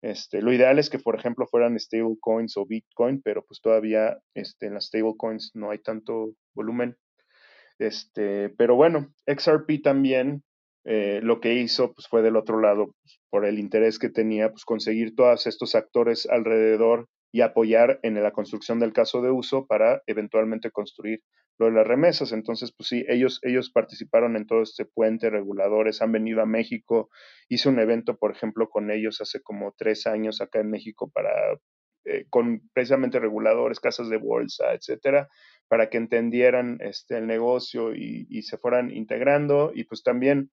este, 0.02 0.40
lo 0.40 0.52
ideal 0.52 0.78
es 0.78 0.88
que, 0.88 0.98
por 0.98 1.14
ejemplo, 1.18 1.46
fueran 1.46 1.78
stablecoins 1.78 2.56
o 2.56 2.66
Bitcoin, 2.66 3.20
pero 3.22 3.44
pues 3.44 3.60
todavía 3.60 4.18
este, 4.34 4.66
en 4.66 4.74
las 4.74 4.86
stablecoins 4.86 5.52
no 5.54 5.70
hay 5.70 5.78
tanto 5.78 6.32
volumen. 6.54 6.96
Este, 7.78 8.48
pero 8.50 8.76
bueno, 8.76 9.12
XRP 9.26 9.82
también 9.82 10.42
eh, 10.84 11.20
lo 11.22 11.40
que 11.40 11.54
hizo 11.54 11.92
pues, 11.92 12.08
fue 12.08 12.22
del 12.22 12.36
otro 12.36 12.60
lado, 12.60 12.94
pues, 13.02 13.20
por 13.28 13.44
el 13.44 13.58
interés 13.58 13.98
que 13.98 14.08
tenía, 14.08 14.50
pues 14.50 14.64
conseguir 14.64 15.14
todos 15.14 15.46
estos 15.46 15.74
actores 15.74 16.26
alrededor 16.26 17.08
y 17.32 17.42
apoyar 17.42 18.00
en 18.02 18.20
la 18.22 18.32
construcción 18.32 18.80
del 18.80 18.92
caso 18.92 19.22
de 19.22 19.30
uso 19.30 19.66
para 19.66 20.02
eventualmente 20.06 20.70
construir 20.70 21.22
lo 21.58 21.66
de 21.66 21.72
las 21.72 21.86
remesas. 21.86 22.32
Entonces, 22.32 22.72
pues 22.72 22.88
sí, 22.88 23.04
ellos, 23.06 23.38
ellos 23.42 23.70
participaron 23.70 24.36
en 24.36 24.46
todo 24.46 24.62
este 24.62 24.86
puente, 24.86 25.28
reguladores, 25.30 26.00
han 26.00 26.10
venido 26.10 26.40
a 26.40 26.46
México. 26.46 27.10
Hice 27.48 27.68
un 27.68 27.78
evento, 27.78 28.16
por 28.16 28.32
ejemplo, 28.32 28.68
con 28.70 28.90
ellos 28.90 29.20
hace 29.20 29.42
como 29.42 29.74
tres 29.76 30.06
años 30.06 30.40
acá 30.40 30.60
en 30.60 30.70
México 30.70 31.10
para, 31.12 31.30
eh, 32.06 32.24
con 32.30 32.62
precisamente 32.72 33.20
reguladores, 33.20 33.78
casas 33.78 34.08
de 34.08 34.16
bolsa, 34.16 34.72
etcétera, 34.72 35.28
para 35.68 35.90
que 35.90 35.98
entendieran 35.98 36.78
este, 36.80 37.18
el 37.18 37.26
negocio 37.26 37.94
y, 37.94 38.26
y 38.30 38.42
se 38.42 38.56
fueran 38.56 38.90
integrando. 38.90 39.70
Y 39.74 39.84
pues 39.84 40.02
también, 40.02 40.50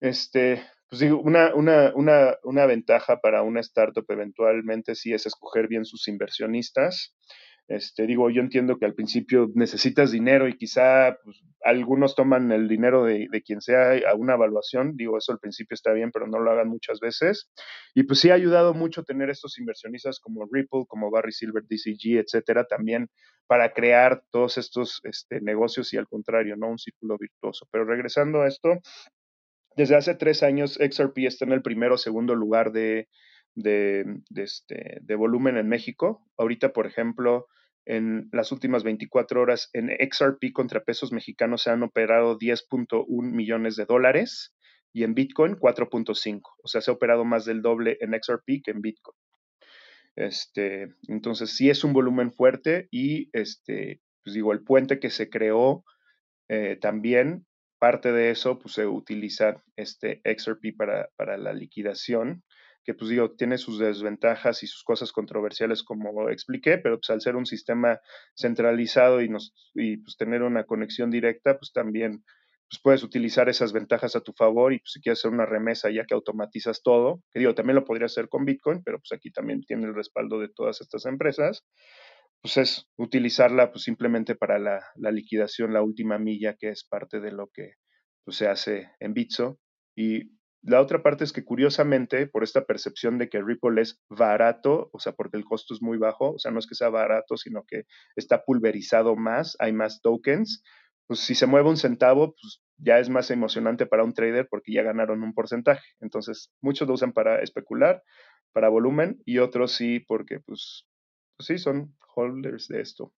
este, 0.00 0.62
pues 0.88 1.00
digo, 1.00 1.20
una, 1.20 1.54
una, 1.54 1.92
una, 1.94 2.36
una, 2.44 2.66
ventaja 2.66 3.20
para 3.20 3.42
una 3.42 3.60
startup 3.60 4.04
eventualmente 4.08 4.94
sí 4.94 5.12
es 5.12 5.26
escoger 5.26 5.68
bien 5.68 5.84
sus 5.84 6.08
inversionistas. 6.08 7.14
Este, 7.66 8.06
digo, 8.06 8.28
yo 8.28 8.42
entiendo 8.42 8.76
que 8.78 8.84
al 8.84 8.94
principio 8.94 9.50
necesitas 9.54 10.12
dinero 10.12 10.46
y 10.48 10.56
quizá 10.58 11.16
pues, 11.24 11.40
algunos 11.62 12.14
toman 12.14 12.52
el 12.52 12.68
dinero 12.68 13.04
de, 13.04 13.26
de, 13.30 13.42
quien 13.42 13.62
sea 13.62 13.92
a 14.06 14.14
una 14.14 14.34
evaluación. 14.34 14.96
Digo, 14.96 15.16
eso 15.16 15.32
al 15.32 15.38
principio 15.38 15.74
está 15.74 15.92
bien, 15.92 16.10
pero 16.12 16.26
no 16.26 16.38
lo 16.40 16.50
hagan 16.50 16.68
muchas 16.68 17.00
veces. 17.00 17.50
Y 17.94 18.02
pues 18.02 18.20
sí 18.20 18.30
ha 18.30 18.34
ayudado 18.34 18.74
mucho 18.74 19.02
tener 19.02 19.30
estos 19.30 19.58
inversionistas 19.58 20.20
como 20.20 20.46
Ripple, 20.50 20.84
como 20.86 21.10
Barry 21.10 21.32
Silver, 21.32 21.62
DCG, 21.62 22.18
etcétera, 22.18 22.64
también 22.64 23.08
para 23.46 23.72
crear 23.72 24.22
todos 24.30 24.58
estos 24.58 25.00
este, 25.04 25.40
negocios 25.40 25.92
y 25.92 25.96
al 25.96 26.06
contrario, 26.06 26.56
¿no? 26.56 26.68
Un 26.68 26.78
círculo 26.78 27.16
virtuoso. 27.18 27.66
Pero 27.70 27.84
regresando 27.84 28.42
a 28.42 28.48
esto, 28.48 28.78
desde 29.76 29.96
hace 29.96 30.14
tres 30.14 30.42
años, 30.42 30.74
XRP 30.74 31.18
está 31.18 31.44
en 31.44 31.52
el 31.52 31.62
primero 31.62 31.94
o 31.94 31.98
segundo 31.98 32.34
lugar 32.34 32.72
de, 32.72 33.08
este, 34.34 34.98
de 35.00 35.14
volumen 35.14 35.56
en 35.56 35.68
México. 35.68 36.26
Ahorita, 36.36 36.72
por 36.72 36.86
ejemplo, 36.86 37.46
en 37.86 38.28
las 38.32 38.52
últimas 38.52 38.82
24 38.82 39.40
horas 39.40 39.70
en 39.72 39.88
XRP 39.88 40.52
contra 40.52 40.84
pesos 40.84 41.12
mexicanos 41.12 41.62
se 41.62 41.70
han 41.70 41.82
operado 41.82 42.38
10.1 42.38 43.06
millones 43.06 43.76
de 43.76 43.84
dólares 43.84 44.54
y 44.92 45.02
en 45.02 45.14
Bitcoin 45.14 45.56
4.5. 45.56 46.40
O 46.62 46.68
sea, 46.68 46.80
se 46.80 46.90
ha 46.90 46.94
operado 46.94 47.24
más 47.24 47.44
del 47.44 47.60
doble 47.60 47.98
en 48.00 48.12
XRP 48.12 48.62
que 48.64 48.70
en 48.70 48.80
Bitcoin. 48.80 49.16
Este, 50.16 50.94
entonces, 51.08 51.50
sí 51.56 51.68
es 51.68 51.82
un 51.82 51.92
volumen 51.92 52.32
fuerte 52.32 52.86
y, 52.90 53.28
este, 53.32 54.00
pues 54.22 54.34
digo, 54.34 54.52
el 54.52 54.62
puente 54.62 55.00
que 55.00 55.10
se 55.10 55.28
creó 55.28 55.84
eh, 56.48 56.78
también 56.80 57.46
parte 57.84 58.12
de 58.12 58.30
eso, 58.30 58.58
pues 58.58 58.72
se 58.72 58.86
utiliza 58.86 59.62
este 59.76 60.22
XRP 60.24 60.74
para, 60.74 61.10
para 61.16 61.36
la 61.36 61.52
liquidación 61.52 62.42
que 62.82 62.94
pues 62.94 63.10
digo, 63.10 63.32
tiene 63.32 63.58
sus 63.58 63.78
desventajas 63.78 64.62
y 64.62 64.66
sus 64.66 64.82
cosas 64.84 65.12
controversiales 65.12 65.82
como 65.82 66.30
expliqué, 66.30 66.78
pero 66.78 66.96
pues 66.96 67.10
al 67.10 67.20
ser 67.20 67.36
un 67.36 67.44
sistema 67.44 68.00
centralizado 68.34 69.20
y, 69.20 69.28
nos, 69.28 69.52
y 69.74 69.98
pues 69.98 70.16
tener 70.16 70.42
una 70.42 70.64
conexión 70.64 71.10
directa, 71.10 71.58
pues 71.58 71.72
también 71.72 72.24
pues 72.70 72.80
puedes 72.82 73.02
utilizar 73.02 73.50
esas 73.50 73.74
ventajas 73.74 74.16
a 74.16 74.22
tu 74.22 74.32
favor 74.32 74.72
y 74.72 74.78
pues 74.78 74.92
si 74.92 75.02
quieres 75.02 75.18
hacer 75.18 75.32
una 75.32 75.44
remesa 75.44 75.90
ya 75.90 76.06
que 76.06 76.14
automatizas 76.14 76.82
todo, 76.82 77.20
que 77.32 77.40
digo, 77.40 77.54
también 77.54 77.76
lo 77.76 77.84
podría 77.84 78.06
hacer 78.06 78.30
con 78.30 78.46
Bitcoin, 78.46 78.82
pero 78.82 78.98
pues 78.98 79.12
aquí 79.12 79.30
también 79.30 79.62
tiene 79.62 79.84
el 79.84 79.94
respaldo 79.94 80.40
de 80.40 80.48
todas 80.48 80.80
estas 80.80 81.04
empresas, 81.04 81.66
pues 82.44 82.58
es 82.58 82.86
utilizarla 82.98 83.72
pues 83.72 83.84
simplemente 83.84 84.34
para 84.34 84.58
la, 84.58 84.84
la 84.96 85.10
liquidación, 85.10 85.72
la 85.72 85.80
última 85.80 86.18
milla 86.18 86.56
que 86.58 86.68
es 86.68 86.84
parte 86.84 87.18
de 87.18 87.32
lo 87.32 87.48
que 87.48 87.76
pues, 88.22 88.36
se 88.36 88.48
hace 88.48 88.90
en 89.00 89.14
Bitso 89.14 89.58
y 89.96 90.34
la 90.60 90.82
otra 90.82 91.02
parte 91.02 91.24
es 91.24 91.32
que 91.32 91.42
curiosamente, 91.42 92.26
por 92.26 92.44
esta 92.44 92.66
percepción 92.66 93.16
de 93.16 93.30
que 93.30 93.40
Ripple 93.40 93.80
es 93.80 93.98
barato, 94.10 94.90
o 94.92 94.98
sea, 94.98 95.12
porque 95.12 95.38
el 95.38 95.44
costo 95.44 95.72
es 95.72 95.80
muy 95.80 95.96
bajo, 95.96 96.32
o 96.32 96.38
sea, 96.38 96.50
no 96.50 96.58
es 96.58 96.66
que 96.66 96.74
sea 96.74 96.90
barato, 96.90 97.38
sino 97.38 97.64
que 97.66 97.84
está 98.14 98.44
pulverizado 98.44 99.16
más, 99.16 99.56
hay 99.58 99.72
más 99.72 100.02
tokens, 100.02 100.62
pues 101.06 101.20
si 101.20 101.34
se 101.34 101.46
mueve 101.46 101.70
un 101.70 101.78
centavo, 101.78 102.34
pues 102.40 102.62
ya 102.76 102.98
es 102.98 103.08
más 103.08 103.30
emocionante 103.30 103.86
para 103.86 104.04
un 104.04 104.12
trader 104.12 104.48
porque 104.50 104.72
ya 104.72 104.82
ganaron 104.82 105.22
un 105.22 105.32
porcentaje. 105.32 105.86
Entonces, 106.00 106.50
muchos 106.60 106.88
lo 106.88 106.94
usan 106.94 107.12
para 107.12 107.42
especular, 107.42 108.02
para 108.52 108.68
volumen, 108.68 109.22
y 109.24 109.38
otros 109.38 109.72
sí 109.72 110.00
porque, 110.00 110.40
pues, 110.40 110.86
sí, 111.38 111.58
son 111.58 111.96
holders 112.14 112.68
de 112.68 112.80
esto. 112.80 113.12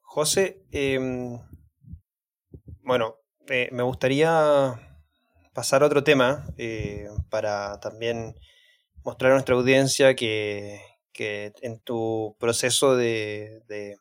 José, 0.00 0.64
em, 0.70 1.38
bueno, 2.82 3.16
eh, 3.48 3.68
me 3.72 3.82
gustaría 3.82 4.80
pasar 5.52 5.82
a 5.82 5.86
otro 5.86 6.04
tema 6.04 6.46
eh, 6.58 7.08
para 7.30 7.78
también 7.80 8.34
mostrar 9.04 9.32
a 9.32 9.34
nuestra 9.34 9.54
audiencia 9.54 10.14
que, 10.14 10.80
en 11.18 11.80
tu 11.80 12.36
proceso 12.38 12.96
de, 12.96 13.96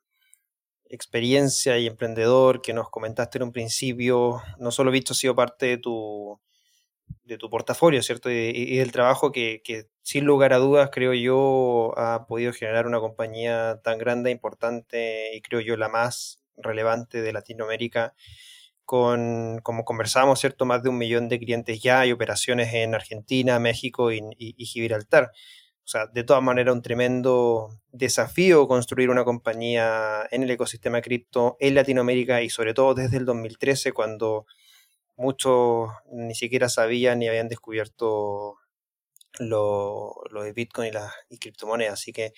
experiencia 0.87 1.77
y 1.77 1.87
emprendedor 1.87 2.61
que 2.61 2.73
nos 2.73 2.89
comentaste 2.89 3.37
en 3.37 3.43
un 3.43 3.51
principio, 3.51 4.41
no 4.59 4.71
solo 4.71 4.91
visto 4.91 5.13
ha 5.13 5.15
sido 5.15 5.35
parte 5.35 5.65
de 5.65 5.77
tu, 5.77 6.39
de 7.23 7.37
tu 7.37 7.49
portafolio, 7.49 8.01
¿cierto? 8.03 8.29
Y, 8.31 8.77
del 8.77 8.91
trabajo 8.91 9.31
que, 9.31 9.61
que, 9.63 9.87
sin 10.05 10.25
lugar 10.25 10.53
a 10.53 10.57
dudas, 10.57 10.91
creo 10.91 11.15
yo, 11.15 11.97
ha 11.97 12.27
podido 12.27 12.53
generar 12.53 12.85
una 12.85 12.99
compañía 12.99 13.81
tan 13.83 13.97
grande, 13.97 14.29
importante 14.29 15.35
y 15.35 15.41
creo 15.41 15.61
yo 15.61 15.77
la 15.77 15.89
más 15.89 16.43
relevante 16.57 17.23
de 17.23 17.33
Latinoamérica 17.33 18.13
con, 18.85 19.61
como 19.63 19.83
conversábamos, 19.83 20.39
¿cierto? 20.39 20.65
Más 20.65 20.83
de 20.83 20.89
un 20.89 20.99
millón 20.99 21.27
de 21.27 21.39
clientes 21.39 21.81
ya, 21.81 22.01
hay 22.01 22.11
operaciones 22.11 22.71
en 22.75 22.93
Argentina, 22.93 23.57
México 23.59 24.11
y, 24.11 24.21
Gibraltar. 24.59 25.31
O 25.83 25.87
sea, 25.87 26.05
de 26.05 26.23
todas 26.23 26.43
maneras, 26.43 26.75
un 26.75 26.83
tremendo 26.83 27.69
desafío 27.91 28.67
construir 28.67 29.09
una 29.09 29.23
compañía 29.23 30.27
en 30.29 30.43
el 30.43 30.51
ecosistema 30.51 31.01
cripto 31.01 31.57
en 31.59 31.73
Latinoamérica 31.73 32.43
y 32.43 32.49
sobre 32.51 32.75
todo 32.75 32.93
desde 32.93 33.17
el 33.17 33.25
2013, 33.25 33.91
cuando 33.91 34.45
muchos 35.15 35.89
ni 36.11 36.35
siquiera 36.35 36.69
sabían 36.69 37.19
ni 37.19 37.27
habían 37.27 37.49
descubierto 37.49 38.59
lo, 39.39 40.15
de 40.43 40.53
Bitcoin 40.53 40.89
y 40.89 40.91
las 40.91 41.11
y 41.29 41.37
criptomonedas. 41.37 41.93
Así 41.93 42.13
que, 42.13 42.33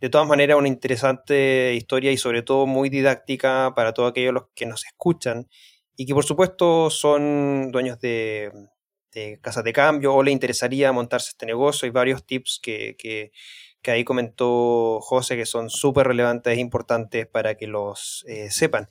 de 0.00 0.08
todas 0.10 0.26
maneras, 0.26 0.58
una 0.58 0.68
interesante 0.68 1.74
historia 1.74 2.12
y 2.12 2.16
sobre 2.18 2.42
todo 2.42 2.66
muy 2.66 2.90
didáctica 2.90 3.72
para 3.74 3.92
todos 3.94 4.10
aquellos 4.10 4.34
los 4.34 4.44
que 4.54 4.66
nos 4.66 4.84
escuchan 4.84 5.48
y 5.96 6.06
que 6.06 6.14
por 6.14 6.24
supuesto 6.24 6.90
son 6.90 7.70
dueños 7.72 7.98
de, 8.00 8.52
casas 9.40 9.64
de 9.64 9.72
cambio 9.72 10.14
o 10.14 10.22
le 10.22 10.30
interesaría 10.30 10.92
montarse 10.92 11.30
este 11.30 11.46
negocio. 11.46 11.86
Hay 11.86 11.90
varios 11.90 12.26
tips 12.26 12.60
que, 12.62 12.96
que, 12.98 13.32
ahí 13.90 14.04
comentó 14.04 15.00
José 15.00 15.36
que 15.36 15.46
son 15.46 15.70
súper 15.70 16.08
relevantes 16.08 16.56
e 16.56 16.60
importantes 16.60 17.26
para 17.26 17.54
que 17.54 17.68
los 17.68 18.24
eh, 18.26 18.50
sepan. 18.50 18.88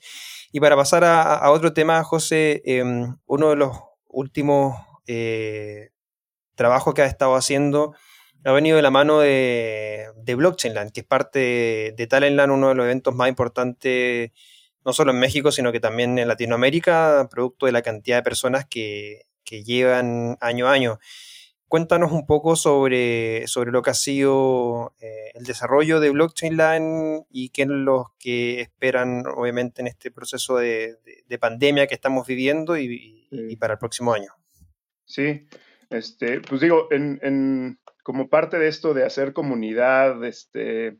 Y 0.52 0.58
para 0.58 0.74
pasar 0.74 1.04
a, 1.04 1.50
otro 1.50 1.74
tema, 1.74 2.02
José, 2.02 2.62
em, 2.64 3.16
uno 3.26 3.50
de 3.50 3.56
los 3.56 3.78
últimos 4.08 4.74
eh, 5.06 5.90
trabajos 6.56 6.94
que 6.94 7.02
ha 7.02 7.06
estado 7.06 7.36
haciendo 7.36 7.94
ha 8.44 8.52
venido 8.52 8.76
de 8.76 8.82
la 8.82 8.90
mano 8.90 9.20
de, 9.20 10.06
de 10.16 10.34
Blockchainland, 10.36 10.92
que 10.92 11.00
es 11.00 11.06
parte 11.06 11.38
de, 11.38 11.94
de 11.96 12.06
Talentland, 12.06 12.52
uno 12.52 12.68
de 12.68 12.74
los 12.76 12.84
eventos 12.84 13.14
más 13.14 13.28
importantes 13.28 14.30
no 14.86 14.92
solo 14.92 15.10
en 15.10 15.18
México, 15.18 15.50
sino 15.50 15.72
que 15.72 15.80
también 15.80 16.16
en 16.16 16.28
Latinoamérica, 16.28 17.28
producto 17.28 17.66
de 17.66 17.72
la 17.72 17.82
cantidad 17.82 18.18
de 18.18 18.22
personas 18.22 18.66
que, 18.66 19.26
llevan 19.44 20.38
año 20.40 20.68
a 20.68 20.72
año. 20.72 20.98
Cuéntanos 21.66 22.12
un 22.12 22.24
poco 22.24 22.54
sobre, 22.54 23.48
sobre 23.48 23.72
lo 23.72 23.82
que 23.82 23.90
ha 23.90 23.94
sido 23.94 24.94
eh, 25.00 25.32
el 25.34 25.44
desarrollo 25.44 25.98
de 25.98 26.10
Blockchain 26.10 26.56
Line 26.56 27.26
y 27.30 27.48
qué 27.48 27.62
es 27.62 27.68
lo 27.68 28.14
que 28.18 28.60
esperan, 28.60 29.24
obviamente, 29.26 29.82
en 29.82 29.88
este 29.88 30.12
proceso 30.12 30.56
de, 30.56 30.98
pandemia 31.40 31.88
que 31.88 31.94
estamos 31.94 32.24
viviendo 32.24 32.78
y, 32.78 33.56
para 33.58 33.74
el 33.74 33.78
próximo 33.80 34.12
año. 34.12 34.32
Sí, 35.04 35.48
este, 35.90 36.40
pues 36.40 36.60
digo, 36.60 36.88
en, 36.90 37.78
como 38.02 38.28
parte 38.28 38.58
de 38.58 38.68
esto 38.68 38.94
de 38.94 39.04
hacer 39.04 39.32
comunidad, 39.32 40.24
este, 40.24 40.98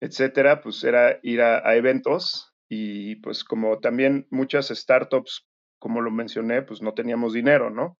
etcétera, 0.00 0.60
pues 0.60 0.82
era 0.84 1.18
ir 1.22 1.42
a 1.42 1.74
eventos 1.76 2.54
y 2.68 3.16
pues 3.16 3.44
como 3.44 3.80
también 3.80 4.26
muchas 4.30 4.68
startups, 4.68 5.46
como 5.78 6.00
lo 6.00 6.10
mencioné, 6.10 6.62
pues 6.62 6.82
no 6.82 6.94
teníamos 6.94 7.32
dinero, 7.32 7.70
¿no? 7.70 7.98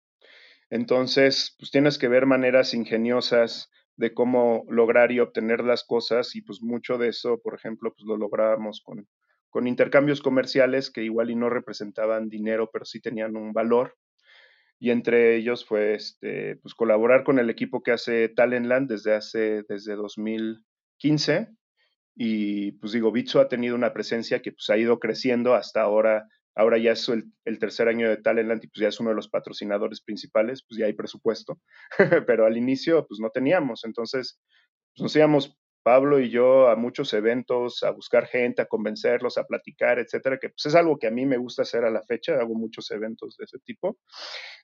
Entonces, 0.71 1.57
pues 1.59 1.71
tienes 1.71 1.99
que 1.99 2.09
ver 2.09 2.27
maneras 2.27 2.75
ingeniosas 2.75 3.71
de 3.97 4.13
cómo 4.13 4.65
lograr 4.69 5.11
y 5.11 5.21
obtener 5.21 5.65
las 5.65 5.85
cosas 5.85 6.37
y 6.37 6.43
pues 6.43 6.63
mucho 6.63 6.99
de 6.99 7.09
eso, 7.09 7.41
por 7.43 7.55
ejemplo, 7.55 7.93
pues 7.93 8.07
lo 8.07 8.17
lográbamos 8.17 8.83
con, 8.85 9.09
con 9.49 9.67
intercambios 9.67 10.21
comerciales 10.21 10.91
que 10.91 11.03
igual 11.03 11.31
y 11.31 11.37
no 11.37 11.49
representaban 11.49 12.29
dinero, 12.29 12.71
pero 12.73 12.85
sí 12.85 13.01
tenían 13.01 13.37
un 13.37 13.53
valor. 13.53 13.97
Y 14.81 14.91
entre 14.91 15.37
ellos 15.37 15.65
fue 15.65 15.95
este, 15.95 16.57
pues 16.57 16.75
colaborar 16.75 17.25
con 17.25 17.39
el 17.39 17.51
equipo 17.51 17.83
que 17.83 17.93
hace 17.93 18.29
Talentland 18.29 18.89
desde 18.89 19.15
hace, 19.15 19.65
desde 19.69 19.97
2015 19.97 21.49
y 22.21 22.73
pues 22.73 22.93
digo, 22.93 23.13
Bitso 23.13 23.41
ha 23.41 23.49
tenido 23.49 23.77
una 23.77 23.93
presencia 23.93 24.43
que 24.43 24.51
pues 24.51 24.69
ha 24.71 24.77
ido 24.77 24.99
creciendo 24.99 25.55
hasta 25.55 25.83
ahora. 25.83 26.29
Ahora 26.57 26.77
ya 26.77 26.91
es 26.91 27.09
el, 27.09 27.59
tercer 27.61 27.87
año 27.87 28.09
de 28.09 28.17
Talentland 28.17 28.65
y 28.65 28.67
pues 28.67 28.81
ya 28.81 28.89
es 28.89 28.99
uno 28.99 29.11
de 29.11 29.17
los 29.17 29.29
patrocinadores 29.29 30.01
principales, 30.01 30.65
pues 30.69 30.81
ya 30.81 30.87
hay 30.87 30.95
presupuesto. 30.95 31.61
Pero 32.27 32.45
al 32.45 32.57
inicio 32.57 33.07
pues 33.07 33.21
no 33.21 33.31
teníamos. 33.31 33.85
Entonces 33.85 34.41
pues, 34.97 35.03
nos 35.05 35.15
íbamos 35.15 35.57
Pablo 35.89 36.21
y 36.21 36.29
yo 36.29 36.69
a 36.69 36.77
muchos 36.77 37.15
eventos, 37.15 37.83
a 37.83 37.93
buscar 37.93 38.27
gente, 38.27 38.61
a 38.61 38.67
convencerlos, 38.67 39.39
a 39.39 39.45
platicar, 39.45 39.99
etcétera, 39.99 40.37
que 40.39 40.51
pues 40.51 40.67
es 40.67 40.75
algo 40.75 40.99
que 40.99 41.07
a 41.07 41.11
mí 41.11 41.25
me 41.25 41.39
gusta 41.39 41.63
hacer 41.63 41.83
a 41.87 41.91
la 41.91 42.03
fecha, 42.03 42.35
hago 42.35 42.55
muchos 42.55 42.91
eventos 42.91 43.39
de 43.39 43.45
ese 43.45 43.59
tipo. 43.61 43.97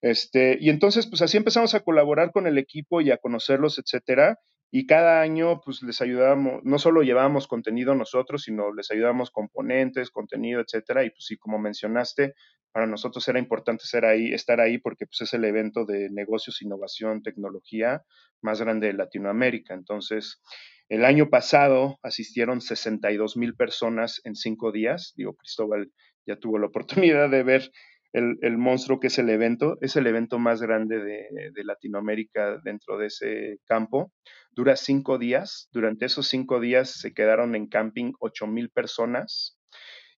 Este, 0.03 0.59
y 0.61 0.69
entonces, 0.69 1.07
pues 1.07 1.23
así 1.23 1.39
empezamos 1.39 1.75
a 1.75 1.81
colaborar 1.81 2.31
con 2.31 2.47
el 2.47 2.59
equipo 2.59 3.01
y 3.01 3.11
a 3.11 3.17
conocerlos, 3.17 3.79
etcétera, 3.79 4.39
y 4.71 4.87
cada 4.87 5.23
año 5.23 5.63
pues 5.65 5.83
les 5.83 6.03
ayudábamos, 6.03 6.63
no 6.63 6.79
solo 6.79 7.03
llevábamos 7.03 7.49
contenido 7.49 7.95
nosotros, 7.95 8.43
sino 8.43 8.75
les 8.75 8.91
ayudábamos 8.91 9.31
componentes, 9.31 10.11
contenido, 10.11 10.61
etcétera, 10.61 11.05
y 11.05 11.09
pues 11.09 11.25
sí, 11.25 11.39
como 11.39 11.59
mencionaste, 11.59 12.35
para 12.71 12.87
nosotros 12.87 13.27
era 13.29 13.39
importante 13.39 13.87
ser 13.87 14.05
ahí, 14.05 14.35
estar 14.35 14.61
ahí 14.61 14.77
porque 14.77 15.07
pues 15.07 15.23
es 15.23 15.33
el 15.33 15.47
evento 15.47 15.87
de 15.87 16.11
negocios, 16.11 16.61
innovación, 16.61 17.23
tecnología 17.23 18.03
más 18.43 18.61
grande 18.61 18.89
de 18.89 18.93
Latinoamérica. 18.93 19.73
Entonces, 19.73 20.43
el 20.89 21.05
año 21.05 21.31
pasado 21.31 21.99
asistieron 22.03 22.61
62 22.61 23.37
mil 23.37 23.55
personas 23.55 24.21
en 24.25 24.35
cinco 24.35 24.71
días. 24.73 25.13
Digo, 25.17 25.35
Cristóbal 25.35 25.91
ya 26.27 26.37
tuvo 26.37 26.59
la 26.59 26.67
oportunidad 27.15 27.31
de 27.31 27.43
ver 27.43 27.71
el, 28.13 28.59
monstruo 28.59 29.01
que 29.01 29.09
es 29.09 29.19
el 29.19 29.31
evento. 29.31 29.77
Es 29.81 29.97
el 29.97 30.07
evento 30.07 30.39
más 30.39 30.63
grande 30.63 31.03
de, 31.03 31.65
Latinoamérica 31.65 32.61
dentro 32.63 32.99
de 32.99 33.07
ese 33.07 33.59
campo. 33.67 34.13
Dura 34.53 34.77
cinco 34.77 35.19
días. 35.19 35.69
Durante 35.73 36.07
esos 36.07 36.29
cinco 36.29 36.61
días 36.61 36.91
se 36.91 37.13
quedaron 37.13 37.57
en 37.57 37.67
camping 37.67 38.13
8 38.21 38.47
mil 38.47 38.71
personas. 38.71 39.59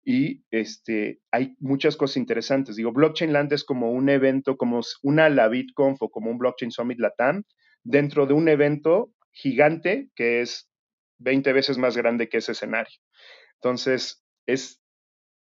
Y 0.05 0.45
este, 0.51 1.21
hay 1.33 1.57
muchas 1.59 1.97
cosas 1.97 2.19
interesantes. 2.19 2.77
Digo, 2.77 2.93
Blockchain 2.93 3.33
Land 3.33 3.53
es 3.53 3.65
como 3.65 3.91
un 3.91 4.09
evento, 4.09 4.57
como 4.57 4.81
una 5.03 5.29
la 5.31 5.49
BitConf 5.49 6.01
o 6.03 6.11
como 6.11 6.31
un 6.31 6.39
Blockchain 6.39 6.71
Summit 6.71 7.01
Latam, 7.01 7.43
dentro 7.83 8.27
de 8.27 8.35
un 8.35 8.49
evento 8.49 9.11
gigante 9.37 10.09
que 10.17 10.41
es 10.41 10.69
20 11.19 11.53
veces 11.53 11.79
más 11.79 11.97
grande 11.97 12.29
que 12.29 12.39
ese 12.39 12.53
escenario. 12.53 12.99
Entonces, 13.61 14.25
es 14.47 14.81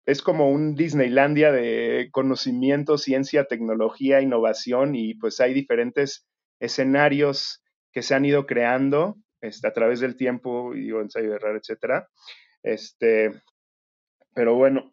es 0.05 0.21
como 0.21 0.51
un 0.51 0.75
Disneylandia 0.75 1.51
de 1.51 2.09
conocimiento, 2.11 2.97
ciencia, 2.97 3.45
tecnología, 3.45 4.21
innovación 4.21 4.95
y 4.95 5.15
pues 5.15 5.39
hay 5.39 5.53
diferentes 5.53 6.27
escenarios 6.59 7.63
que 7.91 8.03
se 8.03 8.13
han 8.13 8.25
ido 8.25 8.45
creando 8.45 9.17
este, 9.41 9.67
a 9.67 9.73
través 9.73 9.99
del 9.99 10.15
tiempo, 10.15 10.75
y 10.75 10.81
digo, 10.81 11.01
ensayo 11.01 11.29
de 11.29 11.35
error, 11.35 11.57
etcétera. 11.57 12.07
Este, 12.61 13.31
pero 14.33 14.55
bueno, 14.55 14.91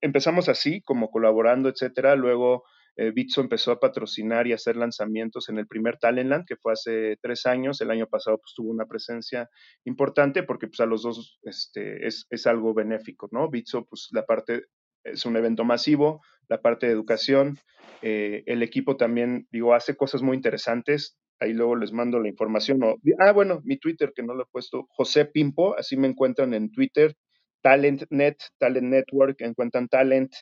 empezamos 0.00 0.48
así, 0.48 0.80
como 0.82 1.10
colaborando, 1.10 1.68
etcétera. 1.68 2.14
Luego 2.16 2.64
eh, 2.96 3.10
Bitso 3.10 3.40
empezó 3.40 3.72
a 3.72 3.80
patrocinar 3.80 4.46
y 4.46 4.52
hacer 4.52 4.76
lanzamientos 4.76 5.48
en 5.48 5.58
el 5.58 5.66
primer 5.66 5.98
Talentland, 5.98 6.44
que 6.46 6.56
fue 6.56 6.72
hace 6.72 7.16
tres 7.22 7.46
años. 7.46 7.80
El 7.80 7.90
año 7.90 8.06
pasado 8.06 8.38
pues, 8.38 8.52
tuvo 8.54 8.70
una 8.70 8.86
presencia 8.86 9.48
importante 9.84 10.42
porque 10.42 10.66
pues, 10.66 10.80
a 10.80 10.86
los 10.86 11.02
dos 11.02 11.38
este, 11.42 12.06
es, 12.06 12.26
es 12.30 12.46
algo 12.46 12.74
benéfico, 12.74 13.28
¿no? 13.32 13.48
Bitso, 13.48 13.86
pues 13.86 14.08
la 14.12 14.24
parte 14.24 14.64
es 15.04 15.24
un 15.24 15.36
evento 15.36 15.64
masivo, 15.64 16.20
la 16.48 16.60
parte 16.60 16.86
de 16.86 16.92
educación. 16.92 17.58
Eh, 18.02 18.42
el 18.46 18.62
equipo 18.62 18.96
también, 18.96 19.46
digo, 19.50 19.74
hace 19.74 19.96
cosas 19.96 20.22
muy 20.22 20.36
interesantes. 20.36 21.16
Ahí 21.40 21.54
luego 21.54 21.76
les 21.76 21.92
mando 21.92 22.20
la 22.20 22.28
información. 22.28 22.80
ah, 23.18 23.32
bueno, 23.32 23.60
mi 23.64 23.78
Twitter, 23.78 24.12
que 24.14 24.22
no 24.22 24.34
lo 24.34 24.44
he 24.44 24.46
puesto, 24.52 24.86
José 24.90 25.24
Pimpo, 25.24 25.76
así 25.76 25.96
me 25.96 26.06
encuentran 26.06 26.54
en 26.54 26.70
Twitter, 26.70 27.16
TalentNet, 27.62 28.36
Talent 28.58 28.86
Network, 28.86 29.40
encuentran 29.40 29.88
Talent, 29.88 30.32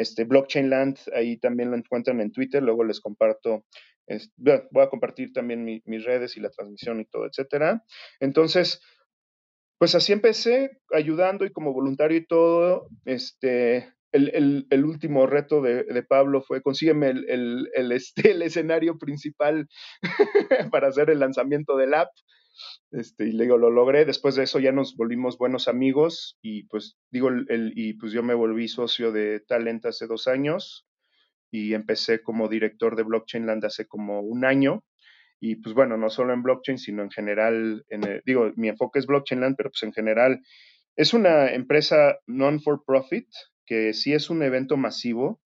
este, 0.00 0.24
Blockchain 0.24 0.70
Land, 0.70 0.98
ahí 1.14 1.38
también 1.38 1.70
lo 1.70 1.76
encuentran 1.76 2.20
en 2.20 2.32
Twitter, 2.32 2.62
luego 2.62 2.84
les 2.84 3.00
comparto, 3.00 3.64
voy 4.36 4.82
a 4.82 4.88
compartir 4.88 5.32
también 5.32 5.64
mis 5.64 6.04
redes 6.04 6.36
y 6.36 6.40
la 6.40 6.50
transmisión 6.50 7.00
y 7.00 7.04
todo, 7.04 7.26
etcétera. 7.26 7.84
Entonces, 8.18 8.80
pues 9.78 9.94
así 9.94 10.12
empecé, 10.12 10.70
ayudando 10.92 11.44
y 11.44 11.52
como 11.52 11.72
voluntario 11.72 12.18
y 12.18 12.26
todo, 12.26 12.88
este, 13.04 13.94
el, 14.12 14.66
el, 14.70 14.84
último 14.84 15.26
reto 15.26 15.62
de, 15.62 16.02
Pablo 16.02 16.42
fue 16.42 16.62
consígueme 16.62 17.08
el, 17.08 17.68
el, 17.74 17.92
este, 17.92 18.32
el 18.32 18.42
escenario 18.42 18.98
principal 18.98 19.68
para 20.72 20.88
hacer 20.88 21.10
el 21.10 21.20
lanzamiento 21.20 21.76
del 21.76 21.94
app. 21.94 22.10
Este, 22.90 23.28
y 23.28 23.32
le 23.32 23.44
digo, 23.44 23.58
lo 23.58 23.70
logré. 23.70 24.04
Después 24.04 24.34
de 24.34 24.44
eso 24.44 24.58
ya 24.58 24.72
nos 24.72 24.96
volvimos 24.96 25.38
buenos 25.38 25.68
amigos 25.68 26.38
y 26.42 26.64
pues 26.64 26.98
digo, 27.10 27.28
el, 27.28 27.72
y 27.74 27.94
pues 27.94 28.12
yo 28.12 28.22
me 28.22 28.34
volví 28.34 28.68
socio 28.68 29.12
de 29.12 29.40
Talent 29.40 29.86
hace 29.86 30.06
dos 30.06 30.28
años 30.28 30.86
y 31.50 31.74
empecé 31.74 32.22
como 32.22 32.48
director 32.48 32.96
de 32.96 33.02
Blockchain 33.02 33.46
Land 33.46 33.64
hace 33.64 33.86
como 33.86 34.20
un 34.20 34.44
año. 34.44 34.84
Y 35.40 35.56
pues 35.56 35.74
bueno, 35.74 35.96
no 35.96 36.10
solo 36.10 36.34
en 36.34 36.42
blockchain, 36.42 36.76
sino 36.76 37.02
en 37.02 37.10
general, 37.10 37.84
en 37.88 38.20
digo, 38.26 38.52
mi 38.56 38.68
enfoque 38.68 38.98
es 38.98 39.06
Blockchain 39.06 39.40
Land, 39.40 39.56
pero 39.56 39.70
pues 39.70 39.82
en 39.84 39.92
general 39.92 40.42
es 40.96 41.14
una 41.14 41.52
empresa 41.52 42.18
non-for-profit 42.26 43.26
que 43.64 43.94
sí 43.94 44.12
es 44.12 44.28
un 44.28 44.42
evento 44.42 44.76
masivo 44.76 45.40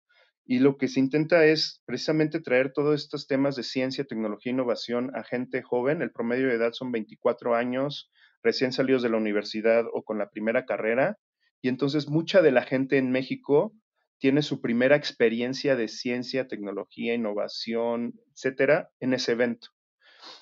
y 0.45 0.59
lo 0.59 0.77
que 0.77 0.87
se 0.87 0.99
intenta 0.99 1.45
es 1.45 1.81
precisamente 1.85 2.41
traer 2.41 2.73
todos 2.73 3.01
estos 3.01 3.27
temas 3.27 3.55
de 3.55 3.63
ciencia, 3.63 4.03
tecnología 4.03 4.51
e 4.51 4.53
innovación 4.53 5.11
a 5.15 5.23
gente 5.23 5.61
joven. 5.61 6.01
El 6.01 6.11
promedio 6.11 6.47
de 6.47 6.55
edad 6.55 6.73
son 6.73 6.91
24 6.91 7.55
años, 7.55 8.11
recién 8.41 8.73
salidos 8.73 9.03
de 9.03 9.09
la 9.09 9.17
universidad 9.17 9.85
o 9.93 10.03
con 10.03 10.17
la 10.17 10.29
primera 10.29 10.65
carrera. 10.65 11.17
Y 11.61 11.69
entonces 11.69 12.09
mucha 12.09 12.41
de 12.41 12.51
la 12.51 12.63
gente 12.63 12.97
en 12.97 13.11
México 13.11 13.73
tiene 14.19 14.41
su 14.41 14.61
primera 14.61 14.95
experiencia 14.95 15.75
de 15.75 15.87
ciencia, 15.87 16.47
tecnología, 16.47 17.13
innovación, 17.13 18.13
etcétera, 18.33 18.89
en 18.99 19.13
ese 19.13 19.33
evento. 19.33 19.69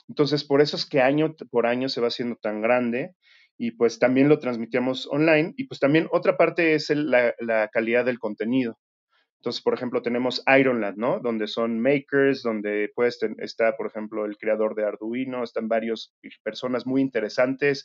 Entonces, 0.08 0.44
por 0.44 0.62
eso 0.62 0.78
es 0.78 0.86
que 0.86 1.02
año 1.02 1.36
por 1.50 1.66
año 1.66 1.90
se 1.90 2.02
va 2.02 2.08
haciendo 2.08 2.36
tan 2.36 2.62
grande 2.62 3.16
y 3.58 3.72
pues 3.72 4.00
también 4.00 4.30
lo 4.30 4.40
transmitimos 4.40 5.08
online 5.08 5.54
y 5.58 5.66
pues 5.66 5.80
también 5.80 6.08
otra 6.12 6.38
parte 6.38 6.76
es 6.76 6.90
la, 6.90 7.70
calidad 7.72 8.06
del 8.06 8.20
contenido. 8.20 8.78
Entonces, 9.42 9.64
por 9.64 9.74
ejemplo, 9.74 10.04
tenemos 10.04 10.44
Ironland, 10.46 11.00
¿no? 11.00 11.20
Donde 11.20 11.48
son 11.48 11.80
makers, 11.80 12.44
donde 12.44 12.92
pues 12.94 13.18
está, 13.40 13.76
por 13.76 13.88
ejemplo, 13.88 14.26
el 14.26 14.38
creador 14.38 14.76
de 14.76 14.86
Arduino, 14.86 15.44
están 15.44 15.68
varios 15.68 16.14
personas 16.44 16.86
muy 16.86 17.02
interesantes. 17.02 17.84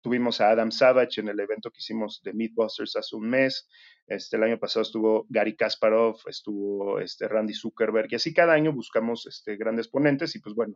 tuvimos 0.00 0.40
a 0.40 0.50
Adam 0.50 0.72
Savage 0.72 1.20
en 1.20 1.28
el 1.28 1.38
evento 1.38 1.70
que 1.70 1.78
hicimos 1.78 2.20
de 2.24 2.32
Meatbusters 2.32 2.96
hace 2.96 3.14
un 3.14 3.30
mes. 3.30 3.68
Este, 4.08 4.36
el 4.36 4.42
año 4.42 4.58
pasado 4.58 4.82
estuvo 4.82 5.24
Gary 5.28 5.54
Kasparov, 5.54 6.16
estuvo 6.26 6.98
este, 6.98 7.28
Randy 7.28 7.54
Zuckerberg, 7.54 8.08
y 8.10 8.16
así 8.16 8.34
cada 8.34 8.54
año 8.54 8.72
buscamos 8.72 9.26
este, 9.26 9.54
grandes 9.56 9.86
ponentes, 9.86 10.34
y 10.34 10.40
pues 10.40 10.56
bueno, 10.56 10.74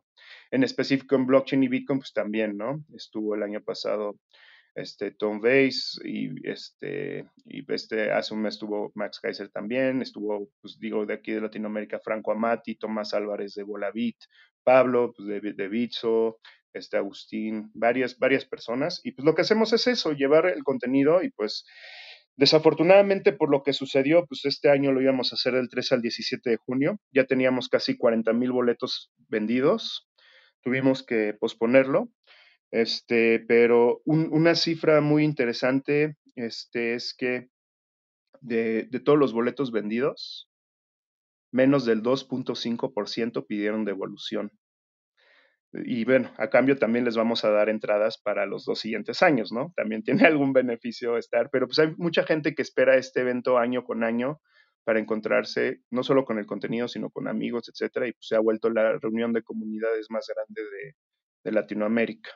en 0.52 0.62
específico 0.62 1.16
en 1.16 1.26
blockchain 1.26 1.64
y 1.64 1.68
Bitcoin, 1.68 1.98
pues 1.98 2.12
también, 2.12 2.56
¿no? 2.56 2.84
Estuvo 2.94 3.34
el 3.34 3.42
año 3.42 3.60
pasado 3.60 4.14
este, 4.76 5.10
Tom 5.10 5.40
Weiss, 5.42 5.98
y 6.04 6.48
este, 6.48 7.26
y 7.46 7.64
este, 7.72 8.12
hace 8.12 8.34
un 8.34 8.42
mes 8.42 8.54
estuvo 8.54 8.92
Max 8.94 9.18
Kaiser 9.20 9.48
también, 9.48 10.02
estuvo, 10.02 10.50
pues 10.60 10.78
digo, 10.78 11.06
de 11.06 11.14
aquí 11.14 11.32
de 11.32 11.40
Latinoamérica, 11.40 11.98
Franco 11.98 12.30
Amati, 12.30 12.76
Tomás 12.76 13.14
Álvarez 13.14 13.54
de 13.54 13.62
Volavit, 13.62 14.16
Pablo, 14.62 15.12
pues 15.16 15.28
de, 15.28 15.52
de 15.52 15.68
Bitso, 15.68 16.38
este 16.74 16.98
Agustín, 16.98 17.70
varias, 17.72 18.18
varias 18.18 18.44
personas, 18.44 19.00
y 19.02 19.12
pues 19.12 19.24
lo 19.24 19.34
que 19.34 19.42
hacemos 19.42 19.72
es 19.72 19.86
eso, 19.86 20.12
llevar 20.12 20.46
el 20.46 20.62
contenido 20.62 21.22
y 21.22 21.30
pues 21.30 21.64
Desafortunadamente, 22.38 23.32
por 23.32 23.50
lo 23.50 23.62
que 23.62 23.72
sucedió, 23.72 24.26
pues 24.26 24.44
este 24.44 24.68
año 24.68 24.92
lo 24.92 25.00
íbamos 25.00 25.32
a 25.32 25.36
hacer 25.36 25.54
del 25.54 25.70
3 25.70 25.92
al 25.92 26.02
17 26.02 26.50
de 26.50 26.56
junio. 26.58 27.00
Ya 27.10 27.24
teníamos 27.24 27.70
casi 27.70 27.96
40 27.96 28.34
mil 28.34 28.52
boletos 28.52 29.10
vendidos. 29.28 30.06
Tuvimos 30.60 31.02
que 31.02 31.32
posponerlo. 31.32 32.10
Este, 32.70 33.40
pero 33.46 34.02
una 34.04 34.54
cifra 34.54 35.00
muy 35.00 35.24
interesante 35.24 36.16
este, 36.34 36.94
es 36.94 37.14
que 37.16 37.48
de, 38.40 38.84
de 38.90 39.00
todos 39.00 39.18
los 39.18 39.32
boletos 39.32 39.70
vendidos, 39.72 40.50
menos 41.52 41.84
del 41.84 42.02
2.5% 42.02 43.46
pidieron 43.46 43.84
devolución. 43.84 44.50
Y 45.72 46.04
bueno, 46.04 46.32
a 46.38 46.48
cambio 46.48 46.78
también 46.78 47.04
les 47.04 47.16
vamos 47.16 47.44
a 47.44 47.50
dar 47.50 47.68
entradas 47.68 48.18
para 48.18 48.46
los 48.46 48.64
dos 48.64 48.78
siguientes 48.78 49.22
años, 49.22 49.52
¿no? 49.52 49.72
También 49.76 50.02
tiene 50.04 50.26
algún 50.26 50.52
beneficio 50.52 51.16
estar, 51.16 51.50
pero 51.50 51.66
pues 51.66 51.78
hay 51.78 51.94
mucha 51.96 52.24
gente 52.24 52.54
que 52.54 52.62
espera 52.62 52.96
este 52.96 53.20
evento 53.20 53.58
año 53.58 53.84
con 53.84 54.04
año 54.04 54.40
para 54.84 55.00
encontrarse 55.00 55.80
no 55.90 56.04
solo 56.04 56.24
con 56.24 56.38
el 56.38 56.46
contenido, 56.46 56.86
sino 56.86 57.10
con 57.10 57.26
amigos, 57.26 57.68
etcétera, 57.68 58.06
y 58.06 58.12
pues 58.12 58.28
se 58.28 58.36
ha 58.36 58.40
vuelto 58.40 58.70
la 58.70 58.98
reunión 58.98 59.32
de 59.32 59.42
comunidades 59.42 60.06
más 60.10 60.28
grande 60.32 60.62
de, 60.62 60.94
de 61.44 61.52
Latinoamérica. 61.52 62.30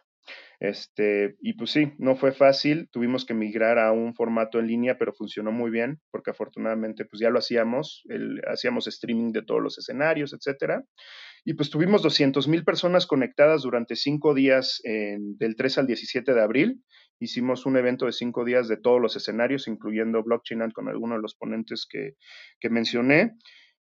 Este, 0.61 1.37
y 1.41 1.55
pues 1.55 1.71
sí, 1.71 1.93
no 1.99 2.17
fue 2.17 2.33
fácil, 2.33 2.91
tuvimos 2.93 3.25
que 3.25 3.33
migrar 3.33 3.79
a 3.79 3.93
un 3.93 4.15
formato 4.15 4.59
en 4.59 4.67
línea, 4.67 4.99
pero 4.99 5.15
funcionó 5.15 5.53
muy 5.53 5.71
bien, 5.71 6.01
porque 6.11 6.33
afortunadamente 6.33 7.07
pues 7.07 7.21
ya 7.21 7.31
lo 7.31 7.39
hacíamos, 7.39 8.03
el, 8.11 8.43
hacíamos 8.47 8.87
streaming 8.87 9.33
de 9.33 9.43
todos 9.43 9.63
los 9.63 9.79
escenarios, 9.79 10.35
etcétera. 10.35 10.85
Y 11.47 11.55
pues 11.55 11.71
tuvimos 11.71 12.03
200 12.03 12.47
mil 12.49 12.65
personas 12.65 13.07
conectadas 13.07 13.63
durante 13.63 13.97
cinco 13.97 14.35
días 14.35 14.83
del 14.85 15.57
3 15.57 15.79
al 15.79 15.87
17 15.87 16.35
de 16.35 16.43
abril. 16.43 16.83
Hicimos 17.19 17.65
un 17.65 17.79
evento 17.79 18.05
de 18.05 18.13
cinco 18.13 18.45
días 18.45 18.69
de 18.69 18.77
todos 18.77 19.01
los 19.01 19.17
escenarios, 19.17 19.67
incluyendo 19.67 20.23
Blockchain 20.23 20.71
con 20.73 20.89
algunos 20.89 21.19
de 21.19 21.23
los 21.23 21.35
ponentes 21.35 21.87
que, 21.89 22.17
que 22.61 22.69
mencioné. 22.69 23.33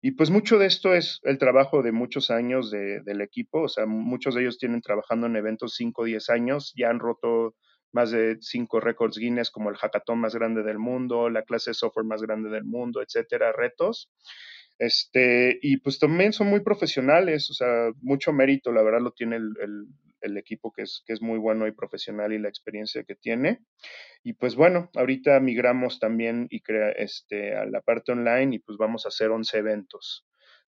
Y 0.06 0.10
pues 0.10 0.28
mucho 0.28 0.58
de 0.58 0.66
esto 0.66 0.92
es 0.92 1.18
el 1.22 1.38
trabajo 1.38 1.82
de 1.82 1.90
muchos 1.90 2.30
años 2.30 2.70
del 2.70 3.22
equipo, 3.22 3.62
o 3.62 3.68
sea, 3.68 3.86
muchos 3.86 4.34
de 4.34 4.42
ellos 4.42 4.58
tienen 4.58 4.82
trabajando 4.82 5.26
en 5.28 5.34
eventos 5.34 5.76
5 5.76 6.02
o 6.02 6.04
10 6.04 6.28
años, 6.28 6.74
ya 6.76 6.90
han 6.90 6.98
roto 6.98 7.54
más 7.90 8.10
de 8.10 8.36
cinco 8.42 8.80
récords 8.80 9.16
Guinness 9.16 9.50
como 9.50 9.70
el 9.70 9.76
hackathon 9.76 10.18
más 10.18 10.34
grande 10.34 10.62
del 10.62 10.78
mundo, 10.78 11.30
la 11.30 11.44
clase 11.44 11.70
de 11.70 11.74
software 11.74 12.04
más 12.04 12.20
grande 12.20 12.50
del 12.50 12.64
mundo, 12.64 13.00
etcétera, 13.00 13.52
retos. 13.52 14.10
Este, 14.78 15.58
y 15.62 15.78
pues 15.78 15.98
también 15.98 16.32
son 16.32 16.48
muy 16.48 16.60
profesionales, 16.60 17.48
o 17.50 17.54
sea, 17.54 17.90
mucho 18.00 18.32
mérito, 18.32 18.72
la 18.72 18.82
verdad 18.82 19.00
lo 19.00 19.12
tiene 19.12 19.36
el, 19.36 19.54
el 20.24 20.36
equipo 20.38 20.72
que 20.72 20.82
es, 20.82 21.02
que 21.06 21.12
es 21.12 21.22
muy 21.22 21.38
bueno 21.38 21.66
y 21.66 21.72
profesional 21.72 22.32
y 22.32 22.38
la 22.38 22.48
experiencia 22.48 23.04
que 23.04 23.14
tiene. 23.14 23.60
Y 24.22 24.32
pues 24.32 24.56
bueno, 24.56 24.90
ahorita 24.94 25.38
migramos 25.40 26.00
también 26.00 26.46
y 26.50 26.60
crea, 26.60 26.90
este, 26.90 27.54
a 27.54 27.66
la 27.66 27.82
parte 27.82 28.12
online 28.12 28.56
y 28.56 28.58
pues 28.58 28.78
vamos 28.78 29.04
a 29.04 29.08
hacer 29.08 29.30
11 29.30 29.58
eventos. 29.58 30.26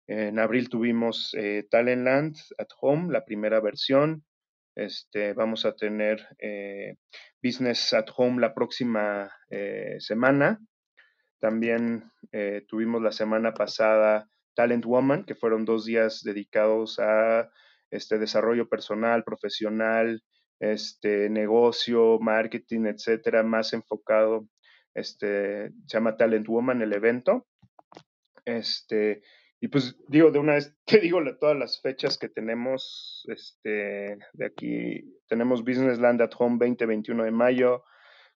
En 0.07 0.39
abril 0.39 0.69
tuvimos 0.69 1.35
eh, 1.39 1.67
Talentland 1.71 2.37
at 2.59 2.69
Home, 2.81 3.13
la 3.13 3.25
primera 3.25 3.61
versión. 3.61 4.25
Este, 4.77 5.33
vamos 5.33 5.65
a 5.65 5.77
tener 5.77 6.27
eh, 6.39 6.97
Business 7.43 7.93
at 7.95 8.07
Home 8.17 8.41
la 8.41 8.53
próxima 8.55 9.31
eh, 9.49 9.97
semana. 10.01 10.61
También 11.41 12.11
eh, 12.33 12.65
tuvimos 12.69 13.03
la 13.03 13.13
semana 13.13 13.55
pasada 13.55 14.29
Talent 14.55 14.85
Woman, 14.85 15.25
que 15.25 15.35
fueron 15.35 15.65
dos 15.65 15.85
días 15.85 16.23
dedicados 16.23 16.99
a 16.99 17.51
este 17.91 18.19
desarrollo 18.19 18.69
personal, 18.69 19.25
profesional, 19.25 20.23
este 20.61 21.29
negocio, 21.29 22.19
marketing, 22.21 22.87
etcétera, 22.87 23.43
más 23.43 23.73
enfocado, 23.73 24.49
este, 24.95 25.71
se 25.87 25.97
llama 25.97 26.17
Talent 26.17 26.47
Woman 26.47 26.83
el 26.83 26.93
evento. 26.93 27.47
Este, 28.45 29.23
y 29.61 29.69
pues 29.69 29.97
digo, 30.09 30.31
de 30.31 30.39
una 30.39 30.55
vez, 30.55 30.77
te 30.87 31.01
digo 31.01 31.21
todas 31.39 31.57
las 31.57 31.81
fechas 31.81 32.19
que 32.19 32.29
tenemos, 32.29 33.25
este, 33.29 34.19
de 34.33 34.47
aquí, 34.47 35.19
tenemos 35.29 35.63
Business 35.63 35.99
Land 35.99 36.23
at 36.23 36.33
Home 36.39 36.57
20, 36.59 36.87
21 36.87 37.25
de 37.25 37.31
mayo, 37.31 37.85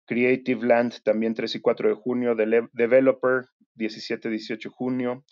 Creative 0.09 0.67
Land 0.67 1.03
también 1.05 1.35
3 1.35 1.55
y 1.55 1.61
4 1.61 1.91
de 1.91 1.95
junio, 1.95 2.35
Developer 2.35 3.45
17, 3.75 4.31
18 4.31 4.69
de 4.69 4.75
junio, 4.75 5.25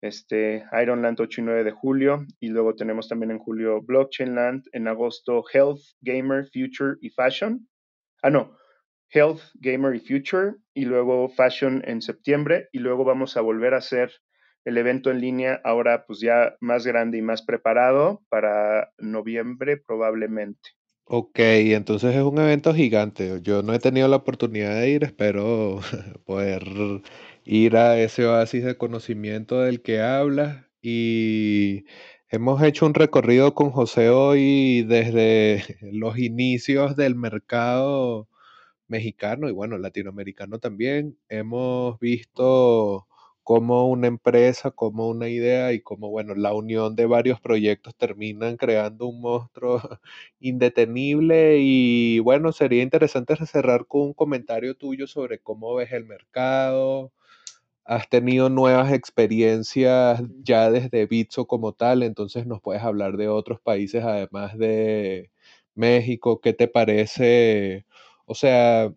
este, 0.00 0.64
Ironland 0.72 1.20
8 1.20 1.42
y 1.42 1.44
9 1.44 1.64
de 1.64 1.70
julio, 1.70 2.26
y 2.40 2.48
luego 2.48 2.74
tenemos 2.74 3.06
también 3.06 3.30
en 3.30 3.38
julio 3.38 3.82
Blockchain 3.82 4.34
Land, 4.34 4.64
en 4.72 4.88
agosto 4.88 5.44
Health, 5.52 5.80
Gamer, 6.00 6.46
Future 6.46 6.96
y 7.02 7.10
Fashion. 7.10 7.68
Ah, 8.22 8.30
no, 8.30 8.56
Health, 9.10 9.40
Gamer 9.60 9.94
y 9.94 10.00
Future, 10.00 10.54
y 10.72 10.86
luego 10.86 11.28
Fashion 11.28 11.82
en 11.86 12.00
septiembre, 12.00 12.68
y 12.72 12.78
luego 12.78 13.04
vamos 13.04 13.36
a 13.36 13.42
volver 13.42 13.74
a 13.74 13.78
hacer 13.78 14.10
el 14.64 14.78
evento 14.78 15.10
en 15.10 15.20
línea 15.20 15.60
ahora 15.62 16.06
pues 16.06 16.20
ya 16.20 16.56
más 16.60 16.86
grande 16.86 17.18
y 17.18 17.22
más 17.22 17.42
preparado 17.42 18.22
para 18.30 18.90
noviembre 18.96 19.76
probablemente. 19.76 20.70
Ok, 21.06 21.38
entonces 21.38 22.14
es 22.14 22.22
un 22.22 22.38
evento 22.38 22.74
gigante. 22.74 23.40
Yo 23.42 23.62
no 23.62 23.74
he 23.74 23.78
tenido 23.78 24.08
la 24.08 24.16
oportunidad 24.16 24.80
de 24.80 24.90
ir, 24.90 25.04
espero 25.04 25.80
poder 26.24 26.64
ir 27.44 27.76
a 27.76 27.98
ese 28.00 28.24
oasis 28.26 28.64
de 28.64 28.78
conocimiento 28.78 29.60
del 29.60 29.82
que 29.82 30.00
hablas. 30.00 30.64
Y 30.80 31.84
hemos 32.30 32.62
hecho 32.62 32.86
un 32.86 32.94
recorrido 32.94 33.54
con 33.54 33.70
José 33.70 34.08
hoy 34.08 34.82
desde 34.84 35.76
los 35.92 36.18
inicios 36.18 36.96
del 36.96 37.14
mercado 37.16 38.28
mexicano 38.88 39.48
y 39.48 39.52
bueno, 39.52 39.78
latinoamericano 39.78 40.58
también. 40.58 41.18
Hemos 41.28 41.98
visto 42.00 43.06
cómo 43.44 43.88
una 43.88 44.08
empresa, 44.08 44.70
como 44.72 45.08
una 45.08 45.28
idea 45.28 45.72
y 45.72 45.80
cómo, 45.82 46.10
bueno, 46.10 46.34
la 46.34 46.54
unión 46.54 46.96
de 46.96 47.06
varios 47.06 47.40
proyectos 47.40 47.94
terminan 47.96 48.56
creando 48.56 49.06
un 49.08 49.20
monstruo 49.20 49.80
indetenible 50.40 51.58
y 51.60 52.18
bueno, 52.20 52.52
sería 52.52 52.82
interesante 52.82 53.36
cerrar 53.46 53.86
con 53.86 54.02
un 54.02 54.14
comentario 54.14 54.76
tuyo 54.76 55.06
sobre 55.06 55.38
cómo 55.40 55.74
ves 55.76 55.92
el 55.92 56.04
mercado. 56.06 57.12
Has 57.84 58.08
tenido 58.08 58.48
nuevas 58.48 58.92
experiencias 58.92 60.22
ya 60.42 60.70
desde 60.70 61.06
Bitso 61.06 61.46
como 61.46 61.72
tal, 61.74 62.02
entonces 62.02 62.46
nos 62.46 62.62
puedes 62.62 62.82
hablar 62.82 63.16
de 63.18 63.28
otros 63.28 63.60
países 63.60 64.02
además 64.04 64.56
de 64.58 65.30
México. 65.74 66.40
¿Qué 66.40 66.54
te 66.54 66.66
parece? 66.68 67.84
O 68.26 68.34
sea, 68.34 68.90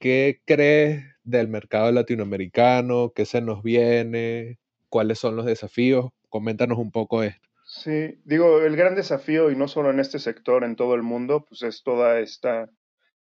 ¿qué 0.00 0.40
crees 0.46 1.04
del 1.24 1.48
mercado 1.48 1.92
latinoamericano, 1.92 3.12
qué 3.14 3.24
se 3.24 3.40
nos 3.40 3.62
viene, 3.62 4.58
cuáles 4.88 5.18
son 5.18 5.36
los 5.36 5.46
desafíos. 5.46 6.10
Coméntanos 6.28 6.78
un 6.78 6.90
poco 6.90 7.22
esto. 7.22 7.48
Sí, 7.64 8.18
digo, 8.24 8.60
el 8.60 8.76
gran 8.76 8.94
desafío, 8.94 9.50
y 9.50 9.56
no 9.56 9.68
solo 9.68 9.90
en 9.90 10.00
este 10.00 10.18
sector, 10.18 10.64
en 10.64 10.76
todo 10.76 10.94
el 10.94 11.02
mundo, 11.02 11.44
pues 11.48 11.62
es 11.62 11.82
toda 11.82 12.20
esta 12.20 12.68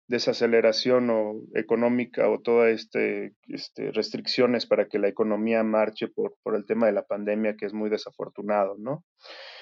desaceleración 0.07 1.09
o 1.09 1.41
económica 1.55 2.29
o 2.29 2.41
todas 2.41 2.71
este, 2.71 3.33
este, 3.47 3.91
restricciones 3.91 4.65
para 4.65 4.87
que 4.87 4.99
la 4.99 5.07
economía 5.07 5.63
marche 5.63 6.07
por, 6.07 6.35
por, 6.43 6.55
el 6.55 6.65
tema 6.65 6.87
de 6.87 6.91
la 6.91 7.03
pandemia, 7.03 7.55
que 7.55 7.65
es 7.65 7.73
muy 7.73 7.89
desafortunado, 7.89 8.75
¿no? 8.77 9.05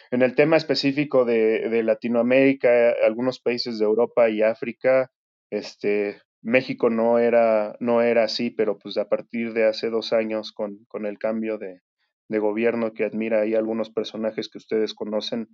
En 0.09 0.23
el 0.23 0.35
tema 0.35 0.57
específico 0.57 1.25
de, 1.25 1.69
de 1.69 1.83
Latinoamérica, 1.83 2.95
algunos 3.03 3.39
países 3.39 3.77
de 3.77 3.85
Europa 3.85 4.29
y 4.29 4.41
África, 4.41 5.11
este, 5.51 6.21
México 6.41 6.89
no 6.89 7.19
era, 7.19 7.75
no 7.79 8.01
era 8.01 8.23
así, 8.23 8.49
pero 8.49 8.77
pues 8.77 8.97
a 8.97 9.07
partir 9.07 9.53
de 9.53 9.65
hace 9.65 9.89
dos 9.89 10.13
años 10.13 10.51
con, 10.51 10.85
con 10.87 11.05
el 11.05 11.19
cambio 11.19 11.57
de, 11.57 11.81
de, 12.29 12.39
gobierno 12.39 12.93
que 12.93 13.03
admira 13.03 13.41
ahí 13.41 13.53
algunos 13.53 13.91
personajes 13.91 14.49
que 14.49 14.57
ustedes 14.57 14.93
conocen, 14.95 15.49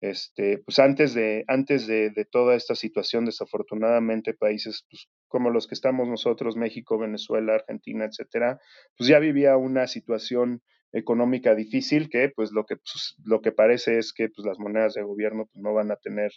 este, 0.00 0.58
pues 0.58 0.78
antes 0.78 1.12
de, 1.12 1.44
antes 1.46 1.86
de, 1.86 2.10
de 2.10 2.24
toda 2.24 2.54
esta 2.54 2.74
situación, 2.74 3.26
desafortunadamente 3.26 4.32
países 4.32 4.86
pues, 4.88 5.08
como 5.28 5.50
los 5.50 5.66
que 5.66 5.74
estamos 5.74 6.08
nosotros, 6.08 6.56
México, 6.56 6.98
Venezuela, 6.98 7.54
Argentina, 7.54 8.06
etcétera, 8.06 8.58
pues 8.96 9.08
ya 9.08 9.18
vivía 9.18 9.56
una 9.58 9.86
situación 9.86 10.62
económica 10.92 11.54
difícil 11.54 12.08
que 12.08 12.30
pues 12.34 12.50
lo 12.52 12.64
que, 12.64 12.76
pues, 12.76 13.14
lo 13.24 13.40
que 13.40 13.52
parece 13.52 13.98
es 13.98 14.12
que 14.12 14.28
pues 14.28 14.46
las 14.46 14.58
monedas 14.58 14.94
de 14.94 15.02
gobierno 15.02 15.46
pues, 15.52 15.62
no 15.62 15.74
van 15.74 15.90
a 15.90 15.96
tener 15.96 16.32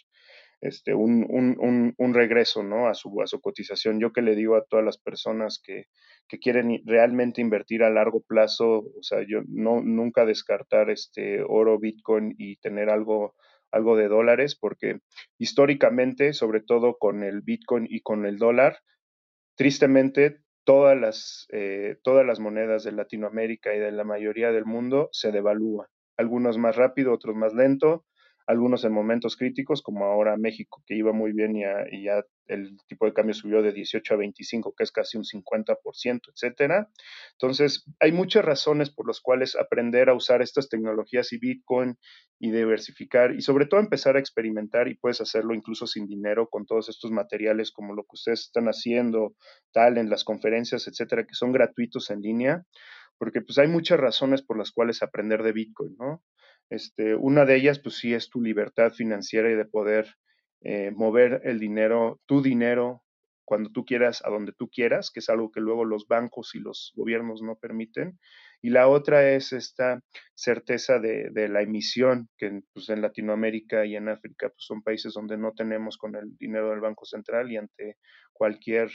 este, 0.64 0.94
un, 0.94 1.26
un, 1.28 1.94
un, 1.96 2.14
regreso 2.14 2.62
¿no? 2.62 2.88
a, 2.88 2.94
su, 2.94 3.20
a 3.20 3.26
su 3.26 3.40
cotización. 3.40 4.00
Yo 4.00 4.12
que 4.12 4.22
le 4.22 4.34
digo 4.34 4.56
a 4.56 4.64
todas 4.64 4.84
las 4.84 4.96
personas 4.96 5.60
que, 5.62 5.88
que 6.26 6.38
quieren 6.38 6.80
realmente 6.86 7.42
invertir 7.42 7.82
a 7.82 7.90
largo 7.90 8.22
plazo, 8.22 8.78
o 8.78 9.02
sea, 9.02 9.20
yo 9.28 9.42
no, 9.46 9.82
nunca 9.82 10.24
descartar 10.24 10.88
este 10.88 11.42
oro, 11.46 11.78
Bitcoin 11.78 12.34
y 12.38 12.56
tener 12.56 12.88
algo, 12.88 13.34
algo 13.70 13.94
de 13.96 14.08
dólares, 14.08 14.56
porque 14.58 15.00
históricamente, 15.38 16.32
sobre 16.32 16.60
todo 16.62 16.96
con 16.98 17.22
el 17.22 17.42
Bitcoin 17.42 17.86
y 17.88 18.00
con 18.00 18.24
el 18.24 18.38
dólar, 18.38 18.78
tristemente 19.56 20.38
todas 20.64 20.98
las, 20.98 21.46
eh, 21.52 21.98
todas 22.02 22.24
las 22.24 22.40
monedas 22.40 22.84
de 22.84 22.92
Latinoamérica 22.92 23.74
y 23.74 23.78
de 23.80 23.92
la 23.92 24.04
mayoría 24.04 24.50
del 24.50 24.64
mundo 24.64 25.10
se 25.12 25.30
devalúan. 25.30 25.88
Algunos 26.16 26.56
más 26.56 26.76
rápido, 26.76 27.12
otros 27.12 27.36
más 27.36 27.52
lento, 27.52 28.06
algunos 28.46 28.84
en 28.84 28.92
momentos 28.92 29.36
críticos, 29.36 29.82
como 29.82 30.04
ahora 30.04 30.36
México, 30.36 30.82
que 30.86 30.94
iba 30.94 31.12
muy 31.12 31.32
bien 31.32 31.56
y, 31.56 32.04
ya 32.04 32.22
el 32.46 32.76
tipo 32.86 33.06
de 33.06 33.14
cambio 33.14 33.32
subió 33.32 33.62
de 33.62 33.72
18 33.72 34.14
a 34.14 34.16
25, 34.18 34.74
que 34.76 34.84
es 34.84 34.92
casi 34.92 35.16
un 35.16 35.24
50%, 35.24 36.20
etcétera. 36.30 36.90
Entonces, 37.32 37.86
hay 38.00 38.12
muchas 38.12 38.44
razones 38.44 38.90
por 38.90 39.06
las 39.06 39.20
cuales 39.20 39.56
aprender 39.56 40.10
a 40.10 40.14
usar 40.14 40.42
estas 40.42 40.68
tecnologías 40.68 41.32
y 41.32 41.38
Bitcoin 41.38 41.96
y 42.38 42.50
diversificar 42.50 43.34
y 43.34 43.40
sobre 43.40 43.66
todo 43.66 43.80
empezar 43.80 44.16
a 44.16 44.20
experimentar 44.20 44.88
y 44.88 44.96
puedes 44.96 45.22
hacerlo 45.22 45.54
incluso 45.54 45.86
sin 45.86 46.06
dinero 46.06 46.48
con 46.50 46.66
todos 46.66 46.90
estos 46.90 47.10
materiales 47.10 47.72
como 47.72 47.94
lo 47.94 48.02
que 48.02 48.14
ustedes 48.14 48.40
están 48.40 48.66
haciendo, 48.66 49.34
tal, 49.72 49.96
en 49.96 50.10
las 50.10 50.24
conferencias, 50.24 50.86
etcétera, 50.86 51.24
que 51.26 51.34
son 51.34 51.52
gratuitos 51.52 52.10
en 52.10 52.20
línea, 52.20 52.64
porque 53.18 53.40
pues 53.40 53.56
hay 53.58 53.68
muchas 53.68 53.98
razones 53.98 54.42
por 54.42 54.58
las 54.58 54.70
cuales 54.70 55.02
aprender 55.02 55.42
de 55.42 55.52
Bitcoin, 55.52 55.96
¿no? 55.98 56.22
Este, 56.74 57.14
una 57.14 57.44
de 57.44 57.56
ellas, 57.56 57.78
pues 57.78 57.98
sí, 57.98 58.14
es 58.14 58.28
tu 58.30 58.40
libertad 58.40 58.92
financiera 58.92 59.48
y 59.50 59.54
de 59.54 59.64
poder 59.64 60.16
eh, 60.60 60.90
mover 60.90 61.40
el 61.44 61.60
dinero, 61.60 62.20
tu 62.26 62.42
dinero, 62.42 63.02
cuando 63.44 63.70
tú 63.70 63.84
quieras, 63.84 64.22
a 64.24 64.30
donde 64.30 64.52
tú 64.52 64.68
quieras, 64.70 65.10
que 65.12 65.20
es 65.20 65.28
algo 65.28 65.52
que 65.52 65.60
luego 65.60 65.84
los 65.84 66.08
bancos 66.08 66.54
y 66.54 66.58
los 66.58 66.92
gobiernos 66.96 67.42
no 67.42 67.56
permiten. 67.56 68.18
Y 68.60 68.70
la 68.70 68.88
otra 68.88 69.30
es 69.30 69.52
esta 69.52 70.00
certeza 70.34 70.98
de, 70.98 71.48
la 71.48 71.62
emisión, 71.62 72.28
que 72.38 72.62
pues, 72.72 72.88
en 72.88 73.02
Latinoamérica 73.02 73.84
y 73.84 73.94
en 73.94 74.08
África 74.08 74.48
pues, 74.48 74.64
son 74.66 74.82
países 74.82 75.12
donde 75.12 75.36
no 75.36 75.52
tenemos 75.52 75.96
con 75.98 76.16
el 76.16 76.36
dinero 76.38 76.70
del 76.70 76.80
Banco 76.80 77.04
Central 77.04 77.52
y 77.52 77.58
ante 77.58 77.98
cualquier 78.32 78.90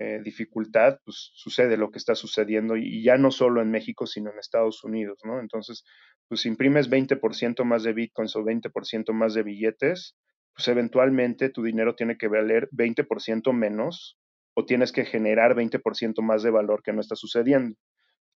eh, 0.00 0.20
dificultad, 0.22 1.00
pues 1.04 1.32
sucede 1.34 1.76
lo 1.76 1.90
que 1.90 1.98
está 1.98 2.14
sucediendo 2.14 2.76
y, 2.76 3.02
ya 3.02 3.18
no 3.18 3.32
solo 3.32 3.60
en 3.60 3.72
México, 3.72 4.06
sino 4.06 4.30
en 4.30 4.38
Estados 4.38 4.84
Unidos, 4.84 5.18
¿no? 5.24 5.40
Entonces, 5.40 5.84
pues 6.28 6.46
imprimes 6.46 6.88
20% 6.88 7.64
más 7.64 7.82
de 7.82 7.94
bitcoins 7.94 8.36
o 8.36 8.44
20% 8.44 9.12
más 9.12 9.34
de 9.34 9.42
billetes, 9.42 10.16
pues 10.54 10.68
eventualmente 10.68 11.50
tu 11.50 11.64
dinero 11.64 11.96
tiene 11.96 12.16
que 12.16 12.28
valer 12.28 12.68
20% 12.70 13.52
menos 13.52 14.16
o 14.54 14.64
tienes 14.64 14.92
que 14.92 15.04
generar 15.04 15.56
20% 15.56 16.22
más 16.22 16.44
de 16.44 16.50
valor 16.50 16.84
que 16.84 16.92
no 16.92 17.00
está 17.00 17.16
sucediendo. 17.16 17.76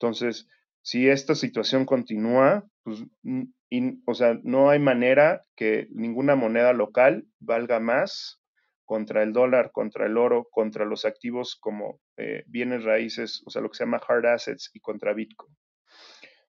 Entonces, 0.00 0.48
si 0.82 1.08
esta 1.08 1.36
situación 1.36 1.86
continúa, 1.86 2.66
pues, 2.82 3.04
o 4.06 4.14
sea, 4.14 4.36
no 4.42 4.68
hay 4.68 4.80
manera 4.80 5.44
que 5.54 5.86
ninguna 5.92 6.34
moneda 6.34 6.72
local 6.72 7.28
valga 7.38 7.78
más 7.78 8.41
contra 8.93 9.22
el 9.22 9.32
dólar, 9.32 9.70
contra 9.72 10.05
el 10.05 10.18
oro, 10.18 10.49
contra 10.51 10.84
los 10.84 11.07
activos 11.07 11.57
como 11.59 11.99
eh, 12.18 12.45
bienes 12.47 12.84
raíces, 12.84 13.43
o 13.47 13.51
sea, 13.51 13.62
lo 13.62 13.70
que 13.70 13.78
se 13.78 13.84
llama 13.84 14.03
hard 14.07 14.26
assets 14.26 14.68
y 14.74 14.80
contra 14.80 15.14
Bitcoin. 15.14 15.57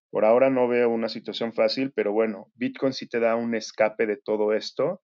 Por 0.10 0.26
ahora 0.26 0.50
no 0.50 0.68
veo 0.68 0.90
una 0.90 1.08
situación 1.08 1.54
fácil, 1.54 1.94
pero 1.96 2.12
bueno, 2.12 2.52
Bitcoin 2.56 2.92
sí 2.92 3.08
te 3.08 3.22
da 3.22 3.38
un 3.38 3.56
escape 3.56 4.06
de 4.08 4.18
todo 4.18 4.52
esto 4.52 5.02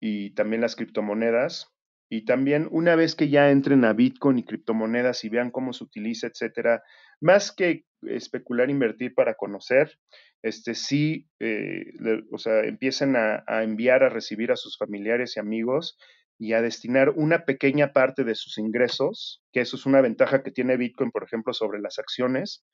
y 0.00 0.32
también 0.34 0.60
las 0.60 0.76
criptomonedas. 0.76 1.72
Y 2.08 2.24
también 2.24 2.68
una 2.70 2.94
vez 2.94 3.16
que 3.16 3.30
ya 3.30 3.50
entren 3.50 3.84
a 3.84 3.92
Bitcoin 3.92 4.38
y 4.38 4.44
criptomonedas 4.44 5.24
y 5.24 5.28
vean 5.28 5.50
cómo 5.50 5.72
se 5.72 5.82
utiliza, 5.82 6.28
etcétera, 6.28 6.84
más 7.20 7.50
que 7.50 7.84
especular, 8.02 8.70
invertir 8.70 9.12
para 9.12 9.34
conocer, 9.34 9.98
este 10.40 10.76
sí, 10.76 11.26
eh, 11.40 11.82
o 12.30 12.38
sea, 12.38 12.60
empiecen 12.60 13.16
a, 13.16 13.42
a, 13.48 13.64
enviar, 13.64 14.04
a 14.04 14.08
recibir 14.08 14.52
a 14.52 14.56
sus 14.56 14.78
familiares 14.78 15.36
y 15.36 15.40
amigos 15.40 15.98
y 16.38 16.52
a 16.52 16.62
destinar 16.62 17.10
una 17.10 17.44
pequeña 17.44 17.92
parte 17.92 18.24
de 18.24 18.34
sus 18.34 18.58
ingresos, 18.58 19.42
que 19.52 19.60
eso 19.60 19.76
es 19.76 19.86
una 19.86 20.00
ventaja 20.00 20.42
que 20.42 20.50
tiene 20.50 20.76
Bitcoin, 20.76 21.10
por 21.10 21.24
ejemplo, 21.24 21.52
sobre 21.52 21.80
las 21.80 21.98
acciones. 21.98 22.64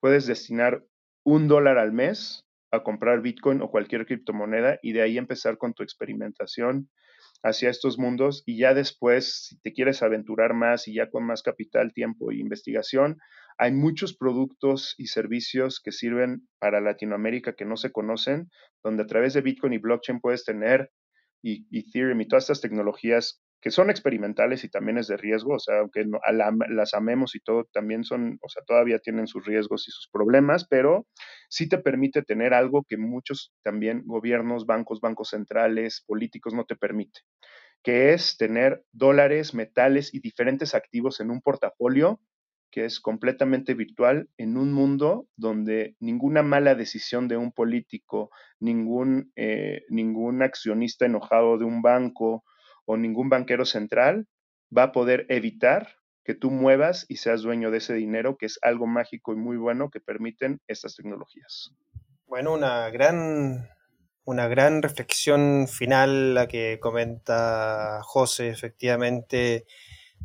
Puedes 0.00 0.26
destinar 0.26 0.84
un 1.24 1.48
dólar 1.48 1.78
al 1.78 1.92
mes 1.92 2.46
a 2.72 2.82
comprar 2.82 3.20
Bitcoin 3.20 3.62
o 3.62 3.70
cualquier 3.70 4.06
criptomoneda 4.06 4.78
y 4.82 4.92
de 4.92 5.02
ahí 5.02 5.18
empezar 5.18 5.58
con 5.58 5.74
tu 5.74 5.82
experimentación 5.82 6.88
hacia 7.42 7.70
estos 7.70 7.98
mundos 7.98 8.42
y 8.46 8.58
ya 8.58 8.74
después, 8.74 9.46
si 9.46 9.60
te 9.60 9.72
quieres 9.72 10.02
aventurar 10.02 10.54
más 10.54 10.88
y 10.88 10.94
ya 10.94 11.10
con 11.10 11.24
más 11.24 11.42
capital, 11.42 11.92
tiempo 11.92 12.30
e 12.30 12.36
investigación, 12.36 13.18
hay 13.58 13.72
muchos 13.72 14.16
productos 14.16 14.94
y 14.96 15.08
servicios 15.08 15.80
que 15.80 15.92
sirven 15.92 16.48
para 16.58 16.80
Latinoamérica 16.80 17.54
que 17.54 17.66
no 17.66 17.76
se 17.76 17.92
conocen, 17.92 18.50
donde 18.82 19.02
a 19.02 19.06
través 19.06 19.34
de 19.34 19.42
Bitcoin 19.42 19.74
y 19.74 19.78
blockchain 19.78 20.20
puedes 20.20 20.44
tener 20.44 20.90
y 21.42 21.66
Ethereum 21.76 22.20
y 22.20 22.28
todas 22.28 22.44
estas 22.44 22.60
tecnologías 22.60 23.42
que 23.60 23.70
son 23.70 23.90
experimentales 23.90 24.64
y 24.64 24.70
también 24.70 24.96
es 24.96 25.06
de 25.06 25.18
riesgo, 25.18 25.54
o 25.54 25.58
sea, 25.58 25.80
aunque 25.80 26.06
las 26.70 26.94
amemos 26.94 27.34
y 27.34 27.40
todo, 27.40 27.64
también 27.72 28.04
son, 28.04 28.38
o 28.40 28.48
sea, 28.48 28.62
todavía 28.64 28.98
tienen 29.00 29.26
sus 29.26 29.44
riesgos 29.44 29.86
y 29.86 29.90
sus 29.90 30.08
problemas, 30.10 30.66
pero 30.66 31.06
sí 31.50 31.68
te 31.68 31.76
permite 31.76 32.22
tener 32.22 32.54
algo 32.54 32.84
que 32.88 32.96
muchos 32.96 33.52
también 33.62 34.02
gobiernos, 34.06 34.64
bancos, 34.64 35.00
bancos 35.00 35.28
centrales, 35.30 36.02
políticos 36.06 36.54
no 36.54 36.64
te 36.64 36.76
permiten. 36.76 37.22
que 37.82 38.12
es 38.12 38.36
tener 38.36 38.84
dólares, 38.92 39.54
metales 39.54 40.14
y 40.14 40.20
diferentes 40.20 40.74
activos 40.74 41.20
en 41.20 41.30
un 41.30 41.40
portafolio 41.40 42.20
que 42.70 42.84
es 42.84 43.00
completamente 43.00 43.74
virtual 43.74 44.28
en 44.38 44.56
un 44.56 44.72
mundo 44.72 45.26
donde 45.36 45.96
ninguna 46.00 46.42
mala 46.42 46.74
decisión 46.74 47.28
de 47.28 47.36
un 47.36 47.52
político, 47.52 48.30
ningún, 48.60 49.32
eh, 49.36 49.82
ningún 49.88 50.42
accionista 50.42 51.06
enojado 51.06 51.58
de 51.58 51.64
un 51.64 51.82
banco 51.82 52.44
o 52.84 52.96
ningún 52.96 53.28
banquero 53.28 53.64
central 53.64 54.26
va 54.76 54.84
a 54.84 54.92
poder 54.92 55.26
evitar 55.28 55.96
que 56.24 56.34
tú 56.34 56.50
muevas 56.50 57.06
y 57.08 57.16
seas 57.16 57.42
dueño 57.42 57.70
de 57.70 57.78
ese 57.78 57.94
dinero, 57.94 58.36
que 58.36 58.46
es 58.46 58.58
algo 58.62 58.86
mágico 58.86 59.32
y 59.32 59.36
muy 59.36 59.56
bueno 59.56 59.90
que 59.90 60.00
permiten 60.00 60.60
estas 60.68 60.94
tecnologías. 60.94 61.72
Bueno, 62.26 62.54
una 62.54 62.88
gran, 62.90 63.68
una 64.24 64.46
gran 64.46 64.82
reflexión 64.82 65.66
final 65.66 66.34
la 66.34 66.46
que 66.46 66.78
comenta 66.80 68.00
José, 68.04 68.50
efectivamente 68.50 69.66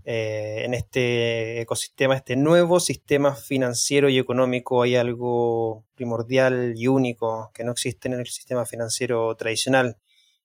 eh, 0.08 0.62
en 0.64 0.76
este 0.76 1.62
ecosistema, 1.62 2.16
este 2.16 2.36
nuevo 2.36 2.80
sistema 2.80 3.34
financiero 3.34 4.08
y 4.08 4.20
económico, 4.20 4.84
hay 4.84 4.96
algo 4.96 5.84
primordial 5.96 6.74
y 6.76 6.88
único 6.88 7.50
que 7.56 7.64
no 7.64 7.72
existe 7.72 8.08
en 8.08 8.14
el 8.14 8.28
sistema 8.28 8.68
financiero 8.68 9.36
tradicional, 9.36 9.98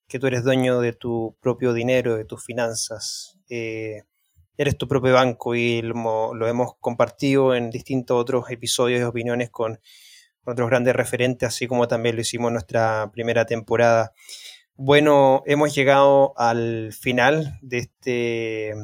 que 0.09 0.19
tú 0.19 0.29
eres 0.29 0.45
dueño 0.45 0.81
de 0.81 0.95
tu 0.95 1.37
propio 1.43 1.75
dinero, 1.75 2.17
de 2.17 2.25
tus 2.25 2.43
finanzas. 2.43 3.39
Eh, 3.51 4.05
eres 4.57 4.79
tu 4.79 4.89
propio 4.89 5.13
banco 5.13 5.55
y 5.55 5.83
lo, 5.83 6.35
lo, 6.35 6.49
hemos 6.49 6.77
compartido 6.81 7.55
en 7.55 7.69
distintos 7.71 8.19
otros 8.19 8.51
episodios 8.51 9.01
y 9.01 9.05
opiniones 9.05 9.51
con 9.51 9.79
otros 10.47 10.71
grandes 10.71 10.97
referentes, 10.97 11.49
así 11.49 11.67
como 11.67 11.87
también 11.87 12.15
lo 12.17 12.23
hicimos 12.23 12.49
en 12.49 12.55
nuestra 12.55 13.11
primera 13.13 13.45
temporada. 13.45 14.15
Bueno, 14.75 15.43
hemos 15.45 15.75
llegado 15.75 16.33
al 16.39 16.95
final 16.99 17.59
de 17.61 17.79
este 17.79 18.75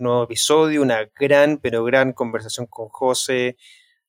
nuevo 0.00 0.24
episodio, 0.24 0.82
una 0.82 1.08
gran, 1.18 1.58
pero 1.58 1.84
gran 1.84 2.12
conversación 2.12 2.66
con 2.66 2.88
José. 2.88 3.56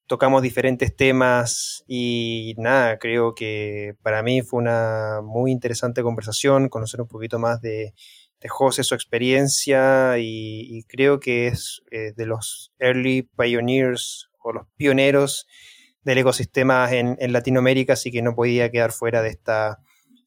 Tocamos 0.08 0.42
diferentes 0.42 0.96
temas 0.96 1.84
y 1.88 2.56
nada, 2.58 2.98
creo 3.00 3.36
que 3.36 3.96
para 4.02 4.24
mí 4.24 4.42
fue 4.42 4.60
una 4.60 5.22
muy 5.24 5.52
interesante 5.52 6.04
conversación, 6.04 6.70
conocer 6.70 7.02
un 7.02 7.08
poquito 7.08 7.40
más 7.40 7.62
de, 7.62 7.94
José, 8.50 8.84
su 8.84 8.96
experiencia 8.96 10.18
y, 10.18 10.84
creo 10.88 11.20
que 11.20 11.48
es 11.48 11.84
eh, 11.92 12.14
de 12.16 12.26
los 12.26 12.74
early 12.80 13.30
pioneers 13.38 14.30
o 14.40 14.52
los 14.52 14.66
pioneros 14.78 15.46
del 16.04 16.18
ecosistema 16.18 16.92
en, 16.92 17.18
en, 17.20 17.34
Latinoamérica, 17.34 17.94
así 17.94 18.12
que 18.12 18.24
no 18.24 18.34
podía 18.34 18.72
quedar 18.72 18.92
fuera 18.92 19.22
de 19.22 19.30
esta 19.30 19.78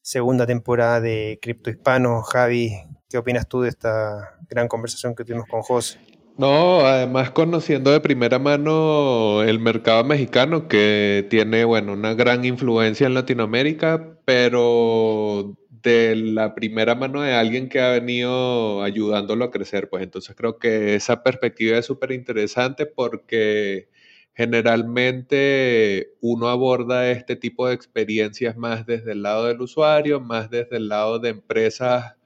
segunda 0.01 0.47
temporada 0.47 1.01
de 1.01 1.41
Cripto 1.43 1.71
Hispano. 1.71 2.23
Javi, 2.23 2.73
¿qué 3.15 3.19
opinas 3.19 3.49
tú 3.49 3.61
de 3.61 3.69
esta 3.69 4.41
gran 4.51 4.67
conversación 4.67 5.15
que 5.15 5.25
tuvimos 5.25 5.47
con 5.47 5.63
José. 5.63 6.01
No, 6.37 6.81
además 6.81 7.31
conociendo 7.31 7.93
de 7.93 8.01
primera 8.01 8.41
mano 8.41 9.45
el 9.45 9.61
mercado 9.61 10.03
mexicano 10.03 10.67
que 10.67 11.25
tiene, 11.31 11.65
bueno, 11.65 11.93
una 11.93 12.15
gran 12.15 12.45
influencia 12.45 13.07
en 13.07 13.15
Latinoamérica, 13.15 14.19
pero 14.25 15.57
de 15.71 16.17
la 16.17 16.57
primera 16.57 16.97
mano 16.97 17.21
de 17.21 17.35
alguien 17.35 17.69
que 17.69 17.81
ha 17.81 17.91
venido 17.91 18.83
ayudándolo 18.83 19.45
a 19.45 19.53
crecer, 19.53 19.89
pues 19.89 20.03
entonces 20.03 20.35
creo 20.35 20.59
que 20.59 20.97
esa 20.97 21.23
perspectiva 21.23 21.79
es 21.79 21.87
súper 21.87 22.11
interesante 22.11 22.85
porque 22.85 23.91
generalmente 24.35 26.15
uno 26.21 26.49
aborda 26.49 27.13
este 27.13 27.37
tipo 27.37 27.69
de 27.69 27.75
experiencias 27.75 28.57
más 28.57 28.87
desde 28.87 29.13
el 29.13 29.23
lado 29.23 29.47
del 29.47 29.61
usuario, 29.61 30.19
más 30.19 30.51
desde 30.51 30.79
el 30.79 30.89
lado 30.89 31.21
de 31.21 31.29
empresas 31.29 32.17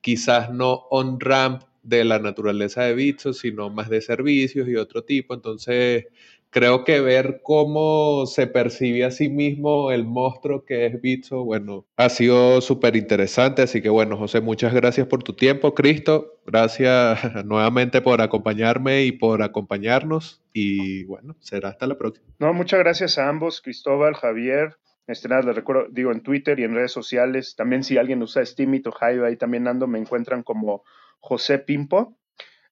quizás 0.00 0.50
no 0.50 0.86
on-ramp 0.90 1.62
de 1.82 2.04
la 2.04 2.18
naturaleza 2.18 2.82
de 2.82 2.94
Bitso, 2.94 3.32
sino 3.32 3.70
más 3.70 3.88
de 3.88 4.00
servicios 4.00 4.68
y 4.68 4.76
otro 4.76 5.04
tipo. 5.04 5.34
Entonces, 5.34 6.06
creo 6.50 6.84
que 6.84 7.00
ver 7.00 7.40
cómo 7.42 8.26
se 8.26 8.46
percibe 8.46 9.04
a 9.04 9.10
sí 9.10 9.28
mismo 9.28 9.90
el 9.90 10.04
monstruo 10.04 10.64
que 10.64 10.86
es 10.86 11.00
Bitso, 11.00 11.44
bueno, 11.44 11.86
ha 11.96 12.08
sido 12.08 12.60
súper 12.60 12.96
interesante. 12.96 13.62
Así 13.62 13.82
que 13.82 13.88
bueno, 13.88 14.16
José, 14.16 14.40
muchas 14.40 14.74
gracias 14.74 15.06
por 15.06 15.22
tu 15.22 15.34
tiempo. 15.34 15.74
Cristo, 15.74 16.40
gracias 16.46 17.18
nuevamente 17.44 18.00
por 18.00 18.20
acompañarme 18.20 19.04
y 19.04 19.12
por 19.12 19.42
acompañarnos. 19.42 20.42
Y 20.52 21.04
bueno, 21.04 21.36
será 21.40 21.70
hasta 21.70 21.86
la 21.86 21.98
próxima. 21.98 22.26
No, 22.38 22.52
muchas 22.52 22.80
gracias 22.80 23.18
a 23.18 23.28
ambos, 23.28 23.60
Cristóbal, 23.60 24.14
Javier. 24.14 24.76
Este, 25.08 25.26
nada, 25.26 25.40
les 25.40 25.56
recuerdo, 25.56 25.86
digo, 25.90 26.12
en 26.12 26.20
Twitter 26.20 26.60
y 26.60 26.64
en 26.64 26.74
redes 26.74 26.92
sociales. 26.92 27.56
También 27.56 27.82
si 27.82 27.96
alguien 27.96 28.22
usa 28.22 28.44
Steam 28.44 28.74
o 28.84 28.92
Hive, 29.00 29.26
ahí 29.26 29.36
también 29.36 29.66
ando, 29.66 29.86
me 29.86 29.98
encuentran 29.98 30.42
como 30.42 30.84
José 31.18 31.58
Pimpo. 31.58 32.18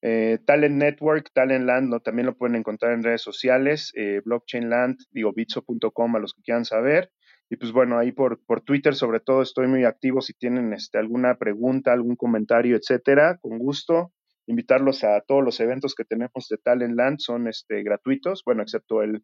Eh, 0.02 0.38
Talent 0.44 0.76
Network, 0.76 1.30
Talent 1.32 1.64
Land, 1.64 2.02
también 2.02 2.26
lo 2.26 2.36
pueden 2.36 2.56
encontrar 2.56 2.92
en 2.92 3.02
redes 3.02 3.22
sociales, 3.22 3.90
eh, 3.96 4.20
Blockchain 4.22 4.68
Land, 4.68 4.98
digo, 5.10 5.32
bitso.com 5.32 6.14
a 6.14 6.18
los 6.18 6.34
que 6.34 6.42
quieran 6.42 6.66
saber. 6.66 7.10
Y 7.48 7.56
pues 7.56 7.72
bueno, 7.72 7.98
ahí 7.98 8.12
por, 8.12 8.44
por 8.44 8.60
Twitter 8.60 8.94
sobre 8.94 9.20
todo 9.20 9.40
estoy 9.40 9.66
muy 9.66 9.84
activo 9.84 10.20
si 10.20 10.34
tienen 10.34 10.74
este, 10.74 10.98
alguna 10.98 11.38
pregunta, 11.38 11.94
algún 11.94 12.16
comentario, 12.16 12.76
etcétera, 12.76 13.38
con 13.40 13.58
gusto. 13.58 14.12
Invitarlos 14.46 15.04
a 15.04 15.22
todos 15.22 15.42
los 15.42 15.58
eventos 15.60 15.94
que 15.94 16.04
tenemos 16.04 16.48
de 16.50 16.58
Talent 16.58 16.94
Land, 16.94 17.18
son 17.20 17.48
este, 17.48 17.82
gratuitos, 17.82 18.42
bueno, 18.44 18.62
excepto 18.62 19.02
el, 19.02 19.22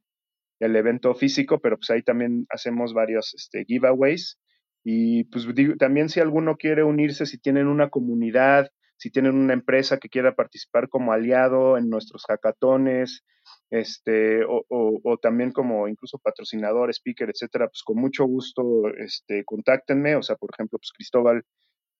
el 0.63 0.77
evento 0.77 1.15
físico, 1.15 1.61
pero 1.61 1.77
pues 1.77 1.91
ahí 1.91 2.03
también 2.03 2.47
hacemos 2.51 2.95
varios 2.95 3.35
este, 3.35 3.65
giveaways. 3.65 4.39
Y 4.85 5.25
pues 5.25 5.47
también 5.79 6.09
si 6.09 6.21
alguno 6.21 6.57
quiere 6.57 6.85
unirse, 6.85 7.27
si 7.27 7.39
tienen 7.39 7.67
una 7.67 7.89
comunidad, 7.89 8.71
si 8.97 9.11
tienen 9.11 9.35
una 9.35 9.55
empresa 9.55 9.99
que 9.99 10.09
quiera 10.09 10.35
participar 10.35 10.89
como 10.89 11.13
aliado 11.13 11.77
en 11.79 11.89
nuestros 11.89 12.25
hackatones, 12.27 13.25
este, 13.71 14.45
o, 14.45 14.65
o, 14.69 15.19
también 15.19 15.51
como 15.51 15.89
incluso 15.89 16.19
patrocinador, 16.19 16.91
speaker, 16.91 17.31
etcétera, 17.31 17.67
pues 17.67 17.83
con 17.85 17.97
mucho 17.97 18.25
gusto, 18.25 18.63
este, 18.99 19.45
contáctenme. 19.45 20.15
O 20.15 20.23
sea, 20.23 20.37
por 20.37 20.51
ejemplo, 20.53 20.79
pues 20.79 20.93
Cristóbal 20.93 21.43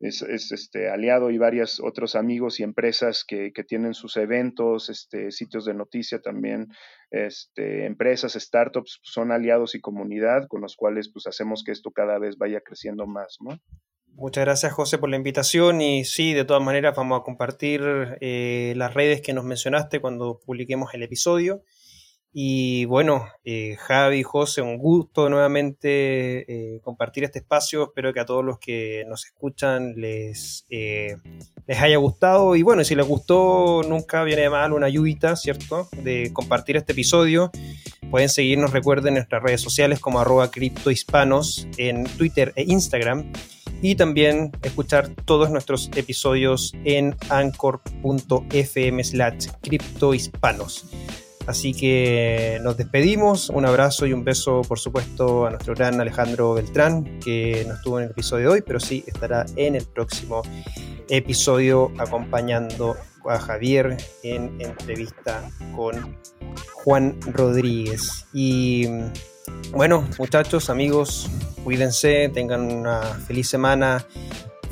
es, 0.03 0.51
este, 0.51 0.91
aliado 0.91 1.31
y 1.31 1.39
varios 1.39 1.81
otros 1.81 2.17
amigos 2.17 2.59
y 2.59 2.65
empresas 2.65 3.25
que, 3.27 3.53
que, 3.53 3.63
tienen 3.63 3.95
sus 3.95 4.17
eventos, 4.17 4.91
este, 4.91 5.31
sitios 5.31 5.65
de 5.65 5.75
noticia 5.75 6.21
también, 6.21 6.69
este, 7.11 7.87
empresas, 7.87 8.33
startups, 8.33 8.99
son 9.03 9.31
aliados 9.31 9.75
y 9.75 9.81
comunidad 9.81 10.49
con 10.49 10.61
los 10.61 10.77
cuales 10.77 11.09
pues 11.11 11.27
hacemos 11.27 11.63
que 11.65 11.73
esto 11.73 11.93
cada 11.93 12.19
vez 12.19 12.37
vaya 12.37 12.61
creciendo 12.61 13.07
más, 13.07 13.39
¿no? 13.41 13.59
Muchas 14.15 14.45
gracias 14.45 14.73
José 14.73 14.99
por 14.99 15.09
la 15.09 15.17
invitación 15.17 15.81
y 15.81 16.05
sí, 16.05 16.35
de 16.35 16.45
todas 16.45 16.63
maneras 16.63 16.95
vamos 16.95 17.21
a 17.21 17.25
compartir 17.25 17.81
eh, 18.21 18.75
las 18.77 18.93
redes 18.93 19.23
que 19.23 19.33
nos 19.33 19.45
mencionaste 19.45 20.01
cuando 20.01 20.39
publiquemos 20.45 20.93
el 20.93 21.03
episodio. 21.03 21.63
Y 22.35 22.87
bueno, 22.87 23.29
eh, 23.45 23.77
Javi, 23.79 24.23
José, 24.23 24.63
un 24.63 24.79
gusto 24.79 25.29
nuevamente 25.29 26.77
eh, 26.77 26.81
compartir 26.81 27.25
este 27.25 27.41
espacio. 27.41 27.85
Espero 27.85 28.15
que 28.15 28.21
a 28.21 28.25
todos 28.25 28.43
los 28.43 28.59
que 28.59 29.05
nos 29.07 29.27
escuchan 29.27 29.95
les, 29.97 30.65
eh, 30.71 31.19
les 31.67 31.79
haya 31.79 31.99
gustado. 31.99 32.57
Y 32.57 32.63
bueno, 32.63 32.85
si 32.85 32.95
les 32.95 33.07
gustó, 33.07 33.83
nunca 33.87 34.25
viene 34.25 34.49
mal 34.49 34.73
una 34.73 34.87
ayudita, 34.87 35.37
¿cierto? 35.37 35.91
De 36.03 36.33
compartir 36.33 36.79
este 36.79 36.93
episodio. 36.93 37.51
Pueden 38.11 38.31
seguirnos, 38.31 38.73
recuerden, 38.73 39.09
en 39.09 39.15
nuestras 39.15 39.43
redes 39.43 39.61
sociales 39.61 40.01
como 40.01 40.19
arroba 40.19 40.51
criptohispanos 40.51 41.69
en 41.77 42.05
Twitter 42.05 42.55
e 42.57 42.63
Instagram. 42.63 43.31
Y 43.83 43.97
también 43.97 44.53
escuchar 44.63 45.09
todos 45.27 45.51
nuestros 45.51 45.91
episodios 45.97 46.73
en 46.85 47.15
anchor.fm 47.29 49.05
slash 49.05 49.49
criptohispanos. 49.61 50.87
Así 51.47 51.75
que 51.75 52.59
nos 52.63 52.77
despedimos. 52.77 53.51
Un 53.51 53.67
abrazo 53.67 54.07
y 54.07 54.13
un 54.13 54.25
beso, 54.25 54.63
por 54.63 54.79
supuesto, 54.79 55.47
a 55.47 55.51
nuestro 55.51 55.75
gran 55.75 56.01
Alejandro 56.01 56.55
Beltrán, 56.55 57.19
que 57.21 57.65
no 57.67 57.75
estuvo 57.75 57.99
en 57.99 58.05
el 58.07 58.11
episodio 58.11 58.49
de 58.49 58.55
hoy, 58.55 58.63
pero 58.63 58.81
sí 58.81 59.05
estará 59.07 59.45
en 59.57 59.75
el 59.75 59.85
próximo 59.85 60.43
episodio 61.09 61.93
acompañando 61.99 62.97
a 63.29 63.39
Javier 63.39 63.97
en 64.23 64.61
entrevista 64.61 65.51
con 65.75 66.17
Juan 66.75 67.17
Rodríguez. 67.33 68.27
Y 68.33 68.87
bueno, 69.73 70.09
muchachos, 70.19 70.71
amigos, 70.71 71.29
cuídense, 71.65 72.31
tengan 72.33 72.73
una 72.73 73.03
feliz 73.03 73.49
semana 73.49 74.07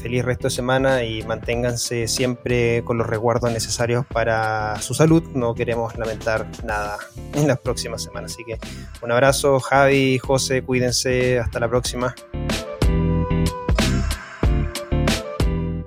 feliz 0.01 0.25
resto 0.25 0.49
de 0.49 0.51
semana 0.51 1.05
y 1.05 1.23
manténganse 1.23 2.09
siempre 2.09 2.83
con 2.85 2.99
los 2.99 3.07
resguardos 3.07 3.53
necesarios 3.53 4.07
para 4.07 4.81
su 4.81 4.95
salud. 4.95 5.23
No 5.35 5.55
queremos 5.55 5.97
lamentar 5.97 6.47
nada 6.65 6.99
en 7.35 7.47
las 7.47 7.59
próximas 7.59 8.03
semanas. 8.03 8.33
Así 8.33 8.45
que 8.45 8.59
un 9.03 9.13
abrazo, 9.13 9.61
Javi, 9.61 10.19
José, 10.19 10.63
cuídense, 10.63 11.39
hasta 11.39 11.61
la 11.61 11.69
próxima. 11.69 12.15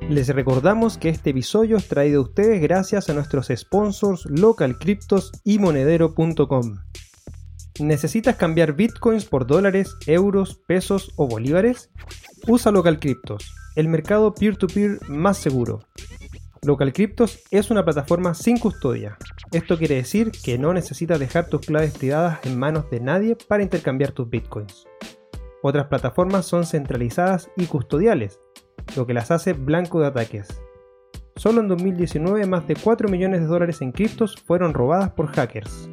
Les 0.10 0.28
recordamos 0.28 0.98
que 0.98 1.10
este 1.10 1.32
episodio 1.32 1.78
es 1.78 1.88
traído 1.88 2.20
a 2.20 2.24
ustedes 2.24 2.62
gracias 2.62 3.10
a 3.10 3.14
nuestros 3.14 3.48
sponsors 3.56 4.26
localcryptos 4.26 5.32
y 5.44 5.58
monedero.com. 5.58 6.78
¿Necesitas 7.80 8.36
cambiar 8.36 8.74
bitcoins 8.74 9.26
por 9.26 9.48
dólares, 9.48 9.96
euros, 10.06 10.56
pesos 10.68 11.12
o 11.16 11.28
bolívares? 11.28 11.90
Usa 12.48 12.72
LocalCryptos, 12.72 13.52
el 13.76 13.88
mercado 13.88 14.34
peer-to-peer 14.34 15.00
más 15.10 15.38
seguro. 15.38 15.82
Local 16.64 16.94
Cryptos 16.94 17.44
es 17.52 17.72
una 17.72 17.84
plataforma 17.84 18.34
sin 18.34 18.58
custodia. 18.58 19.18
Esto 19.52 19.78
quiere 19.78 19.96
decir 19.96 20.32
que 20.32 20.58
no 20.58 20.74
necesitas 20.74 21.20
dejar 21.20 21.48
tus 21.48 21.62
claves 21.62 21.98
privadas 21.98 22.40
en 22.46 22.58
manos 22.58 22.90
de 22.90 23.02
nadie 23.02 23.36
para 23.36 23.64
intercambiar 23.64 24.12
tus 24.12 24.30
bitcoins. 24.30 24.88
Otras 25.62 25.88
plataformas 25.88 26.46
son 26.46 26.66
centralizadas 26.66 27.50
y 27.58 27.66
custodiales, 27.66 28.40
lo 28.96 29.06
que 29.06 29.14
las 29.14 29.32
hace 29.32 29.54
blanco 29.54 30.00
de 30.00 30.08
ataques. 30.08 30.62
Solo 31.36 31.62
en 31.62 31.68
2019 31.68 32.46
más 32.46 32.68
de 32.68 32.76
4 32.76 33.10
millones 33.10 33.42
de 33.42 33.48
dólares 33.48 33.82
en 33.82 33.92
criptos 33.92 34.36
fueron 34.36 34.74
robadas 34.74 35.12
por 35.12 35.28
hackers. 35.28 35.90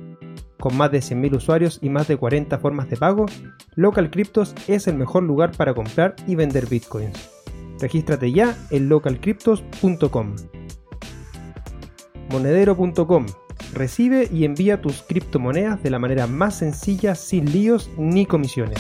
Con 0.59 0.77
más 0.77 0.93
de 0.93 0.99
100.000 0.99 1.37
usuarios 1.37 1.79
y 1.83 1.89
más 1.89 2.07
de 2.07 2.19
40 2.19 2.59
formas 2.59 2.91
de 2.91 2.97
pago, 2.97 3.27
Local 3.75 4.11
Cryptos 4.11 4.55
es 4.69 4.87
el 4.87 4.97
mejor 4.97 5.23
lugar 5.23 5.53
para 5.53 5.75
comprar 5.75 6.15
y 6.27 6.35
vender 6.35 6.67
bitcoins. 6.67 7.40
Regístrate 7.81 8.33
ya 8.33 8.57
en 8.71 8.89
localcryptos.com 8.89 10.37
monedero.com. 12.31 13.27
Recibe 13.73 14.29
y 14.33 14.45
envía 14.45 14.81
tus 14.81 15.03
criptomonedas 15.03 15.83
de 15.83 15.91
la 15.91 15.99
manera 15.99 16.27
más 16.27 16.59
sencilla 16.59 17.15
sin 17.15 17.53
líos 17.53 17.91
ni 17.99 18.27
comisiones. 18.27 18.79